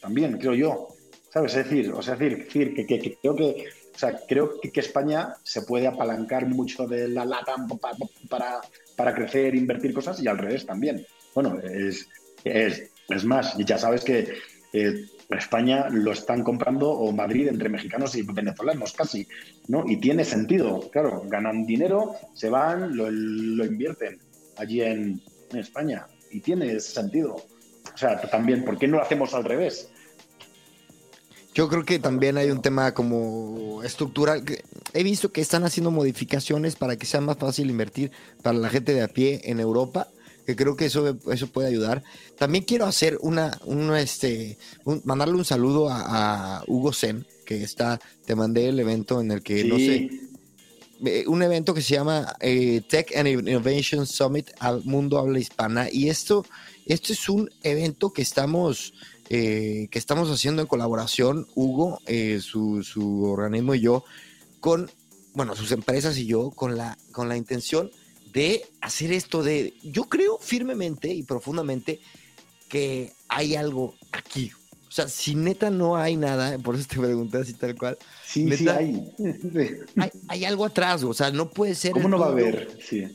También, 0.00 0.38
creo 0.38 0.54
yo. 0.54 0.88
¿Sabes? 1.32 1.56
Es 1.56 1.64
decir, 1.64 1.90
o 1.90 2.00
sea, 2.02 2.14
decir, 2.14 2.46
que, 2.46 3.16
creo 3.20 3.34
que 3.34 3.64
o 3.94 3.98
sea, 3.98 4.18
creo 4.26 4.60
que, 4.60 4.80
España 4.80 5.34
se 5.42 5.62
puede 5.62 5.86
apalancar 5.86 6.46
mucho 6.46 6.86
de 6.86 7.08
la 7.08 7.24
lata 7.24 7.54
para, 8.28 8.60
para, 8.96 9.14
crecer, 9.14 9.54
invertir 9.54 9.92
cosas 9.92 10.20
y 10.22 10.28
al 10.28 10.38
revés 10.38 10.66
también. 10.66 11.06
Bueno, 11.34 11.58
es, 11.60 12.08
es, 12.44 12.90
es 13.08 13.24
más, 13.24 13.56
ya 13.58 13.78
sabes 13.78 14.04
que 14.04 14.28
eh, 14.72 15.06
España 15.30 15.88
lo 15.90 16.12
están 16.12 16.42
comprando 16.42 16.90
o 16.90 17.12
Madrid 17.12 17.48
entre 17.48 17.68
mexicanos 17.68 18.14
y 18.16 18.22
venezolanos 18.22 18.92
casi, 18.92 19.26
¿no? 19.68 19.84
Y 19.86 19.98
tiene 19.98 20.24
sentido, 20.24 20.90
claro, 20.90 21.22
ganan 21.26 21.64
dinero, 21.64 22.14
se 22.34 22.48
van, 22.48 22.96
lo, 22.96 23.08
invierten 23.64 24.18
allí 24.56 24.82
en, 24.82 25.20
España 25.52 26.06
y 26.30 26.40
tiene 26.40 26.80
sentido. 26.80 27.34
O 27.34 27.96
sea, 27.98 28.18
también, 28.22 28.64
¿por 28.64 28.78
qué 28.78 28.88
no 28.88 28.96
lo 28.96 29.02
hacemos 29.02 29.34
al 29.34 29.44
revés? 29.44 29.90
Yo 31.54 31.68
creo 31.68 31.84
que 31.84 31.98
también 31.98 32.38
hay 32.38 32.50
un 32.50 32.62
tema 32.62 32.94
como 32.94 33.82
estructural. 33.82 34.42
He 34.94 35.02
visto 35.02 35.32
que 35.32 35.40
están 35.40 35.64
haciendo 35.64 35.90
modificaciones 35.90 36.76
para 36.76 36.96
que 36.96 37.06
sea 37.06 37.20
más 37.20 37.36
fácil 37.36 37.68
invertir 37.68 38.10
para 38.42 38.58
la 38.58 38.70
gente 38.70 38.94
de 38.94 39.02
a 39.02 39.08
pie 39.08 39.40
en 39.44 39.60
Europa 39.60 40.08
que 40.46 40.56
creo 40.56 40.76
que 40.76 40.86
eso, 40.86 41.16
eso 41.30 41.46
puede 41.48 41.68
ayudar. 41.68 42.02
También 42.38 42.64
quiero 42.64 42.86
hacer 42.86 43.18
una, 43.20 43.52
este, 43.98 44.58
mandarle 45.04 45.34
un 45.34 45.44
saludo 45.44 45.88
a, 45.90 46.64
Hugo 46.66 46.92
Zen, 46.92 47.26
que 47.46 47.62
está, 47.62 48.00
te 48.24 48.34
mandé 48.34 48.68
el 48.68 48.80
evento 48.80 49.20
en 49.20 49.30
el 49.30 49.42
que, 49.42 49.64
no 49.64 49.76
sé, 49.76 50.10
eh, 51.04 51.24
un 51.26 51.42
evento 51.42 51.74
que 51.74 51.82
se 51.82 51.94
llama 51.94 52.34
eh, 52.40 52.80
Tech 52.88 53.14
and 53.16 53.28
Innovation 53.28 54.06
Summit 54.06 54.50
al 54.58 54.84
Mundo 54.84 55.18
Habla 55.18 55.38
Hispana. 55.38 55.88
Y 55.90 56.08
esto, 56.08 56.44
esto 56.86 57.12
es 57.12 57.28
un 57.28 57.50
evento 57.62 58.12
que 58.12 58.22
estamos, 58.22 58.94
eh, 59.34 59.88
que 59.90 59.98
estamos 59.98 60.30
haciendo 60.30 60.62
en 60.62 60.68
colaboración, 60.68 61.46
Hugo, 61.54 62.00
su, 62.40 62.82
su 62.82 63.24
organismo 63.24 63.74
y 63.74 63.80
yo, 63.80 64.04
con, 64.60 64.90
bueno, 65.34 65.56
sus 65.56 65.72
empresas 65.72 66.18
y 66.18 66.26
yo, 66.26 66.50
con 66.50 66.76
la, 66.76 66.98
con 67.12 67.28
la 67.28 67.36
intención 67.36 67.90
de 68.32 68.64
hacer 68.80 69.12
esto 69.12 69.42
de, 69.42 69.74
yo 69.82 70.04
creo 70.04 70.38
firmemente 70.38 71.12
y 71.12 71.22
profundamente 71.22 72.00
que 72.68 73.12
hay 73.28 73.54
algo 73.54 73.94
aquí. 74.12 74.50
O 74.88 74.94
sea, 74.94 75.08
si 75.08 75.34
neta 75.34 75.70
no 75.70 75.96
hay 75.96 76.16
nada, 76.16 76.58
por 76.62 76.74
eso 76.74 76.86
te 76.88 76.98
pregunté 76.98 77.38
así 77.38 77.52
tal 77.54 77.76
cual. 77.76 77.98
Sí, 78.26 78.50
sí 78.56 78.68
hay. 78.68 79.12
hay. 80.28 80.44
algo 80.44 80.64
atrás, 80.64 81.02
o 81.02 81.14
sea, 81.14 81.30
no 81.30 81.50
puede 81.50 81.74
ser. 81.74 81.92
¿Cómo 81.92 82.08
no 82.08 82.18
va 82.18 82.26
a 82.26 82.30
haber? 82.30 82.76
Sí. 82.80 83.06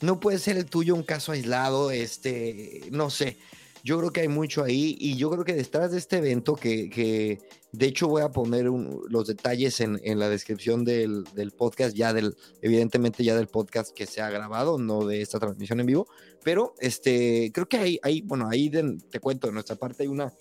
No 0.00 0.18
puede 0.18 0.38
ser 0.38 0.56
el 0.56 0.66
tuyo 0.66 0.94
un 0.94 1.02
caso 1.02 1.32
aislado, 1.32 1.90
este, 1.90 2.82
no 2.90 3.10
sé. 3.10 3.36
Yo 3.82 3.98
creo 3.98 4.10
que 4.10 4.20
hay 4.20 4.28
mucho 4.28 4.62
ahí 4.62 4.96
y 4.98 5.16
yo 5.16 5.30
creo 5.30 5.44
que 5.44 5.54
detrás 5.54 5.92
de 5.92 5.98
este 5.98 6.18
evento, 6.18 6.54
que, 6.54 6.90
que 6.90 7.38
de 7.72 7.86
hecho 7.86 8.08
voy 8.08 8.22
a 8.22 8.30
poner 8.30 8.66
los 8.66 9.26
detalles 9.26 9.80
en, 9.80 10.00
en 10.04 10.18
la 10.18 10.28
descripción 10.28 10.84
del, 10.84 11.24
del, 11.34 11.52
podcast, 11.52 11.96
ya 11.96 12.12
del, 12.12 12.36
evidentemente 12.62 13.24
ya 13.24 13.36
del 13.36 13.46
podcast 13.46 13.94
que 13.94 14.06
se 14.06 14.20
ha 14.20 14.30
grabado, 14.30 14.78
no 14.78 15.06
de 15.06 15.22
esta 15.22 15.38
transmisión 15.38 15.80
en 15.80 15.86
vivo, 15.86 16.06
pero 16.44 16.74
este, 16.78 17.50
creo 17.54 17.68
que 17.68 17.78
hay, 17.78 17.98
hay 18.02 18.20
bueno, 18.22 18.48
ahí 18.50 18.70
te 18.70 19.20
cuento, 19.20 19.46
de 19.46 19.52
nuestra 19.52 19.76
parte 19.76 20.02
hay 20.02 20.08
una 20.08 20.32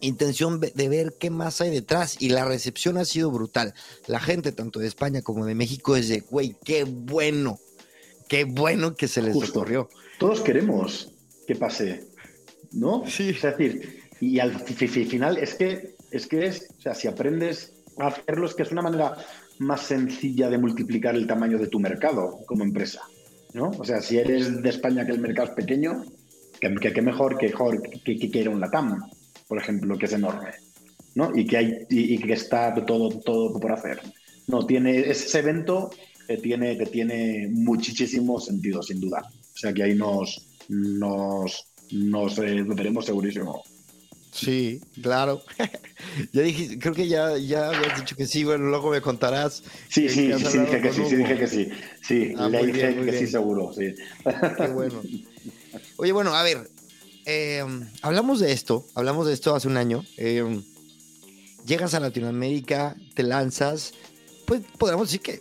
intención 0.00 0.60
de 0.60 0.88
ver 0.88 1.14
qué 1.18 1.30
más 1.30 1.60
hay 1.60 1.70
detrás 1.70 2.16
y 2.20 2.30
la 2.30 2.44
recepción 2.44 2.98
ha 2.98 3.04
sido 3.04 3.30
brutal. 3.30 3.72
La 4.06 4.20
gente 4.20 4.52
tanto 4.52 4.80
de 4.80 4.88
España 4.88 5.22
como 5.22 5.46
de 5.46 5.54
México 5.54 5.96
es 5.96 6.08
de, 6.08 6.20
güey, 6.20 6.56
qué 6.64 6.84
bueno, 6.84 7.58
qué 8.28 8.44
bueno 8.44 8.94
que 8.94 9.08
se 9.08 9.22
les 9.22 9.36
ocurrió. 9.36 9.88
Todos 10.18 10.40
queremos 10.40 11.12
que 11.46 11.54
pase 11.54 12.11
¿no? 12.74 13.04
Sí. 13.06 13.30
Es 13.30 13.42
decir, 13.42 14.02
y 14.20 14.38
al 14.38 14.52
final 14.60 15.38
es 15.38 15.54
que 15.54 15.96
es 16.10 16.26
que 16.26 16.46
es, 16.46 16.68
o 16.78 16.80
sea, 16.80 16.94
si 16.94 17.08
aprendes 17.08 17.72
a 17.98 18.08
hacerlo 18.08 18.46
es 18.46 18.54
que 18.54 18.62
es 18.62 18.72
una 18.72 18.82
manera 18.82 19.16
más 19.58 19.82
sencilla 19.82 20.48
de 20.48 20.58
multiplicar 20.58 21.14
el 21.14 21.26
tamaño 21.26 21.58
de 21.58 21.68
tu 21.68 21.80
mercado 21.80 22.38
como 22.46 22.64
empresa, 22.64 23.00
¿no? 23.54 23.70
O 23.78 23.84
sea, 23.84 24.00
si 24.00 24.18
eres 24.18 24.62
de 24.62 24.68
España 24.68 25.06
que 25.06 25.12
el 25.12 25.20
mercado 25.20 25.48
es 25.48 25.54
pequeño, 25.54 26.04
que, 26.60 26.92
que, 26.92 27.02
mejor 27.02 27.38
que 27.38 27.46
mejor 27.46 27.82
que, 27.82 28.18
que, 28.18 28.30
que 28.30 28.48
un 28.48 28.60
LATAM, 28.60 29.02
por 29.48 29.58
ejemplo, 29.58 29.98
que 29.98 30.06
es 30.06 30.12
enorme, 30.12 30.50
¿no? 31.14 31.34
Y 31.34 31.46
que 31.46 31.56
hay 31.56 31.86
y, 31.90 32.18
que 32.18 32.34
está 32.34 32.74
todo 32.86 33.08
todo 33.20 33.58
por 33.58 33.72
hacer. 33.72 34.00
No 34.46 34.66
tiene 34.66 34.98
ese 35.00 35.38
evento 35.38 35.90
que 36.26 36.36
tiene 36.38 36.76
que 36.76 36.86
tiene 36.86 37.48
muchísimo 37.50 38.40
sentido 38.40 38.82
sin 38.82 39.00
duda. 39.00 39.22
O 39.54 39.58
sea, 39.58 39.72
que 39.72 39.82
ahí 39.82 39.94
nos 39.94 40.46
nos 40.68 41.71
nos 41.92 42.38
eh, 42.38 42.62
veremos 42.66 43.06
segurísimo. 43.06 43.62
Sí, 44.32 44.80
claro. 45.02 45.42
ya 46.32 46.42
dije, 46.42 46.78
creo 46.78 46.94
que 46.94 47.06
ya, 47.06 47.36
ya 47.36 47.68
habías 47.68 48.00
dicho 48.00 48.16
que 48.16 48.26
sí, 48.26 48.44
bueno, 48.44 48.64
luego 48.64 48.90
me 48.90 49.02
contarás. 49.02 49.62
Sí, 49.88 50.08
sí, 50.08 50.32
sí, 50.32 50.58
dije 50.58 50.80
que 50.80 50.92
sí, 50.92 51.02
sí, 51.08 51.16
dije 51.16 51.38
que 51.38 51.46
sí. 51.46 51.68
Sí, 52.02 52.34
ah, 52.38 52.48
le 52.48 52.66
dije 52.66 53.04
que 53.04 53.18
sí, 53.18 53.26
seguro, 53.26 53.72
sí. 53.74 53.94
Qué 54.56 54.68
bueno. 54.68 55.02
Oye, 55.96 56.12
bueno, 56.12 56.34
a 56.34 56.42
ver, 56.42 56.70
eh, 57.26 57.62
hablamos 58.00 58.40
de 58.40 58.52
esto, 58.52 58.86
hablamos 58.94 59.26
de 59.26 59.34
esto 59.34 59.54
hace 59.54 59.68
un 59.68 59.76
año. 59.76 60.02
Eh, 60.16 60.62
llegas 61.66 61.92
a 61.94 62.00
Latinoamérica, 62.00 62.96
te 63.14 63.22
lanzas, 63.22 63.92
pues 64.46 64.62
podemos 64.78 65.08
decir 65.08 65.20
que, 65.20 65.40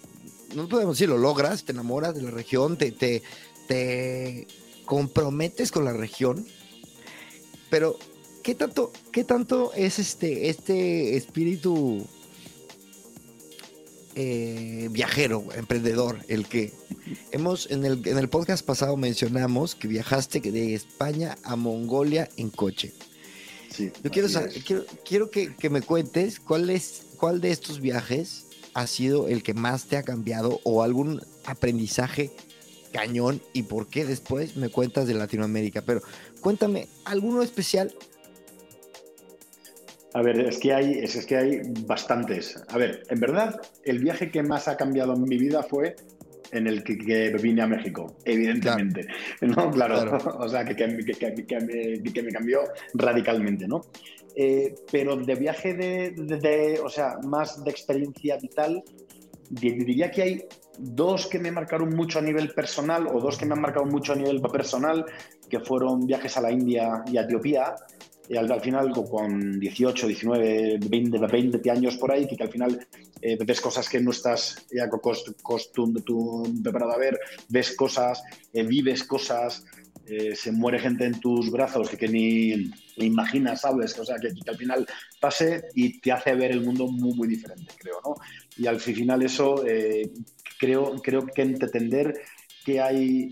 no 0.53 0.67
podemos 0.67 0.97
decir, 0.97 1.07
lo 1.07 1.17
logras, 1.17 1.63
te 1.63 1.71
enamoras 1.71 2.13
de 2.13 2.23
la 2.23 2.31
región, 2.31 2.77
te, 2.77 2.91
te, 2.91 3.23
te 3.67 4.47
comprometes 4.91 5.71
con 5.71 5.85
la 5.85 5.93
región, 5.93 6.45
pero 7.69 7.97
¿qué 8.43 8.55
tanto, 8.55 8.91
qué 9.13 9.23
tanto 9.23 9.71
es 9.73 9.99
este, 9.99 10.49
este 10.49 11.15
espíritu 11.15 12.05
eh, 14.15 14.89
viajero, 14.91 15.45
emprendedor, 15.55 16.19
el 16.27 16.45
que 16.45 16.73
hemos 17.31 17.71
en 17.71 17.85
el, 17.85 18.05
en 18.05 18.17
el 18.17 18.27
podcast 18.27 18.65
pasado 18.65 18.97
mencionamos 18.97 19.75
que 19.75 19.87
viajaste 19.87 20.41
de 20.41 20.75
España 20.75 21.37
a 21.43 21.55
Mongolia 21.55 22.27
en 22.35 22.49
coche. 22.49 22.91
Sí, 23.73 23.91
Yo 24.03 24.11
quiero, 24.11 24.27
saber- 24.27 24.61
quiero, 24.61 24.83
quiero 25.07 25.29
que, 25.29 25.55
que 25.55 25.69
me 25.69 25.81
cuentes 25.81 26.41
cuál 26.41 26.69
es 26.69 27.03
cuál 27.15 27.39
de 27.39 27.51
estos 27.51 27.79
viajes 27.79 28.43
ha 28.73 28.87
sido 28.87 29.29
el 29.29 29.41
que 29.41 29.53
más 29.53 29.85
te 29.85 29.95
ha 29.95 30.03
cambiado 30.03 30.59
o 30.65 30.83
algún 30.83 31.21
aprendizaje 31.45 32.31
cañón 32.91 33.41
y 33.53 33.63
por 33.63 33.87
qué 33.87 34.05
después 34.05 34.55
me 34.57 34.69
cuentas 34.69 35.07
de 35.07 35.13
Latinoamérica. 35.13 35.81
Pero 35.81 36.01
cuéntame, 36.41 36.87
¿alguno 37.05 37.41
especial? 37.41 37.93
A 40.13 40.21
ver, 40.21 40.39
es 40.41 40.57
que 40.59 40.73
hay, 40.73 40.93
es, 40.99 41.15
es 41.15 41.25
que 41.25 41.37
hay 41.37 41.61
bastantes. 41.87 42.61
A 42.67 42.77
ver, 42.77 43.03
en 43.09 43.19
verdad, 43.19 43.61
el 43.83 43.99
viaje 43.99 44.29
que 44.29 44.43
más 44.43 44.67
ha 44.67 44.75
cambiado 44.75 45.13
en 45.13 45.23
mi 45.23 45.37
vida 45.37 45.63
fue 45.63 45.95
en 46.51 46.67
el 46.67 46.83
que, 46.83 46.97
que 46.97 47.29
vine 47.41 47.61
a 47.61 47.67
México, 47.67 48.17
evidentemente. 48.25 49.07
¿no? 49.41 49.71
Claro, 49.71 49.95
Claro. 50.01 50.17
o 50.39 50.49
sea, 50.49 50.65
que, 50.65 50.75
que, 50.75 52.03
que- 52.03 52.21
me, 52.23 52.31
cambió 52.31 52.61
radicalmente, 52.93 53.67
¿no? 53.67 53.85
Eh, 54.35 54.75
pero 54.91 55.15
de 55.15 55.35
viaje 55.35 55.73
de, 55.73 56.11
de- 56.11 56.37
de- 56.37 56.79
o 56.83 56.89
sea, 56.89 57.17
más 57.23 57.63
de 57.63 57.71
experiencia 57.71 58.37
vital, 58.37 58.83
diría 59.51 60.09
que 60.11 60.21
hay 60.21 60.43
dos 60.79 61.27
que 61.27 61.39
me 61.39 61.51
marcaron 61.51 61.89
mucho 61.95 62.19
a 62.19 62.21
nivel 62.21 62.53
personal 62.53 63.07
o 63.07 63.19
dos 63.19 63.37
que 63.37 63.45
me 63.45 63.53
han 63.53 63.61
marcado 63.61 63.85
mucho 63.85 64.13
a 64.13 64.15
nivel 64.15 64.41
personal, 64.41 65.05
que 65.49 65.59
fueron 65.59 66.05
viajes 66.07 66.37
a 66.37 66.41
la 66.41 66.51
India 66.51 67.03
y 67.11 67.17
a 67.17 67.21
Etiopía, 67.21 67.75
y 68.29 68.37
al, 68.37 68.49
al 68.49 68.61
final 68.61 68.91
co- 68.91 69.03
con 69.03 69.59
18, 69.59 70.07
19, 70.07 70.79
20, 70.87 71.17
20 71.19 71.69
años 71.69 71.97
por 71.97 72.11
ahí, 72.13 72.25
que, 72.27 72.37
que 72.37 72.43
al 72.43 72.49
final 72.51 72.87
eh, 73.21 73.37
ves 73.45 73.59
cosas 73.59 73.89
que 73.89 73.99
no 73.99 74.11
estás 74.11 74.65
ya 74.71 74.89
preparado 76.63 76.93
a 76.93 76.97
ver, 76.97 77.19
ves 77.49 77.75
cosas, 77.75 78.23
eh, 78.53 78.63
vives 78.63 79.03
cosas, 79.03 79.65
eh, 80.05 80.35
se 80.35 80.51
muere 80.51 80.79
gente 80.79 81.05
en 81.05 81.19
tus 81.19 81.51
brazos 81.51 81.89
que, 81.89 82.07
ni, 82.07 82.71
imaginas, 82.97 83.61
¿sabes? 83.61 83.97
O 83.99 84.05
sea, 84.05 84.17
que, 84.19 84.29
al 84.49 84.57
final 84.57 84.85
pase 85.19 85.63
y 85.75 85.99
te 86.01 86.11
hace 86.11 86.35
ver 86.35 86.51
el 86.51 86.61
mundo 86.61 86.87
muy, 86.87 87.13
muy 87.15 87.27
diferente, 87.27 87.73
creo, 87.77 87.99
¿no? 88.03 88.17
Y 88.57 88.67
al 88.67 88.79
fi- 88.79 88.93
final 88.95 89.21
eso, 89.23 89.65
eh, 89.65 90.11
creo, 90.59 91.01
creo 91.01 91.25
que 91.33 91.41
entender 91.43 92.19
que 92.63 92.79
hay, 92.81 93.31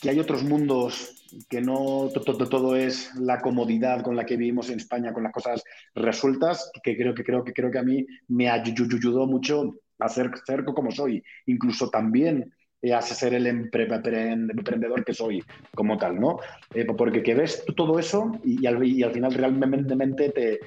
que 0.00 0.10
hay 0.10 0.18
otros 0.18 0.42
mundos 0.44 1.16
que 1.48 1.60
no 1.60 2.10
to- 2.12 2.22
to- 2.22 2.48
todo 2.48 2.74
es 2.74 3.10
la 3.16 3.40
comodidad 3.40 4.02
con 4.02 4.16
la 4.16 4.24
que 4.26 4.36
vivimos 4.36 4.68
en 4.70 4.78
España, 4.78 5.12
con 5.12 5.22
las 5.22 5.32
cosas 5.32 5.62
resueltas, 5.94 6.70
que 6.82 6.96
creo 6.96 7.14
que 7.14 7.22
creo 7.24 7.44
que 7.44 7.52
creo 7.52 7.70
que 7.70 7.78
a 7.78 7.82
mí 7.82 8.04
me 8.28 8.46
ayu- 8.46 8.96
ayudó 8.96 9.26
mucho 9.26 9.74
a 9.98 10.08
ser, 10.08 10.30
ser 10.46 10.64
como 10.64 10.90
soy, 10.90 11.22
incluso 11.46 11.88
también 11.90 12.52
eh, 12.82 12.94
a 13.10 13.14
ser 13.14 13.34
el 13.34 13.46
empre- 13.46 13.86
empre- 13.86 14.50
emprendedor 14.50 15.04
que 15.04 15.14
soy 15.14 15.42
como 15.74 15.98
tal, 15.98 16.20
¿no? 16.20 16.38
Eh, 16.74 16.84
porque 16.84 17.22
que 17.22 17.34
ves 17.34 17.64
todo 17.76 17.98
eso 17.98 18.40
y 18.44 18.66
al 18.66 19.12
final 19.12 19.34
realmente 19.34 20.30
te, 20.30 20.60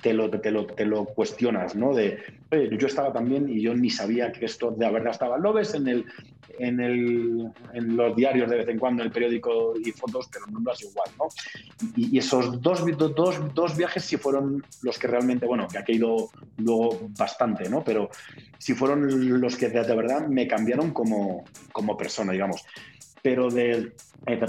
te 0.00 0.12
lo, 0.12 0.30
te, 0.30 0.50
lo, 0.50 0.66
te 0.66 0.84
lo 0.84 1.04
cuestionas, 1.04 1.74
¿no? 1.74 1.94
De, 1.94 2.18
oye, 2.50 2.76
yo 2.78 2.86
estaba 2.86 3.12
también 3.12 3.48
y 3.48 3.60
yo 3.60 3.74
ni 3.74 3.90
sabía 3.90 4.32
que 4.32 4.46
esto 4.46 4.70
de 4.70 4.90
verdad 4.90 5.12
estaba. 5.12 5.38
Lo 5.38 5.52
ves 5.52 5.74
en, 5.74 5.88
el, 5.88 6.04
en, 6.58 6.80
el, 6.80 7.50
en 7.72 7.96
los 7.96 8.16
diarios 8.16 8.50
de 8.50 8.56
vez 8.56 8.68
en 8.68 8.78
cuando, 8.78 9.02
en 9.02 9.08
el 9.08 9.12
periódico 9.12 9.74
y 9.78 9.90
fotos, 9.92 10.28
pero 10.32 10.46
no 10.46 10.72
es 10.72 10.82
igual, 10.82 11.10
¿no? 11.18 11.26
Y, 11.96 12.18
esos 12.18 12.60
dos, 12.62 12.84
dos, 13.14 13.54
dos 13.54 13.76
viajes 13.76 14.04
sí 14.04 14.16
fueron 14.16 14.64
los 14.82 14.98
que 14.98 15.06
realmente, 15.06 15.46
bueno, 15.46 15.68
que 15.68 15.78
ha 15.78 15.84
caído 15.84 16.30
luego 16.56 17.08
bastante, 17.18 17.68
¿no? 17.68 17.84
Pero 17.84 18.10
sí 18.58 18.74
fueron 18.74 19.40
los 19.40 19.56
que 19.56 19.68
de, 19.68 19.94
verdad 19.94 20.26
me 20.28 20.46
cambiaron 20.46 20.92
como, 20.92 21.44
como 21.72 21.96
persona, 21.96 22.32
digamos. 22.32 22.64
Pero 23.22 23.50
de, 23.50 23.92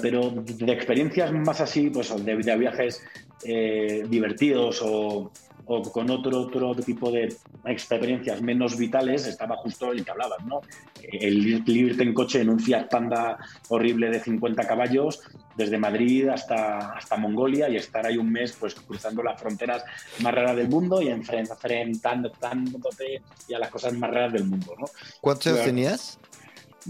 pero 0.01 0.31
de 0.31 0.71
experiencias 0.73 1.31
más 1.31 1.61
así, 1.61 1.89
pues 1.89 2.13
de 2.25 2.57
viajes 2.57 3.01
eh, 3.43 4.03
divertidos 4.07 4.81
o, 4.83 5.31
o 5.67 5.81
con 5.91 6.09
otro, 6.11 6.41
otro 6.41 6.75
tipo 6.75 7.11
de 7.11 7.36
experiencias 7.65 8.41
menos 8.41 8.77
vitales, 8.77 9.25
estaba 9.25 9.57
justo 9.57 9.91
el 9.91 10.05
que 10.05 10.11
hablabas, 10.11 10.45
¿no? 10.45 10.61
El 11.01 11.63
el 11.67 11.77
irte 11.77 12.03
en 12.03 12.13
coche 12.13 12.41
en 12.41 12.49
un 12.49 12.59
Fiat 12.59 12.88
Panda 12.89 13.38
horrible 13.69 14.09
de 14.09 14.19
50 14.19 14.67
caballos 14.67 15.21
desde 15.55 15.77
Madrid 15.77 16.27
hasta, 16.27 16.91
hasta 16.93 17.15
Mongolia 17.17 17.69
y 17.69 17.77
estar 17.77 18.05
ahí 18.05 18.17
un 18.17 18.29
mes 18.31 18.55
pues 18.59 18.75
cruzando 18.75 19.23
las 19.23 19.39
fronteras 19.39 19.83
más 20.21 20.33
raras 20.36 20.55
del 20.55 20.67
mundo 20.69 21.01
y 21.01 21.05
enfren- 21.07 21.49
enfrentándote 21.49 23.21
y 23.47 23.53
a 23.53 23.59
las 23.59 23.69
cosas 23.69 23.93
más 23.93 24.11
raras 24.11 24.33
del 24.33 24.45
mundo, 24.45 24.75
¿no? 24.79 24.86
¿Cuántos 25.21 25.47
años 25.47 25.57
Claro. 25.59 25.71
tenías? 25.71 26.19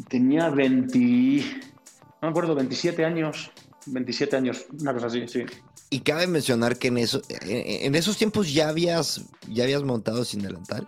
Tenía 0.09 0.49
20, 0.49 1.43
no 2.21 2.27
me 2.27 2.29
acuerdo, 2.29 2.55
27 2.55 3.03
años, 3.05 3.51
27 3.87 4.35
años, 4.35 4.65
una 4.79 4.93
cosa 4.93 5.07
así, 5.07 5.27
sí. 5.27 5.43
Y 5.89 5.99
cabe 5.99 6.27
mencionar 6.27 6.77
que 6.77 6.87
en, 6.87 6.97
eso, 6.97 7.21
en, 7.29 7.85
en 7.85 7.95
esos 7.95 8.17
tiempos 8.17 8.51
ya 8.53 8.69
habías, 8.69 9.21
ya 9.49 9.63
habías 9.63 9.83
montado 9.83 10.25
sin 10.25 10.41
delantal. 10.41 10.87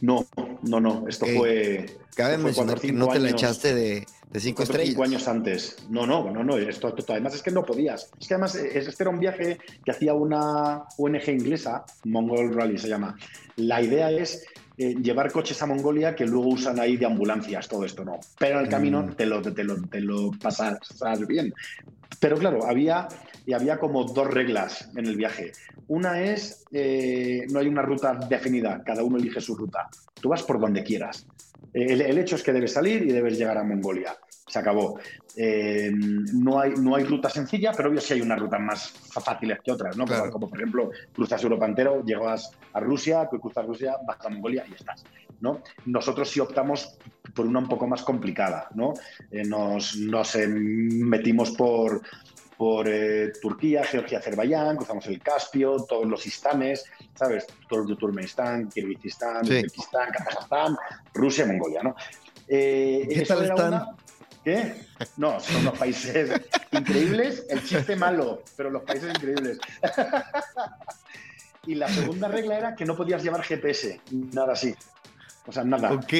No, 0.00 0.26
no, 0.62 0.80
no, 0.80 1.06
esto 1.08 1.26
Ok. 1.26 1.32
fue... 1.36 1.98
Cabe 2.16 2.38
mencionar 2.38 2.74
cuatro, 2.76 2.88
que 2.88 2.92
no 2.92 3.08
te 3.08 3.18
la 3.18 3.28
años. 3.28 3.42
echaste 3.42 3.74
de, 3.74 4.06
de 4.30 4.40
cinco 4.40 4.56
Cuatro, 4.58 4.72
estrellas. 4.74 4.88
cinco 4.90 5.02
años 5.04 5.28
antes. 5.28 5.76
No, 5.90 6.06
no, 6.06 6.30
no, 6.30 6.42
no. 6.42 6.56
Esto, 6.58 6.94
esto- 6.96 7.12
además 7.12 7.34
es 7.34 7.42
que 7.42 7.50
no 7.50 7.64
podías. 7.64 8.10
Es 8.20 8.26
que 8.28 8.34
además 8.34 8.54
eh, 8.56 8.70
este 8.74 9.02
era 9.02 9.10
un 9.10 9.20
viaje 9.20 9.58
que 9.84 9.90
hacía 9.90 10.12
una 10.14 10.84
ONG 10.98 11.28
inglesa, 11.28 11.84
Mongol 12.04 12.52
Rally 12.54 12.78
se 12.78 12.88
llama. 12.88 13.16
La 13.56 13.80
idea 13.80 14.10
es 14.10 14.44
eh, 14.82 14.94
llevar 14.94 15.30
coches 15.30 15.60
a 15.60 15.66
Mongolia 15.66 16.14
que 16.14 16.24
luego 16.24 16.48
usan 16.48 16.80
ahí 16.80 16.96
de 16.96 17.04
ambulancias, 17.04 17.68
todo 17.68 17.84
esto, 17.84 18.02
¿no? 18.02 18.18
Pero 18.38 18.58
en 18.58 18.64
el 18.64 18.70
camino 18.70 19.02
Mm. 19.02 19.14
te 19.14 19.26
lo, 19.26 19.42
te 19.42 19.62
lo, 19.62 19.82
te 19.88 20.00
lo 20.00 20.30
pasas, 20.40 20.78
pasas 20.98 21.26
bien. 21.26 21.52
Pero 22.18 22.38
claro, 22.38 22.66
había, 22.66 23.06
y 23.44 23.52
había 23.52 23.78
como 23.78 24.04
dos 24.04 24.26
reglas 24.26 24.88
en 24.96 25.04
el 25.04 25.16
viaje. 25.16 25.52
Una 25.88 26.22
es, 26.22 26.64
eh, 26.72 27.46
no 27.50 27.58
hay 27.58 27.66
una 27.68 27.82
ruta 27.82 28.14
definida, 28.28 28.82
cada 28.82 29.02
uno 29.02 29.18
elige 29.18 29.40
su 29.40 29.54
ruta. 29.54 29.86
Tú 30.20 30.30
vas 30.30 30.42
por 30.44 30.58
donde 30.58 30.82
quieras. 30.82 31.26
El, 31.72 32.00
el 32.00 32.16
hecho 32.18 32.36
es 32.36 32.42
que 32.42 32.52
debes 32.52 32.72
salir 32.72 33.02
y 33.02 33.12
debes 33.12 33.36
llegar 33.38 33.58
a 33.58 33.64
Mongolia. 33.64 34.16
Se 34.50 34.58
acabó. 34.58 34.98
Eh, 35.36 35.92
no, 35.94 36.58
hay, 36.58 36.72
no 36.72 36.96
hay 36.96 37.04
ruta 37.04 37.30
sencilla, 37.30 37.70
pero 37.76 37.88
obvio 37.88 38.00
sí 38.00 38.14
hay 38.14 38.20
unas 38.20 38.40
rutas 38.40 38.60
más 38.60 38.88
fáciles 38.90 39.60
que 39.62 39.70
otras, 39.70 39.96
¿no? 39.96 40.04
Como- 40.04 40.16
Claro. 40.18 40.32
Como, 40.32 40.48
por 40.50 40.58
ejemplo, 40.58 40.90
cruzas 41.14 41.40
Europa 41.44 41.66
entero, 41.66 42.02
llegas 42.04 42.50
a 42.72 42.80
Rusia, 42.80 43.28
cruzas 43.28 43.64
Rusia, 43.64 43.94
vas 44.04 44.18
a 44.26 44.28
Mongolia 44.28 44.64
y 44.68 44.74
estás, 44.74 45.04
¿no? 45.40 45.62
Nosotros 45.86 46.28
sí 46.28 46.40
optamos 46.40 46.96
por 47.32 47.46
una 47.46 47.60
un 47.60 47.68
poco 47.68 47.86
más 47.86 48.02
complicada, 48.02 48.66
¿no? 48.74 48.94
Eh, 49.30 49.44
nos, 49.44 49.96
nos 49.98 50.34
eh, 50.34 50.48
metimos 50.48 51.52
por, 51.52 52.02
por 52.58 52.88
eh, 52.88 53.30
Turquía, 53.40 53.84
Georgia, 53.84 54.18
Azerbaiyán, 54.18 54.76
cruzamos 54.78 55.06
el 55.06 55.20
Caspio, 55.22 55.76
todos 55.88 56.06
los 56.08 56.26
istanes, 56.26 56.84
¿sabes? 57.14 57.46
Todo 57.68 57.88
el 57.88 57.96
Turkmenistán, 57.96 58.68
Kirguistán, 58.68 59.44
Sí. 59.44 59.58
Uzbekistán, 59.58 60.10
Kazajstán, 60.10 60.76
Rusia, 61.14 61.46
Mongolia, 61.46 61.84
¿no? 61.84 61.94
Eh, 62.48 63.06
¿Qué 63.08 63.22
eso 63.22 63.34
tal 63.34 63.44
era 63.44 63.54
están? 63.54 63.68
una- 63.74 63.86
¿Qué? 64.44 64.86
No, 65.16 65.38
son 65.40 65.56
unos 65.56 65.78
países 65.78 66.40
increíbles, 66.72 67.44
el 67.50 67.62
chiste 67.64 67.94
malo, 67.96 68.42
pero 68.56 68.70
los 68.70 68.82
países 68.82 69.10
increíbles. 69.14 69.58
y 71.66 71.74
la 71.74 71.88
segunda 71.88 72.28
regla 72.28 72.56
era 72.56 72.74
que 72.74 72.84
no 72.86 72.96
podías 72.96 73.22
llevar 73.22 73.42
GPS, 73.42 74.00
nada 74.32 74.54
así. 74.54 74.74
O 75.46 75.52
sea, 75.52 75.64
nada. 75.64 75.92
Ok. 75.92 76.12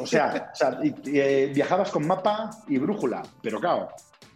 O 0.00 0.06
sea, 0.06 0.50
o 0.52 0.56
sea, 0.56 0.78
y- 0.82 0.94
y, 1.10 1.20
eh, 1.20 1.50
viajabas 1.54 1.90
con 1.90 2.06
mapa 2.06 2.50
y 2.68 2.78
brújula, 2.78 3.22
pero 3.42 3.60
claro, 3.60 3.88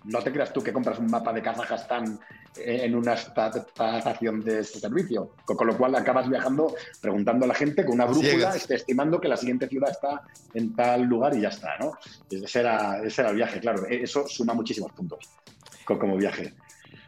no 0.05 0.23
te 0.23 0.33
creas 0.33 0.53
tú 0.53 0.63
que 0.63 0.73
compras 0.73 0.99
un 0.99 1.07
mapa 1.09 1.33
de 1.33 1.43
Kazajstán 1.43 2.19
en 2.59 2.95
una 2.95 3.15
esta- 3.15 3.49
esta 3.49 3.99
estación 3.99 4.41
de 4.43 4.61
este 4.61 4.79
servicio, 4.81 5.33
con, 5.45 5.67
lo 5.67 5.77
cual 5.77 5.95
acabas 5.95 6.29
viajando 6.29 6.75
preguntando 7.01 7.45
a 7.45 7.49
la 7.49 7.55
gente 7.55 7.85
con 7.85 7.95
una 7.95 8.05
brújula, 8.07 8.55
este, 8.57 8.75
estimando 8.77 9.21
que 9.21 9.29
la 9.29 9.37
siguiente 9.37 9.69
ciudad 9.69 9.91
está 9.91 10.23
en 10.55 10.75
tal 10.75 11.03
lugar 11.03 11.37
y 11.37 11.43
ya 11.43 11.49
está, 11.49 11.77
¿no? 11.79 11.93
Ese 12.31 12.61
era, 12.61 13.03
ese 13.05 13.21
era 13.23 13.31
el 13.31 13.37
viaje, 13.37 13.61
claro. 13.61 13.87
E- 13.87 14.03
Eso 14.03 14.27
suma 14.29 14.55
muchísimos 14.55 14.93
puntos 14.93 15.19
co- 15.85 15.99
como 15.99 16.17
viaje. 16.17 16.55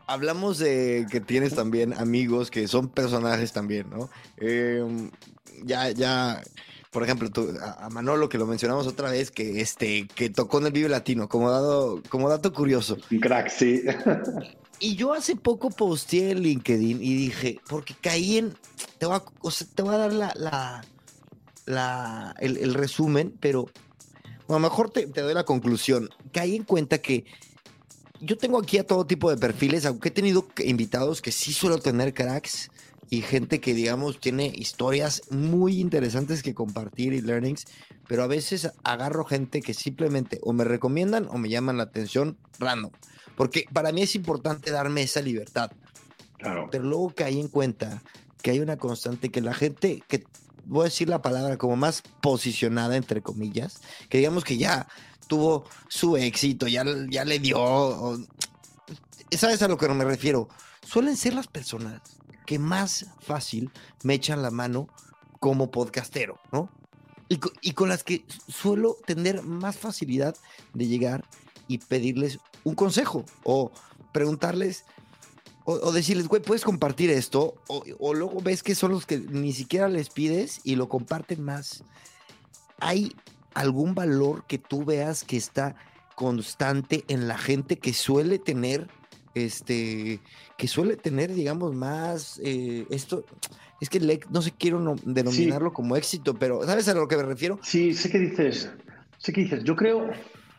Hablamos 0.07 0.59
de 0.59 1.07
que 1.11 1.21
tienes 1.21 1.55
también 1.55 1.93
amigos 1.93 2.51
que 2.51 2.67
son 2.67 2.89
personajes 2.89 3.53
también, 3.53 3.91
¿no? 3.91 4.09
Eh, 4.39 4.83
ya, 5.65 5.91
ya, 5.91 6.41
por 6.91 7.03
ejemplo, 7.03 7.29
tú- 7.31 7.53
a 7.61 7.85
a 7.87 7.91
Manolo, 7.91 8.29
que 8.31 8.39
lo 8.39 8.47
mencionamos 8.47 8.87
otra 8.87 9.11
vez, 9.11 9.31
que 9.31 9.61
este, 9.61 10.09
que 10.15 10.31
tocó 10.31 10.61
en 10.61 10.67
el 10.67 10.73
Vive 10.73 10.89
Latino, 10.89 11.29
como, 11.29 11.51
dado, 11.51 12.03
como 12.09 12.29
dato 12.31 12.53
curioso. 12.55 12.97
Un 13.11 13.21
crack, 13.21 13.49
sí. 13.51 13.83
Y 14.81 14.97
yo 14.97 15.13
hace 15.13 15.37
poco 15.37 15.71
posteé 15.71 16.31
en 16.31 16.43
LinkedIn 16.43 17.03
y 17.03 17.15
dije, 17.15 17.61
porque 17.69 17.95
caí 18.01 18.39
en, 18.39 18.55
te 18.99 19.07
voy 19.07 19.17
a, 19.17 19.25
o 19.41 19.51
sea, 19.51 19.67
te 19.75 19.83
voy 19.83 19.95
a 19.95 19.99
dar 19.99 20.13
la, 20.13 20.85
la, 21.67 22.35
el, 22.39 22.75
resumen, 22.75 23.37
pero 23.41 23.67
bueno, 24.47 24.61
mejor 24.61 24.91
te, 24.91 25.07
te 25.07 25.21
doy 25.21 25.35
la 25.35 25.45
conclusión. 25.45 26.09
Caí 26.33 26.55
en 26.55 26.65
cuenta 26.65 26.99
que 26.99 27.25
yo 28.21 28.39
tengo 28.39 28.59
aquí 28.59 28.79
a 28.79 28.87
todo 28.87 29.07
tipo 29.07 29.31
de 29.31 29.37
perfiles, 29.37 29.85
aunque 29.85 30.09
he 30.09 30.13
tenido 30.13 30.47
invitados 30.65 31.23
que 31.23 31.33
sí 31.33 31.53
suelo 31.53 31.79
tener 31.79 32.15
cracks, 32.15 32.71
y 33.11 33.23
gente 33.23 33.61
que, 33.61 33.75
digamos, 33.75 34.21
tiene 34.21 34.53
historias 34.55 35.23
muy 35.31 35.81
interesantes 35.81 36.43
que 36.43 36.55
compartir 36.55 37.13
y 37.13 37.21
learnings, 37.21 37.65
pero 38.07 38.23
a 38.23 38.27
veces 38.27 38.71
agarro 38.85 39.25
gente 39.25 39.63
que 39.63 39.75
simplemente 39.75 40.39
o 40.43 40.53
me 40.53 40.65
recomiendan 40.65 41.27
o 41.31 41.39
me 41.39 41.49
llaman 41.49 41.79
la 41.79 41.85
atención 41.85 42.37
random, 42.59 42.93
porque 43.39 43.67
para 43.73 43.93
mí 43.93 44.03
es 44.03 44.17
importante 44.17 44.73
darme 44.73 45.03
esa 45.03 45.23
libertad. 45.23 45.71
Claro. 46.39 46.69
Pero 46.73 46.83
luego 46.83 47.15
caí 47.15 47.39
en 47.39 47.47
cuenta 47.47 48.03
que 48.43 48.51
hay 48.51 48.59
una 48.59 48.77
constante 48.77 49.31
que 49.31 49.41
la 49.41 49.55
gente 49.55 50.03
que 50.09 50.25
voy 50.67 50.83
a 50.83 50.85
decir 50.87 51.09
la 51.09 51.23
palabra 51.23 51.57
como 51.57 51.77
más 51.77 52.03
posicionada 52.21 52.97
entre 52.97 53.23
comillas, 53.23 53.81
que 54.09 54.19
digamos 54.19 54.43
que 54.43 54.59
ya 54.59 54.89
tuvo 55.29 55.65
su 55.87 56.17
éxito, 56.17 56.67
ya, 56.67 56.85
ya 57.09 57.25
le 57.25 57.39
dio, 57.39 58.19
¿sabes 59.31 59.63
a 59.63 59.69
lo 59.69 59.79
que 59.79 59.89
me 59.89 60.05
refiero? 60.05 60.49
Suelen 60.85 61.17
ser 61.17 61.35
las 61.35 61.47
personas 61.47 62.03
que 62.45 62.59
más 62.59 63.07
fácil 63.21 63.71
me 64.03 64.15
echan 64.15 64.43
la 64.43 64.51
mano 64.51 64.89
como 65.39 65.71
podcastero, 65.71 66.41
¿no? 66.51 66.73
Y, 67.29 67.73
con 67.73 67.89
las 67.89 68.03
que 68.03 68.25
suelo 68.49 68.97
tener 69.07 69.43
más 69.43 69.77
facilidad 69.77 70.35
de 70.73 70.87
llegar 70.87 71.25
y 71.69 71.79
pedirles 71.79 72.41
un 72.65 72.75
consejo 72.75 73.25
o 73.45 73.71
preguntarles 74.13 74.85
o, 75.65 75.93
decirles, 75.93 76.29
güey, 76.29 76.41
puedes 76.41 76.65
compartir 76.65 77.11
esto 77.11 77.55
o, 77.69 77.85
o, 77.99 78.15
luego 78.15 78.41
ves 78.41 78.63
que 78.63 78.75
son 78.75 78.91
los 78.91 79.05
que 79.05 79.19
ni 79.19 79.53
siquiera 79.53 79.87
les 79.89 80.09
pides 80.09 80.63
y 80.65 80.77
lo 80.77 80.89
comparten 80.89 81.45
más. 81.45 81.85
¿Hay 82.81 83.15
algún 83.53 83.95
valor 83.95 84.45
que 84.47 84.57
tú 84.57 84.87
veas 84.87 85.25
que 85.25 85.37
está 85.37 85.77
constante 86.15 87.05
en 87.09 87.29
la 87.29 87.37
gente 87.37 87.77
que 87.77 87.93
suele 87.93 88.39
tener 88.39 88.89
este, 89.35 90.21
que 90.57 90.69
suele 90.69 90.97
tener, 90.97 91.33
digamos, 91.33 91.75
más 91.75 92.41
eh, 92.43 92.87
esto. 92.91 93.25
Es 93.81 93.89
que 93.89 94.01
no 94.31 94.43
sé, 94.43 94.53
quiero 94.59 94.97
denominarlo 95.05 95.73
como 95.73 95.97
éxito, 95.97 96.35
pero 96.35 96.65
¿sabes 96.67 96.89
a 96.89 96.95
lo 96.95 97.07
que 97.07 97.17
me 97.17 97.23
refiero? 97.23 97.61
Sí, 97.63 97.95
sé 97.95 98.11
que 98.11 98.19
dices, 98.19 98.71
sé 99.19 99.33
que 99.33 99.43
dices. 99.43 99.63
Yo 99.63 99.77
creo, 99.77 100.11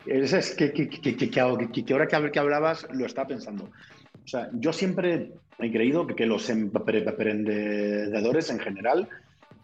es 0.05 0.55
que, 0.55 0.71
que, 0.71 0.89
que, 0.89 1.29
que, 1.29 1.39
ahora 1.39 2.31
que 2.31 2.39
hablabas 2.39 2.87
lo 2.91 3.05
estaba 3.05 3.27
pensando. 3.27 3.65
O 3.65 4.27
sea, 4.27 4.49
yo 4.53 4.73
siempre 4.73 5.33
he 5.59 5.71
creído 5.71 6.07
que, 6.07 6.25
los 6.25 6.49
emprendedores 6.49 8.49
en 8.49 8.59
general 8.59 9.09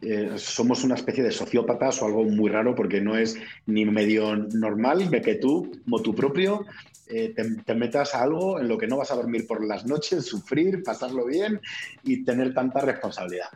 eh, 0.02 0.34
somos 0.38 0.84
una 0.84 0.96
especie 0.96 1.24
de 1.24 1.32
sociópatas 1.32 2.02
o 2.02 2.06
algo 2.06 2.24
muy 2.24 2.50
raro 2.50 2.76
porque 2.76 3.02
no 3.02 3.18
es 3.18 3.38
ni 3.66 3.86
medio 3.86 4.36
normal 4.36 5.10
de 5.10 5.22
que 5.22 5.36
tú, 5.36 5.72
como 5.84 6.02
tu 6.02 6.14
propio, 6.14 6.66
eh, 7.08 7.34
te, 7.66 7.76
metas 7.76 8.16
a 8.16 8.24
algo 8.24 8.60
en 8.60 8.68
lo 8.68 8.78
que 8.78 8.88
no 8.88 8.98
vas 8.98 9.12
a 9.12 9.16
dormir 9.16 9.48
por 9.48 9.66
las 9.66 9.86
noches, 9.86 10.26
sufrir, 10.26 10.84
pasarlo 10.84 11.26
bien 11.26 11.62
y 12.04 12.24
tener 12.24 12.54
tanta 12.54 12.82
responsabilidad. 12.82 13.50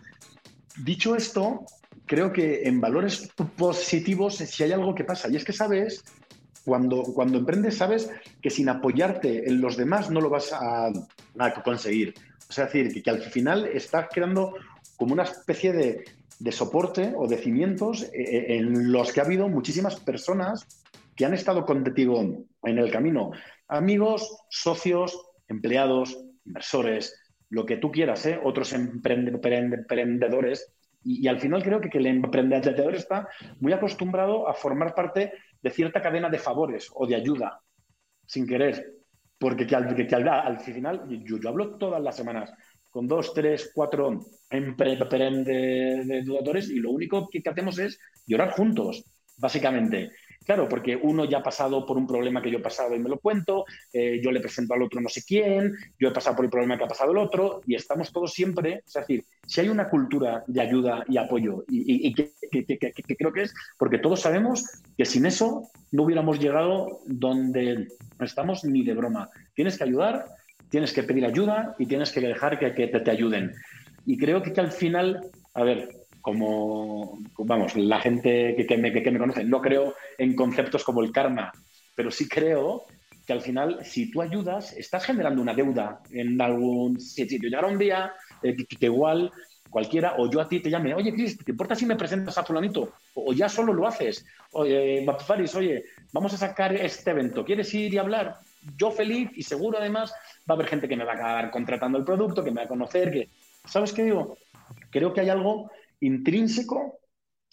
Dicho 0.77 1.15
esto, 1.15 1.65
creo 2.05 2.31
que 2.31 2.63
en 2.63 2.79
valores 2.79 3.29
positivos 3.57 4.35
si 4.35 4.63
hay 4.63 4.71
algo 4.71 4.95
que 4.95 5.03
pasa 5.03 5.27
y 5.29 5.35
es 5.35 5.43
que 5.43 5.53
sabes, 5.53 6.03
cuando, 6.65 7.03
cuando 7.03 7.37
emprendes 7.37 7.77
sabes 7.77 8.11
que 8.41 8.49
sin 8.49 8.69
apoyarte 8.69 9.49
en 9.49 9.61
los 9.61 9.77
demás 9.77 10.09
no 10.09 10.21
lo 10.21 10.29
vas 10.29 10.53
a, 10.53 10.91
conseguir. 11.63 12.13
O 12.49 12.53
sea, 12.53 12.65
decir, 12.65 13.01
que, 13.01 13.09
al 13.09 13.21
final 13.21 13.65
estás 13.67 14.07
creando 14.11 14.55
como 14.97 15.13
una 15.13 15.23
especie 15.23 15.71
de, 15.71 16.05
de 16.39 16.51
soporte 16.51 17.13
o 17.15 17.27
de 17.27 17.37
cimientos 17.37 18.03
eh, 18.03 18.09
eh, 18.13 18.57
en 18.57 18.91
los 18.91 19.11
que 19.11 19.21
ha 19.21 19.25
habido 19.25 19.47
muchísimas 19.49 19.99
personas 19.99 20.65
que 21.15 21.25
han 21.25 21.33
estado 21.33 21.65
contigo 21.65 22.21
en 22.63 22.77
el 22.77 22.91
camino. 22.91 23.31
Amigos, 23.67 24.45
socios, 24.49 25.19
empleados, 25.47 26.17
inversores, 26.45 27.13
lo 27.49 27.65
que 27.65 27.77
tú 27.77 27.91
quieras, 27.91 28.25
¿eh? 28.25 28.39
otros 28.43 28.73
emprendedores. 28.73 30.71
Y, 31.03 31.27
al 31.27 31.39
final 31.39 31.63
creo 31.63 31.81
que, 31.81 31.97
el 31.97 32.05
emprendedor 32.05 32.95
está 32.95 33.27
muy 33.59 33.73
acostumbrado 33.73 34.47
a 34.47 34.53
formar 34.53 34.93
parte 34.93 35.33
de 35.61 35.69
cierta 35.69 36.01
cadena 36.01 36.29
de 36.29 36.39
favores 36.39 36.89
o 36.93 37.07
de 37.07 37.15
ayuda, 37.15 37.61
sin 38.25 38.47
querer. 38.47 38.95
Porque 39.37 39.65
que 39.65 39.75
al, 39.75 39.95
que 39.95 40.15
al, 40.15 40.59
final, 40.59 41.05
yo, 41.23 41.37
yo 41.37 41.49
hablo 41.49 41.77
todas 41.77 42.01
las 42.01 42.15
semanas 42.15 42.53
con 42.89 43.07
dos, 43.07 43.33
tres, 43.33 43.71
cuatro 43.73 44.19
emprendedores 44.49 46.69
y 46.69 46.79
lo 46.79 46.91
único 46.91 47.29
que 47.29 47.41
hacemos 47.45 47.79
es 47.79 47.99
llorar 48.25 48.51
juntos, 48.51 49.03
básicamente. 49.37 50.11
Claro, 50.45 50.67
porque 50.67 50.95
uno 50.95 51.25
ya 51.25 51.39
ha 51.39 51.43
pasado 51.43 51.85
por 51.85 51.97
un 51.97 52.07
problema 52.07 52.41
que 52.41 52.49
yo 52.49 52.57
he 52.57 52.61
pasado 52.61 52.95
y 52.95 52.99
me 52.99 53.09
lo 53.09 53.19
cuento, 53.19 53.65
eh, 53.93 54.19
yo 54.23 54.31
le 54.31 54.39
presento 54.39 54.73
al 54.73 54.81
otro 54.81 54.99
no 54.99 55.09
sé 55.09 55.23
quién, 55.23 55.75
yo 55.99 56.09
he 56.09 56.11
pasado 56.11 56.35
por 56.35 56.45
el 56.45 56.51
problema 56.51 56.77
que 56.77 56.85
ha 56.85 56.87
pasado 56.87 57.11
el 57.11 57.17
otro 57.17 57.61
y 57.67 57.75
estamos 57.75 58.11
todos 58.11 58.33
siempre, 58.33 58.81
es 58.85 58.93
decir, 58.93 59.25
si 59.45 59.61
hay 59.61 59.69
una 59.69 59.89
cultura 59.89 60.43
de 60.47 60.61
ayuda 60.61 61.03
y 61.07 61.17
apoyo 61.17 61.65
y, 61.67 62.13
que, 62.13 62.31
creo 63.17 63.33
que 63.33 63.43
es 63.43 63.53
porque 63.77 63.99
todos 63.99 64.21
sabemos 64.21 64.65
que 64.97 65.05
sin 65.05 65.25
eso 65.25 65.69
no 65.91 66.03
hubiéramos 66.03 66.39
llegado 66.39 67.01
donde 67.05 67.87
estamos 68.19 68.63
ni 68.63 68.83
de 68.83 68.93
broma. 68.93 69.29
Tienes 69.53 69.77
que 69.77 69.83
ayudar, 69.83 70.25
tienes 70.69 70.93
que 70.93 71.03
pedir 71.03 71.25
ayuda 71.25 71.75
y 71.77 71.85
tienes 71.85 72.11
que 72.11 72.21
dejar 72.21 72.59
que, 72.59 72.87
te, 72.87 73.11
ayuden. 73.11 73.53
Y 74.05 74.17
creo 74.17 74.41
que, 74.41 74.53
que 74.53 74.61
al 74.61 74.71
final, 74.71 75.21
a 75.53 75.63
ver, 75.63 75.98
como, 76.21 77.19
vamos, 77.37 77.75
la 77.75 77.99
gente 77.99 78.55
que, 78.67 78.77
me, 78.77 78.91
que, 78.91 79.11
me, 79.11 79.19
conoce, 79.19 79.43
no 79.43 79.61
creo 79.61 79.95
en 80.17 80.35
conceptos 80.35 80.83
como 80.83 81.01
el 81.01 81.11
karma, 81.11 81.51
pero 81.95 82.11
sí 82.11 82.27
creo 82.27 82.85
que 83.25 83.33
al 83.33 83.41
final, 83.41 83.85
si 83.85 84.09
tú 84.09 84.21
ayudas, 84.21 84.73
estás 84.73 85.05
generando 85.05 85.41
una 85.41 85.53
deuda 85.53 86.01
en 86.11 86.41
algún 86.41 86.99
sitio. 86.99 87.37
Llegará 87.39 87.67
un 87.67 87.77
día 87.77 88.11
eh, 88.41 88.55
que, 88.55 88.85
igual 88.87 89.31
cualquiera, 89.69 90.15
o 90.17 90.27
yo 90.29 90.41
a 90.41 90.47
ti 90.47 90.59
te 90.61 90.69
llame, 90.71 90.95
oye, 90.95 91.13
Cris, 91.13 91.37
¿te 91.37 91.51
importa 91.51 91.75
si 91.75 91.85
me 91.85 91.95
presentas 91.95 92.37
a 92.39 92.43
fulanito? 92.43 92.93
O, 93.13 93.31
ya 93.33 93.47
solo 93.47 93.71
lo 93.71 93.87
haces. 93.87 94.25
Oye, 94.53 95.05
Faris, 95.27 95.53
oye, 95.53 95.83
vamos 96.11 96.33
a 96.33 96.37
sacar 96.37 96.73
este 96.73 97.11
evento, 97.11 97.45
¿quieres 97.45 97.71
ir 97.75 97.93
y 97.93 97.99
hablar? 97.99 98.37
Yo 98.75 98.89
feliz 98.89 99.29
y 99.35 99.43
seguro 99.43 99.77
además 99.77 100.11
va 100.49 100.53
a 100.53 100.53
haber 100.53 100.67
gente 100.67 100.87
que 100.87 100.97
me 100.97 101.05
va 101.05 101.11
a 101.11 101.15
acabar 101.15 101.51
contratando 101.51 101.99
el 101.99 102.03
producto, 102.03 102.43
que 102.43 102.49
me 102.49 102.61
va 102.61 102.65
a 102.65 102.69
conocer, 102.69 103.11
que... 103.11 103.29
¿Sabes 103.65 103.93
qué 103.93 104.05
digo? 104.05 104.37
Creo 104.89 105.13
que 105.13 105.21
hay 105.21 105.29
algo 105.29 105.69
intrínseco 105.99 106.99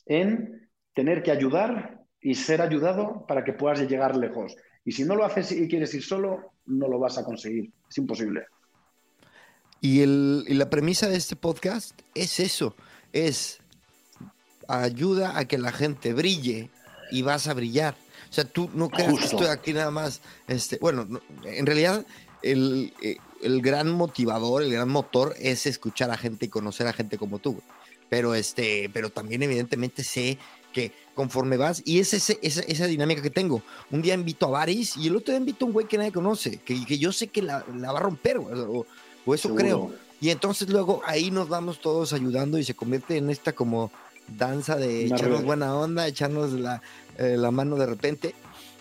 en 0.06 0.68
tener 0.94 1.22
que 1.22 1.30
ayudar 1.30 2.00
y 2.20 2.34
ser 2.34 2.62
ayudado 2.62 3.26
para 3.26 3.44
que 3.44 3.52
puedas 3.52 3.80
llegar 3.88 4.16
lejos. 4.16 4.56
Y 4.84 4.92
si 4.92 5.04
no 5.04 5.14
lo 5.14 5.24
haces 5.24 5.52
y 5.52 5.68
quieres 5.68 5.92
ir 5.94 6.02
solo, 6.02 6.52
no 6.66 6.88
lo 6.88 6.98
vas 6.98 7.18
a 7.18 7.24
conseguir. 7.24 7.72
Es 7.88 7.98
imposible. 7.98 8.46
Y, 9.80 10.00
el, 10.00 10.44
la 10.58 10.70
premisa 10.70 11.08
de 11.08 11.16
este 11.16 11.36
podcast 11.36 12.00
es 12.14 12.40
eso, 12.40 12.74
es 13.12 13.58
ayuda 14.68 15.38
a 15.38 15.44
que 15.44 15.58
la 15.58 15.70
gente 15.70 16.12
brille 16.12 16.70
y 17.10 17.22
vas 17.22 17.46
a 17.46 17.54
brillar. 17.54 17.94
O 18.30 18.32
sea, 18.32 18.44
tú 18.44 18.70
no 18.74 18.88
creas 18.88 19.18
que 19.18 19.24
estoy 19.26 19.46
aquí 19.46 19.72
nada 19.72 19.90
más. 19.90 20.20
Este, 20.48 20.78
bueno, 20.80 21.06
en 21.44 21.66
realidad 21.66 22.04
el, 22.42 22.92
eh, 23.02 23.18
el, 23.42 23.62
gran 23.62 23.90
motivador, 23.90 24.62
el 24.62 24.72
gran 24.72 24.88
motor 24.88 25.34
es 25.38 25.66
escuchar 25.66 26.10
a 26.10 26.16
gente 26.16 26.46
y 26.46 26.48
conocer 26.48 26.86
a 26.86 26.92
gente 26.92 27.18
como 27.18 27.38
tú 27.38 27.60
pero 28.08 28.34
este, 28.34 28.90
pero 28.92 29.10
también 29.10 29.42
evidentemente 29.42 30.02
sé 30.04 30.38
que 30.72 30.92
conforme 31.14 31.56
vas, 31.56 31.82
y 31.86 32.00
es 32.00 32.12
ese, 32.12 32.38
esa, 32.42 32.60
esa, 32.60 32.86
dinámica 32.86 33.22
que 33.22 33.30
tengo. 33.30 33.62
Un 33.90 34.02
día 34.02 34.12
invito 34.12 34.46
a 34.46 34.50
Baris 34.50 34.96
y 34.96 35.06
el 35.06 35.16
otro 35.16 35.32
día 35.32 35.40
invito 35.40 35.64
a 35.64 35.68
un 35.68 35.72
güey 35.72 35.86
que 35.86 35.96
nadie 35.96 36.12
conoce, 36.12 36.58
que, 36.58 36.84
que 36.84 36.98
yo 36.98 37.12
sé 37.12 37.28
que 37.28 37.40
la, 37.40 37.64
la 37.74 37.92
va 37.92 37.98
a 37.98 38.02
romper, 38.02 38.36
o, 38.36 38.86
o 39.24 39.34
eso 39.34 39.54
creo. 39.54 39.92
Y 40.20 40.30
entonces 40.30 40.68
luego 40.68 41.02
ahí 41.04 41.30
nos 41.30 41.48
vamos 41.48 41.80
todos 41.80 42.12
ayudando 42.12 42.58
y 42.58 42.64
se 42.64 42.74
convierte 42.74 43.16
en 43.16 43.30
esta 43.30 43.52
como 43.52 43.90
danza 44.28 44.76
de 44.76 45.06
echarnos 45.06 45.44
buena 45.44 45.74
onda, 45.74 46.06
echarnos 46.06 46.52
la, 46.52 46.82
eh, 47.18 47.36
la 47.36 47.50
mano 47.50 47.76
de 47.76 47.86
repente. 47.86 48.34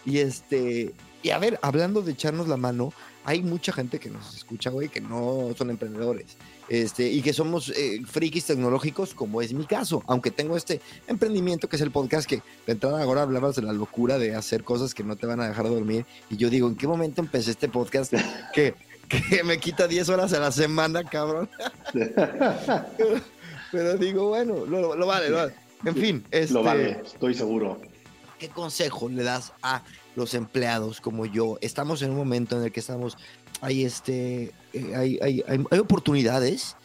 Y 0.05 0.19
este, 0.19 0.93
y 1.23 1.29
a 1.31 1.39
ver, 1.39 1.59
hablando 1.61 2.01
de 2.01 2.11
echarnos 2.11 2.47
la 2.47 2.57
mano, 2.57 2.93
hay 3.23 3.41
mucha 3.41 3.73
gente 3.73 3.99
que 3.99 4.09
nos 4.09 4.35
escucha, 4.35 4.69
güey, 4.69 4.89
que 4.89 5.01
no 5.01 5.49
son 5.57 5.69
emprendedores. 5.69 6.37
Este, 6.67 7.09
y 7.09 7.21
que 7.21 7.33
somos 7.33 7.69
eh, 7.69 8.01
frikis 8.05 8.45
tecnológicos, 8.45 9.13
como 9.13 9.41
es 9.41 9.53
mi 9.53 9.65
caso, 9.65 10.03
aunque 10.07 10.31
tengo 10.31 10.57
este 10.57 10.81
emprendimiento 11.07 11.69
que 11.69 11.75
es 11.75 11.81
el 11.81 11.91
podcast 11.91 12.27
que 12.27 12.41
de 12.65 12.73
entrada 12.73 13.03
ahora 13.03 13.21
hablabas 13.21 13.55
de 13.55 13.61
la 13.61 13.73
locura 13.73 14.17
de 14.17 14.35
hacer 14.35 14.63
cosas 14.63 14.95
que 14.95 15.03
no 15.03 15.15
te 15.15 15.27
van 15.27 15.39
a 15.41 15.47
dejar 15.47 15.69
dormir. 15.69 16.05
Y 16.29 16.37
yo 16.37 16.49
digo, 16.49 16.67
¿en 16.67 16.75
qué 16.75 16.87
momento 16.87 17.21
empecé 17.21 17.51
este 17.51 17.69
podcast 17.69 18.13
que, 18.53 18.73
que 19.07 19.43
me 19.43 19.59
quita 19.59 19.87
10 19.87 20.09
horas 20.09 20.33
a 20.33 20.39
la 20.39 20.51
semana, 20.51 21.03
cabrón? 21.03 21.49
Pero 23.71 23.97
digo, 23.97 24.29
bueno, 24.29 24.65
lo, 24.65 25.05
vale, 25.05 25.29
lo 25.29 25.37
vale. 25.37 25.53
En 25.83 25.95
fin, 25.95 26.25
este, 26.31 26.53
lo 26.53 26.63
vale, 26.63 27.01
estoy 27.05 27.33
seguro. 27.33 27.79
¿Qué 28.39 28.49
consejo 28.49 29.07
le 29.09 29.23
das 29.23 29.53
a 29.61 29.83
los 30.15 30.33
empleados 30.33 31.01
como 31.01 31.25
yo. 31.25 31.57
Estamos 31.61 32.01
en 32.01 32.11
un 32.11 32.17
momento 32.17 32.57
en 32.57 32.63
el 32.63 32.71
que 32.71 32.79
estamos, 32.79 33.17
hay, 33.61 33.85
este, 33.85 34.51
eh, 34.73 34.95
hay, 34.95 35.19
hay, 35.21 35.43
hay, 35.47 35.79
oportunidades. 35.79 36.75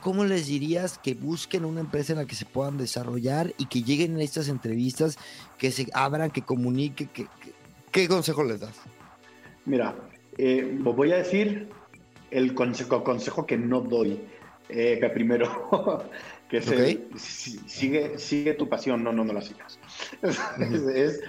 ¿Cómo 0.00 0.24
les 0.24 0.46
dirías 0.46 0.98
que 0.98 1.14
busquen 1.14 1.64
una 1.64 1.80
empresa 1.80 2.14
en 2.14 2.20
la 2.20 2.26
que 2.26 2.34
se 2.34 2.46
puedan 2.46 2.78
desarrollar 2.78 3.52
y 3.58 3.66
que 3.66 3.82
lleguen 3.82 4.16
a 4.16 4.22
estas 4.22 4.48
entrevistas, 4.48 5.18
que 5.58 5.70
se 5.70 5.86
abran, 5.92 6.30
que 6.30 6.42
comuniquen? 6.42 7.08
Que, 7.08 7.26
¿Qué 7.92 8.08
consejo 8.08 8.42
les 8.44 8.60
das? 8.60 8.76
Mira, 9.66 9.94
eh, 10.38 10.78
voy 10.80 11.12
a 11.12 11.16
decir 11.16 11.68
el 12.30 12.54
consejo, 12.54 13.04
consejo 13.04 13.44
que 13.44 13.58
no 13.58 13.80
doy. 13.80 14.20
eh, 14.70 15.10
primero, 15.12 16.08
que 16.48 16.58
es 16.58 16.98
sigue, 17.66 18.18
sigue 18.18 18.54
tu 18.54 18.68
pasión, 18.68 19.04
no, 19.04 19.12
no, 19.12 19.24
no 19.24 19.32
la 19.32 19.42
sigas. 19.42 19.78
es, 20.22 20.82
es, 20.94 21.20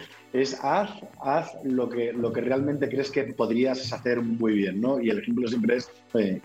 haz, 0.61 0.91
haz 1.21 1.57
lo, 1.63 1.89
que, 1.89 2.13
lo 2.13 2.32
que 2.32 2.41
realmente 2.41 2.88
crees 2.88 3.11
que 3.11 3.23
podrías 3.23 3.91
hacer 3.91 4.21
muy 4.21 4.53
bien, 4.53 4.79
¿no? 4.79 4.99
Y 5.01 5.09
el 5.09 5.19
ejemplo 5.19 5.47
siempre 5.47 5.77
es, 5.77 5.91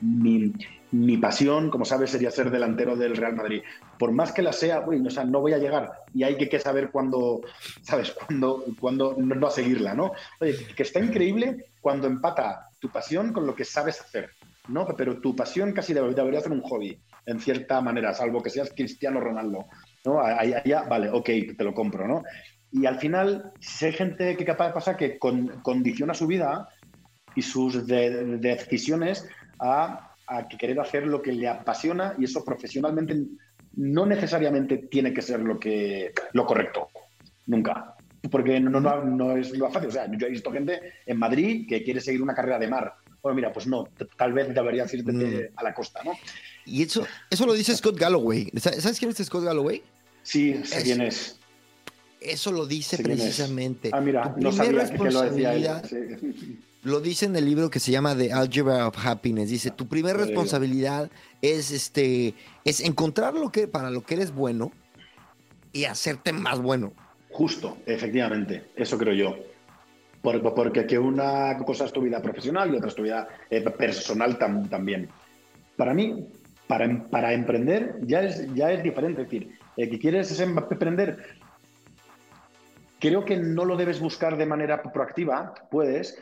mi, 0.01 0.53
mi, 0.91 1.17
pasión, 1.19 1.71
como 1.71 1.85
sabes, 1.85 2.11
sería 2.11 2.31
ser 2.31 2.51
delantero 2.51 2.97
del 2.97 3.17
Real 3.17 3.37
Madrid. 3.37 3.63
Por 3.99 4.13
más 4.13 4.33
que 4.33 4.43
la 4.43 4.53
sea, 4.53 4.81
o 4.81 5.11
sea, 5.11 5.25
no 5.25 5.41
voy 5.41 5.53
a 5.53 5.59
llegar 5.59 5.91
y 6.13 6.25
hay 6.25 6.37
que, 6.37 6.59
saber 6.59 6.91
cuándo, 6.91 7.43
¿sabes? 7.83 8.11
Cuándo, 8.13 8.65
cuándo 8.81 9.15
no, 9.19 9.47
a 9.47 9.51
seguirla, 9.51 9.95
¿no? 9.95 10.13
Oye, 10.41 10.57
que 10.75 10.83
está 10.83 11.01
increíble 11.01 11.67
cuando 11.81 12.09
empata 12.09 12.69
tu 12.81 12.91
pasión 12.91 13.33
con 13.33 13.47
lo 13.47 13.55
que 13.55 13.65
sabes 13.65 14.01
hacer. 14.01 14.31
¿no? 14.69 14.85
Pero 14.97 15.21
tu 15.21 15.37
pasión 15.37 15.73
casi 15.73 15.95
debería 15.95 16.41
ser 16.41 16.51
un 16.51 16.61
hobby, 16.63 17.01
en 17.25 17.39
cierta 17.39 17.81
manera, 17.81 18.13
salvo 18.13 18.43
que 18.43 18.51
seas 18.51 18.73
Cristiano 18.75 19.21
Ronaldo, 19.21 19.67
¿no? 20.05 20.21
Ahí, 20.21 20.55
vale, 20.89 21.09
ok, 21.09 21.31
te 21.57 21.65
lo 21.65 21.73
compro, 21.73 22.09
¿no? 22.09 22.25
Y 22.73 22.87
al 22.87 22.99
final, 22.99 23.53
si 23.61 23.87
hay 23.87 23.93
gente 23.93 24.37
que 24.37 24.45
capaz 24.45 24.69
de 24.69 24.75
pasar 24.75 24.97
que 24.97 25.19
condiciona 25.19 26.15
su 26.15 26.27
vida 26.27 26.69
y 27.35 27.43
sus 27.43 27.87
decisiones 27.87 29.27
a, 29.59 30.15
a 30.27 30.49
querer 30.49 30.81
hacer 30.81 31.07
lo 31.07 31.23
que 31.23 31.33
le 31.33 31.49
apasiona 31.49 32.15
y 32.19 32.25
eso 32.25 32.45
profesionalmente 32.45 33.17
no 33.77 34.07
necesariamente 34.07 34.79
tiene 34.79 35.13
que 35.13 35.23
ser 35.23 35.41
lo, 35.41 35.59
que, 35.59 36.13
lo 36.33 36.47
correcto, 36.47 36.89
nunca 37.47 37.93
porque 38.31 38.59
no, 38.59 38.81
no, 38.81 39.05
no, 39.05 39.37
es 39.37 39.57
lo 39.57 39.71
fácil. 39.71 39.89
O 39.89 39.93
sea, 39.93 40.11
yo 40.11 40.27
he 40.27 40.31
visto 40.31 40.51
gente 40.51 40.95
en 41.07 41.17
Madrid 41.17 41.65
que 41.69 41.85
quiere 41.85 42.01
seguir 42.01 42.21
una 42.21 42.35
carrera 42.35 42.59
de 42.59 42.67
mar 42.67 42.93
bueno, 43.27 43.35
mira, 43.35 43.53
pues 43.53 43.67
no, 43.67 43.89
tal 44.17 44.33
vez 44.33 44.55
deberías 44.55 44.95
irte 44.95 45.11
mm. 45.11 45.49
a 45.57 45.65
la 45.65 45.75
costa, 45.75 46.01
¿no? 46.05 46.13
Y 46.65 46.85
eso, 46.85 47.05
eso 47.29 47.45
lo 47.45 47.55
dice 47.55 47.77
Scott 47.77 47.99
Galloway. 47.99 48.49
¿Sabes 48.57 49.01
quién 49.01 49.11
es 49.11 49.17
Scott 49.17 49.43
Galloway? 49.43 49.83
Sí, 50.23 50.63
sé 50.63 50.85
quién 50.85 51.01
es. 51.01 51.37
Eso 52.21 52.53
lo 52.53 52.67
dice 52.67 52.99
precisamente. 52.99 53.91
Ah, 53.93 54.01
mira, 54.01 54.35
no 54.39 54.53
sabía 54.53 54.89
que 54.89 54.99
lo 54.99 55.23
decía 55.23 55.83
Lo 56.83 57.01
dice 57.01 57.27
en 57.27 57.37
el 57.37 57.45
libro 57.45 57.71
que 57.71 57.81
se 57.81 57.93
llama 57.93 58.17
The 58.17 58.33
Algebra 58.33 58.89
of 58.89 58.97
Happiness. 59.05 59.51
Dice, 59.51 59.71
tu 59.71 59.87
primera 59.87 60.19
responsabilidad 60.19 61.11
es, 61.43 61.71
este, 61.71 62.35
es 62.65 62.81
encontrar 62.81 63.35
lo 63.35 63.51
que, 63.51 63.69
para 63.69 63.91
lo 63.91 64.03
que 64.03 64.15
eres 64.15 64.33
bueno 64.33 64.73
y 65.73 65.85
hacerte 65.85 66.33
más 66.33 66.61
bueno. 66.61 66.93
Justo, 67.31 67.77
efectivamente, 67.87 68.71
eso 68.77 68.97
creo 68.97 69.13
yo 69.13 69.37
porque 70.55 70.87
que 70.87 70.99
una 70.99 71.57
cosa 71.59 71.85
es 71.85 71.93
tu 71.93 72.01
vida 72.01 72.21
profesional 72.21 72.73
y 72.73 72.77
otra 72.77 72.89
es 72.89 72.95
tu 72.95 73.03
vida 73.03 73.29
eh, 73.49 73.61
personal 73.61 74.39
también. 74.39 75.09
Para 75.77 75.95
mí, 75.95 76.27
para, 76.67 77.09
para, 77.09 77.33
emprender 77.33 77.97
ya 78.03 78.23
es, 78.23 78.53
ya 78.55 78.73
es 78.73 78.83
diferente. 78.83 79.23
Es 79.23 79.29
decir, 79.31 79.51
eh, 79.77 79.89
que 79.89 79.99
quieres 79.99 80.39
emprender, 80.41 81.19
creo 83.07 83.25
que 83.25 83.37
no 83.37 83.65
lo 83.65 83.77
debes 83.77 84.01
buscar 84.01 84.37
de 84.37 84.47
manera 84.47 84.83
proactiva, 84.83 85.55
puedes, 85.71 86.21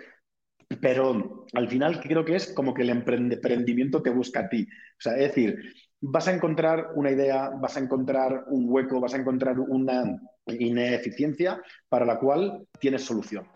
pero 0.81 1.47
al 1.55 1.69
final 1.69 2.01
creo 2.01 2.25
que 2.25 2.37
es 2.37 2.53
como 2.53 2.75
que 2.75 2.83
el 2.83 2.91
emprendimiento 2.91 4.03
te 4.03 4.11
busca 4.11 4.41
a 4.41 4.49
ti. 4.51 4.67
O 4.67 5.01
sea, 5.01 5.15
es 5.15 5.29
decir, 5.29 5.73
vas 6.03 6.29
a 6.29 6.35
encontrar 6.35 6.89
una 6.95 7.11
idea, 7.11 7.51
vas 7.61 7.79
a 7.79 7.81
encontrar 7.81 8.45
un 8.49 8.67
hueco, 8.69 9.01
vas 9.01 9.15
a 9.15 9.17
encontrar 9.17 9.59
una 9.59 10.21
ineficiencia 10.47 11.63
para 11.89 12.05
la 12.05 12.19
cual 12.19 12.67
tienes 12.79 13.03
solución. 13.03 13.47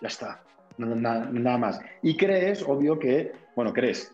Ya 0.00 0.08
está, 0.08 0.42
nada, 0.78 1.58
más. 1.58 1.80
Y 2.02 2.16
crees, 2.16 2.62
obvio 2.62 3.00
que, 3.00 3.32
bueno, 3.56 3.72
crees, 3.72 4.12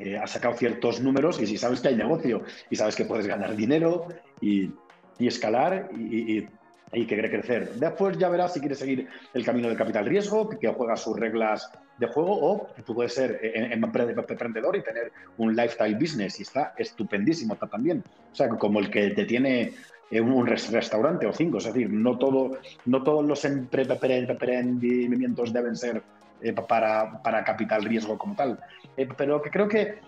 eh, 0.00 0.18
has 0.18 0.32
sacado 0.32 0.54
ciertos 0.54 1.00
números 1.00 1.40
y 1.40 1.46
si 1.46 1.56
sabes 1.56 1.80
que 1.80 1.88
hay 1.88 1.96
negocio 1.96 2.42
y 2.70 2.74
sabes 2.74 2.96
que 2.96 3.04
puedes 3.04 3.28
ganar 3.28 3.54
dinero 3.54 4.08
y, 4.40 4.72
escalar 5.20 5.90
y, 5.96 6.48
y, 6.92 7.06
que 7.06 7.16
crecer. 7.16 7.74
Después 7.74 8.18
ya 8.18 8.28
verás 8.28 8.54
si 8.54 8.60
quieres 8.60 8.78
seguir 8.78 9.08
el 9.32 9.44
camino 9.44 9.68
del 9.68 9.76
capital 9.76 10.06
riesgo, 10.06 10.48
que, 10.48 10.68
juega 10.68 10.96
sus 10.96 11.18
reglas 11.18 11.70
de 11.98 12.06
juego 12.06 12.32
o 12.32 12.68
tú 12.84 12.94
puedes 12.94 13.14
ser 13.14 13.38
eh, 13.42 13.70
emprendedor 13.72 14.76
y 14.76 14.82
tener 14.82 15.12
un 15.38 15.54
lifestyle 15.54 15.94
business 15.94 16.40
y 16.40 16.42
está 16.42 16.74
estupendísimo 16.76 17.56
también. 17.56 18.02
O 18.32 18.34
sea, 18.34 18.48
como 18.48 18.80
el 18.80 18.90
que 18.90 19.10
te 19.10 19.24
tiene 19.24 19.72
un 20.20 20.46
restaurante 20.46 21.26
o 21.26 21.32
cinco. 21.32 21.58
Es 21.58 21.64
decir, 21.64 21.90
no, 21.90 22.16
todo, 22.18 22.58
no 22.86 23.02
todos 23.02 23.24
los 23.24 23.44
emprendimientos 23.44 25.52
deben 25.52 25.74
ser 25.76 26.02
eh, 26.42 26.52
para, 26.52 27.20
para, 27.22 27.44
capital 27.44 27.84
riesgo 27.84 28.18
como 28.18 28.34
tal. 28.34 28.58
Eh, 28.96 29.06
pero 29.16 29.40
que 29.42 29.50
creo 29.50 29.68
que 29.68 29.98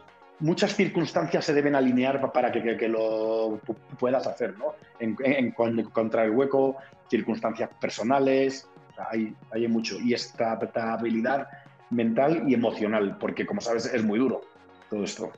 muchas 0.40 0.74
circunstancias 0.74 1.44
se 1.44 1.54
deben 1.54 1.74
alinear 1.74 2.32
para 2.32 2.52
que, 2.52 2.88
lo 2.88 3.60
puedas 3.98 4.26
hacer, 4.26 4.56
¿no? 4.58 4.74
En, 4.98 5.16
encontrar 5.24 6.26
el 6.26 6.32
hueco, 6.32 6.76
circunstancias 7.08 7.70
personales, 7.80 8.68
hay, 9.10 9.68
mucho. 9.68 9.98
Y 10.00 10.14
esta 10.14 10.52
habilidad 10.92 11.48
mental 11.90 12.44
y 12.46 12.54
emocional, 12.54 13.16
porque 13.18 13.46
como 13.46 13.60
sabes 13.60 13.86
es 13.86 14.02
muy 14.02 14.18
duro 14.18 14.42
todo 14.90 15.04
esto. 15.04 15.32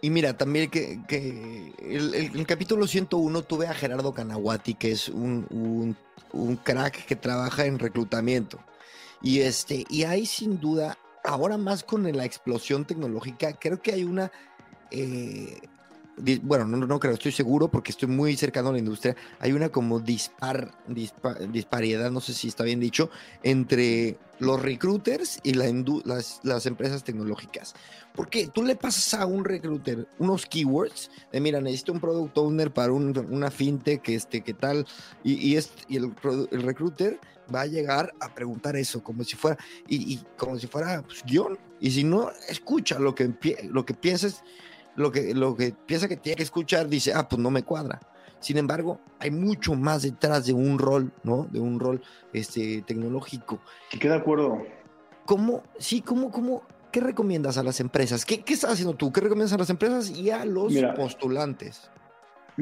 Y 0.00 0.10
mira, 0.10 0.36
también 0.36 0.68
que, 0.68 0.98
que 1.06 1.72
el, 1.80 2.14
el, 2.14 2.46
capítulo 2.46 2.88
101 2.88 3.42
tuve 3.42 3.68
a 3.68 3.74
Gerardo 3.74 4.12
Canaguati, 4.12 4.74
que 4.74 4.90
es 4.90 5.08
un, 5.08 5.96
un, 6.32 6.56
crack 6.56 7.06
que 7.06 7.14
trabaja 7.14 7.66
en 7.66 7.78
reclutamiento. 7.78 8.58
Y, 9.22 9.40
este, 9.40 9.84
y 9.88 10.02
hay 10.02 10.26
sin 10.26 10.58
duda, 10.58 10.98
ahora 11.24 11.58
más 11.58 11.84
con 11.84 12.10
la 12.10 12.24
explosión 12.24 12.84
tecnológica, 12.84 13.52
creo 13.54 13.80
que 13.80 13.92
hay 13.92 14.04
una... 14.04 14.30
Eh, 14.90 15.60
bueno, 16.42 16.66
no, 16.66 16.76
no 16.86 17.00
creo, 17.00 17.14
estoy 17.14 17.32
seguro 17.32 17.68
porque 17.68 17.90
estoy 17.90 18.08
muy 18.08 18.36
cercano 18.36 18.68
a 18.68 18.72
la 18.72 18.78
industria, 18.78 19.16
hay 19.40 19.52
una 19.52 19.70
como 19.70 19.98
dispar, 19.98 20.70
disparidad, 20.86 22.10
no 22.10 22.20
sé 22.20 22.34
si 22.34 22.48
está 22.48 22.64
bien 22.64 22.80
dicho, 22.80 23.08
entre 23.42 24.18
los 24.42 24.60
recruiters 24.60 25.38
y 25.42 25.54
la 25.54 25.72
las, 26.04 26.40
las, 26.42 26.66
empresas 26.66 27.04
tecnológicas. 27.04 27.74
Porque 28.14 28.48
tú 28.48 28.64
le 28.64 28.76
pasas 28.76 29.14
a 29.14 29.24
un 29.24 29.44
recruiter 29.44 30.06
unos 30.18 30.46
keywords 30.46 31.10
de, 31.30 31.40
mira, 31.40 31.60
necesito 31.60 31.92
un 31.92 32.00
product 32.00 32.36
owner 32.36 32.70
para 32.72 32.92
una 32.92 33.50
fintech, 33.50 34.06
este, 34.08 34.42
¿qué 34.42 34.52
tal? 34.52 34.86
Y, 35.24 35.56
el, 35.56 36.14
recruiter 36.50 37.20
va 37.52 37.62
a 37.62 37.66
llegar 37.66 38.12
a 38.20 38.34
preguntar 38.34 38.76
eso, 38.76 39.02
como 39.02 39.24
si 39.24 39.36
fuera, 39.36 39.58
y, 39.88 40.18
como 40.36 40.58
si 40.58 40.66
fuera 40.66 41.02
pues, 41.02 41.22
guion. 41.24 41.58
Y 41.80 41.90
si 41.90 42.04
no 42.04 42.30
escucha 42.48 42.98
lo 42.98 43.14
que, 43.14 43.32
lo 43.68 43.84
que 43.84 43.94
piensas 43.94 44.42
lo 44.96 45.10
que, 45.10 45.34
lo 45.34 45.56
que 45.56 45.72
piensa 45.72 46.08
que 46.08 46.16
tiene 46.16 46.36
que 46.36 46.42
escuchar, 46.42 46.88
dice, 46.88 47.12
ah, 47.14 47.28
pues 47.28 47.40
no 47.40 47.50
me 47.50 47.62
cuadra. 47.62 48.00
Sin 48.40 48.58
embargo, 48.58 49.00
hay 49.18 49.30
mucho 49.30 49.74
más 49.74 50.02
detrás 50.02 50.46
de 50.46 50.52
un 50.52 50.78
rol, 50.78 51.12
¿no? 51.22 51.46
De 51.50 51.60
un 51.60 51.78
rol 51.78 52.02
este, 52.32 52.82
tecnológico. 52.82 53.60
¿Qué 53.90 54.08
de 54.08 54.16
acuerdo? 54.16 54.62
¿Cómo, 55.24 55.62
sí, 55.78 56.00
cómo, 56.00 56.30
cómo, 56.30 56.62
qué 56.90 57.00
recomiendas 57.00 57.56
a 57.56 57.62
las 57.62 57.78
empresas? 57.78 58.24
¿Qué, 58.24 58.42
¿Qué, 58.42 58.54
estás 58.54 58.72
haciendo 58.72 58.94
tú? 58.94 59.12
¿Qué 59.12 59.20
recomiendas 59.20 59.52
a 59.52 59.58
las 59.58 59.70
empresas 59.70 60.10
y 60.10 60.30
a 60.30 60.44
los 60.44 60.74
postulantes? 60.96 61.88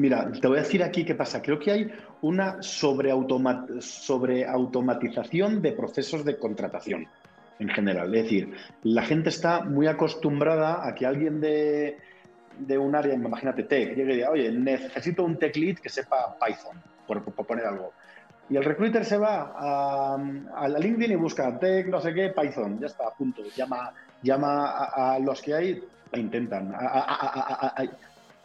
Mira, 0.01 0.31
te 0.31 0.47
voy 0.47 0.57
a 0.57 0.61
decir 0.61 0.81
aquí 0.81 1.05
qué 1.05 1.13
pasa. 1.13 1.43
Creo 1.43 1.59
que 1.59 1.69
hay 1.69 1.91
una 2.23 2.63
sobreautomatización 2.63 5.51
sobre 5.51 5.61
de 5.61 5.73
procesos 5.73 6.25
de 6.25 6.39
contratación 6.39 7.07
en 7.59 7.69
general. 7.69 8.15
Es 8.15 8.23
decir, 8.23 8.51
la 8.81 9.03
gente 9.03 9.29
está 9.29 9.63
muy 9.63 9.85
acostumbrada 9.85 10.87
a 10.87 10.95
que 10.95 11.05
alguien 11.05 11.39
de, 11.39 11.99
un 12.79 12.95
área, 12.95 13.13
imagínate 13.13 13.61
tech, 13.61 13.89
llegue 13.89 14.13
y 14.13 14.15
diga, 14.15 14.31
oye, 14.31 14.51
necesito 14.51 15.23
un 15.23 15.37
tech 15.37 15.55
lead 15.55 15.77
que 15.77 15.89
sepa 15.89 16.35
Python, 16.43 16.81
por, 17.05 17.23
poner 17.45 17.67
algo. 17.67 17.93
Y 18.49 18.57
el 18.57 18.63
recruiter 18.63 19.05
se 19.05 19.19
va 19.19 19.53
a, 19.55 20.15
a, 20.55 20.67
LinkedIn 20.67 21.11
y 21.11 21.15
busca 21.15 21.59
tech, 21.59 21.85
no 21.89 22.01
sé 22.01 22.11
qué, 22.15 22.29
Python, 22.29 22.79
ya 22.79 22.87
está, 22.87 23.11
punto. 23.11 23.43
Llama, 23.55 23.93
llama 24.23 24.85
a, 24.85 25.19
los 25.19 25.43
que 25.43 25.53
hay 25.53 25.83
e 26.11 26.19
intentan. 26.19 26.73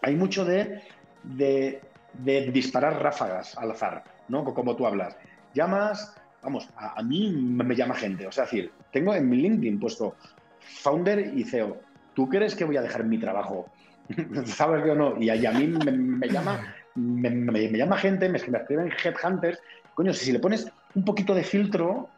hay 0.02 0.16
mucho 0.16 0.44
de, 0.44 0.82
de, 1.26 1.80
de, 2.14 2.50
disparar 2.50 3.02
ráfagas 3.02 3.56
al 3.58 3.70
azar, 3.70 4.04
¿no? 4.28 4.44
Como 4.44 4.76
tú 4.76 4.86
hablas. 4.86 5.16
Llamas, 5.54 6.14
vamos, 6.42 6.68
a, 6.76 7.02
mí 7.02 7.30
me 7.30 7.74
llama 7.74 7.94
gente. 7.94 8.26
O 8.26 8.32
sea, 8.32 8.44
decir, 8.44 8.72
tengo 8.92 9.14
en 9.14 9.28
mi 9.28 9.36
LinkedIn 9.36 9.78
puesto 9.78 10.14
founder 10.60 11.32
y 11.36 11.44
CEO. 11.44 11.78
¿Tú 12.14 12.28
crees 12.28 12.54
que 12.54 12.64
voy 12.64 12.76
a 12.76 12.82
dejar 12.82 13.04
mi 13.04 13.18
trabajo 13.18 13.66
¿sabes 14.46 14.84
que 14.84 14.90
o 14.90 14.94
no? 14.94 15.20
Y, 15.20 15.30
a 15.30 15.52
mí 15.52 15.66
me, 15.66 16.28
llama, 16.28 16.74
me, 16.94 17.76
llama 17.76 17.96
gente, 17.96 18.28
me, 18.28 18.38
escriben 18.38 18.90
headhunters. 19.04 19.58
Coño, 19.94 20.12
si, 20.12 20.32
le 20.32 20.38
pones 20.38 20.70
un 20.94 21.04
poquito 21.04 21.34
de 21.34 21.42
filtro, 21.42 22.08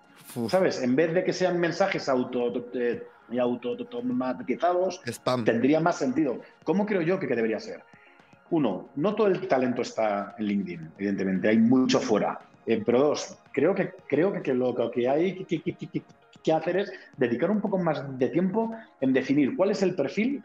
¿sabes? 0.49 0.83
En 0.83 0.97
vez 0.97 1.15
de 1.15 1.25
que 1.25 1.33
sean 1.33 1.59
mensajes 1.59 2.09
auto, 2.09 2.53
eh, 2.75 3.07
automatizados, 3.39 5.01
tendría 5.45 5.81
más 5.81 5.97
sentido. 5.97 6.41
¿Cómo 6.65 6.87
creo 6.87 7.03
yo 7.03 7.19
que, 7.19 7.27
debería 7.27 7.61
ser? 7.61 7.83
Uno, 8.51 8.89
no 8.97 9.15
todo 9.15 9.27
el 9.27 9.47
talento 9.47 9.83
está 9.83 10.35
en 10.39 10.47
LinkedIn, 10.47 10.93
evidentemente, 10.97 11.49
hay 11.49 11.59
mucho 11.59 12.01
fuera. 12.01 12.39
Eh, 12.67 12.83
pero 12.85 13.01
dos, 13.01 13.39
creo 13.53 13.75
que, 13.75 13.93
creo 14.07 14.43
que, 14.43 14.55
lo 14.55 14.75
que 14.91 15.09
hay 15.09 15.45
que, 15.45 16.53
hacer 16.53 16.77
es 16.79 16.93
dedicar 17.17 17.51
un 17.51 17.61
poco 17.61 17.79
más 17.79 18.19
de 18.19 18.29
tiempo 18.29 18.75
en 19.01 19.13
definir 19.13 19.57
cuál 19.57 19.71
es 19.71 19.83
el 19.83 19.95
perfil 19.95 20.43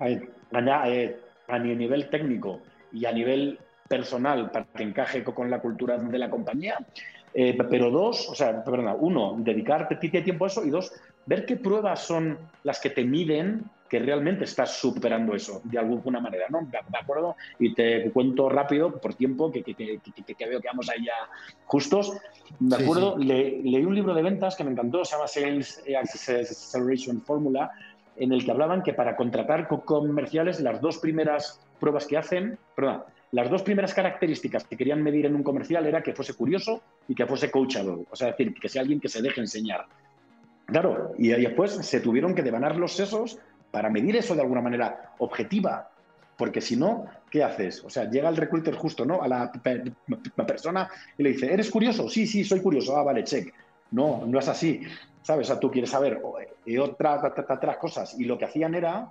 eh, 0.00 1.16
a 1.48 1.58
nivel 1.58 2.08
técnico 2.10 2.60
y 2.92 3.04
a 3.06 3.12
nivel 3.12 3.58
personal 3.88 4.50
para 4.50 4.66
que 4.66 4.82
encaje 4.82 5.24
con 5.24 5.50
la 5.50 5.60
cultura 5.60 5.96
de 5.96 6.18
la 6.18 6.30
compañía. 6.30 6.78
Eh, 7.32 7.56
pero 7.68 7.90
dos, 7.90 8.28
o 8.30 8.34
sea, 8.34 8.64
perdona, 8.64 8.94
uno, 8.94 9.36
dedicarte 9.38 9.96
tiempo 9.96 10.44
a 10.44 10.48
eso 10.48 10.64
y 10.64 10.70
dos, 10.70 10.92
ver 11.26 11.44
qué 11.44 11.56
pruebas 11.56 12.00
son 12.00 12.38
las 12.62 12.80
que 12.80 12.88
te 12.88 13.04
miden 13.04 13.64
que 13.88 13.98
realmente 13.98 14.44
estás 14.44 14.78
superando 14.78 15.34
eso 15.34 15.60
de 15.64 15.78
alguna 15.78 16.20
manera, 16.20 16.46
¿no? 16.48 16.60
¿De 16.70 16.98
acuerdo? 16.98 17.36
Y 17.58 17.74
te 17.74 18.10
cuento 18.10 18.48
rápido, 18.48 18.98
por 18.98 19.14
tiempo, 19.14 19.50
que, 19.50 19.62
que, 19.62 19.74
que, 19.74 20.34
que 20.34 20.46
veo 20.46 20.60
que 20.60 20.68
vamos 20.68 20.86
ya 20.86 21.28
justos. 21.64 22.12
¿De 22.58 22.76
acuerdo? 22.76 23.16
leí 23.18 23.84
un 23.84 23.94
libro 23.94 24.14
de 24.14 24.22
ventas 24.22 24.56
que 24.56 24.64
me 24.64 24.70
encantó, 24.70 25.04
se 25.04 25.12
llama 25.12 25.26
Sales 25.26 25.82
Acceleration 25.96 27.20
Formula, 27.22 27.70
en 28.16 28.32
el 28.32 28.44
que 28.44 28.50
hablaban 28.50 28.82
que 28.82 28.94
para 28.94 29.16
contratar 29.16 29.68
comerciales 29.68 30.60
las 30.60 30.80
dos 30.80 30.98
primeras 30.98 31.60
pruebas 31.78 32.06
que 32.06 32.16
hacen, 32.16 32.58
perdón, 32.74 33.02
las 33.32 33.50
dos 33.50 33.62
primeras 33.62 33.92
características 33.92 34.64
que 34.64 34.76
querían 34.76 35.02
medir 35.02 35.26
en 35.26 35.34
un 35.34 35.42
comercial 35.42 35.84
era 35.86 36.02
que 36.02 36.14
fuese 36.14 36.34
curioso 36.34 36.82
y 37.08 37.14
que 37.14 37.26
fuese 37.26 37.50
coachable, 37.50 38.06
o 38.10 38.16
sea, 38.16 38.28
decir, 38.28 38.54
que 38.54 38.68
sea 38.68 38.82
alguien 38.82 39.00
que 39.00 39.08
se 39.08 39.20
deje 39.20 39.40
enseñar. 39.40 39.84
Claro, 40.66 41.12
y 41.18 41.28
después 41.28 41.72
se 41.72 42.00
tuvieron 42.00 42.34
que 42.34 42.42
devanar 42.42 42.76
los 42.76 42.92
sesos 42.92 43.38
para 43.70 43.90
medir 43.90 44.16
eso 44.16 44.34
de 44.34 44.42
alguna 44.42 44.60
manera 44.60 45.12
objetiva, 45.18 45.90
porque 46.36 46.60
si 46.60 46.76
no, 46.76 47.06
¿qué 47.30 47.42
haces? 47.42 47.82
O 47.84 47.90
sea, 47.90 48.10
llega 48.10 48.28
el 48.28 48.36
recruiter 48.36 48.74
justo, 48.74 49.04
¿no? 49.04 49.22
A 49.22 49.28
la 49.28 49.52
persona 50.46 50.88
y 51.16 51.22
le 51.22 51.30
dice, 51.30 51.52
¿eres 51.52 51.70
curioso? 51.70 52.08
Sí, 52.08 52.26
sí, 52.26 52.44
soy 52.44 52.60
curioso. 52.60 52.96
Ah, 52.96 53.02
vale, 53.02 53.24
check. 53.24 53.52
No, 53.90 54.24
no 54.26 54.38
es 54.38 54.48
así. 54.48 54.82
¿Sabes? 55.22 55.48
O 55.48 55.52
sea, 55.52 55.60
tú 55.60 55.70
quieres 55.70 55.90
saber 55.90 56.20
y 56.64 56.78
otras, 56.78 57.24
otras 57.24 57.76
cosas. 57.78 58.18
Y 58.18 58.24
lo 58.24 58.38
que 58.38 58.44
hacían 58.44 58.74
era, 58.74 59.10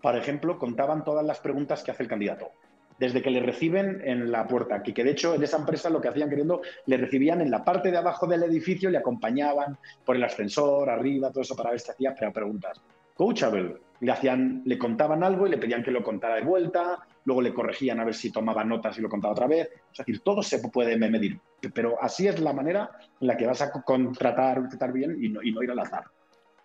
por 0.00 0.16
ejemplo, 0.16 0.58
contaban 0.58 1.04
todas 1.04 1.24
las 1.24 1.40
preguntas 1.40 1.82
que 1.82 1.90
hace 1.90 2.02
el 2.02 2.08
candidato 2.08 2.50
desde 2.98 3.20
que 3.20 3.30
le 3.30 3.40
reciben 3.40 4.00
en 4.04 4.30
la 4.30 4.46
puerta, 4.46 4.80
que, 4.80 4.94
que 4.94 5.02
de 5.02 5.10
hecho 5.10 5.34
en 5.34 5.42
esa 5.42 5.56
empresa 5.56 5.90
lo 5.90 6.00
que 6.00 6.06
hacían 6.06 6.28
queriendo, 6.28 6.62
le 6.86 6.96
recibían 6.96 7.40
en 7.40 7.50
la 7.50 7.64
parte 7.64 7.90
de 7.90 7.96
abajo 7.96 8.28
del 8.28 8.44
edificio, 8.44 8.90
le 8.90 8.98
acompañaban 8.98 9.76
por 10.04 10.14
el 10.14 10.22
ascensor, 10.22 10.88
arriba, 10.88 11.30
todo 11.30 11.40
eso 11.40 11.56
para 11.56 11.70
ver 11.70 11.80
si 11.80 11.90
hacía 11.90 12.14
preguntas. 12.32 12.80
Coachable, 13.14 13.76
le, 14.02 14.10
hacían, 14.10 14.62
le 14.64 14.76
contaban 14.76 15.22
algo 15.22 15.46
y 15.46 15.50
le 15.50 15.58
pedían 15.58 15.82
que 15.82 15.92
lo 15.92 16.02
contara 16.02 16.34
de 16.34 16.42
vuelta, 16.42 17.06
luego 17.24 17.40
le 17.40 17.54
corregían 17.54 18.00
a 18.00 18.04
ver 18.04 18.14
si 18.14 18.32
tomaba 18.32 18.64
notas 18.64 18.98
y 18.98 19.00
lo 19.00 19.08
contaba 19.08 19.32
otra 19.32 19.46
vez. 19.46 19.68
Es 19.92 19.98
decir, 19.98 20.20
todo 20.20 20.42
se 20.42 20.58
puede 20.58 20.96
medir, 20.96 21.38
pero 21.72 22.02
así 22.02 22.26
es 22.26 22.40
la 22.40 22.52
manera 22.52 22.90
en 23.20 23.28
la 23.28 23.36
que 23.36 23.46
vas 23.46 23.62
a 23.62 23.70
contratar, 23.70 24.58
contratar 24.58 24.92
bien 24.92 25.16
y 25.22 25.28
no, 25.28 25.40
y 25.40 25.52
no 25.52 25.62
ir 25.62 25.70
al 25.70 25.78
azar. 25.78 26.04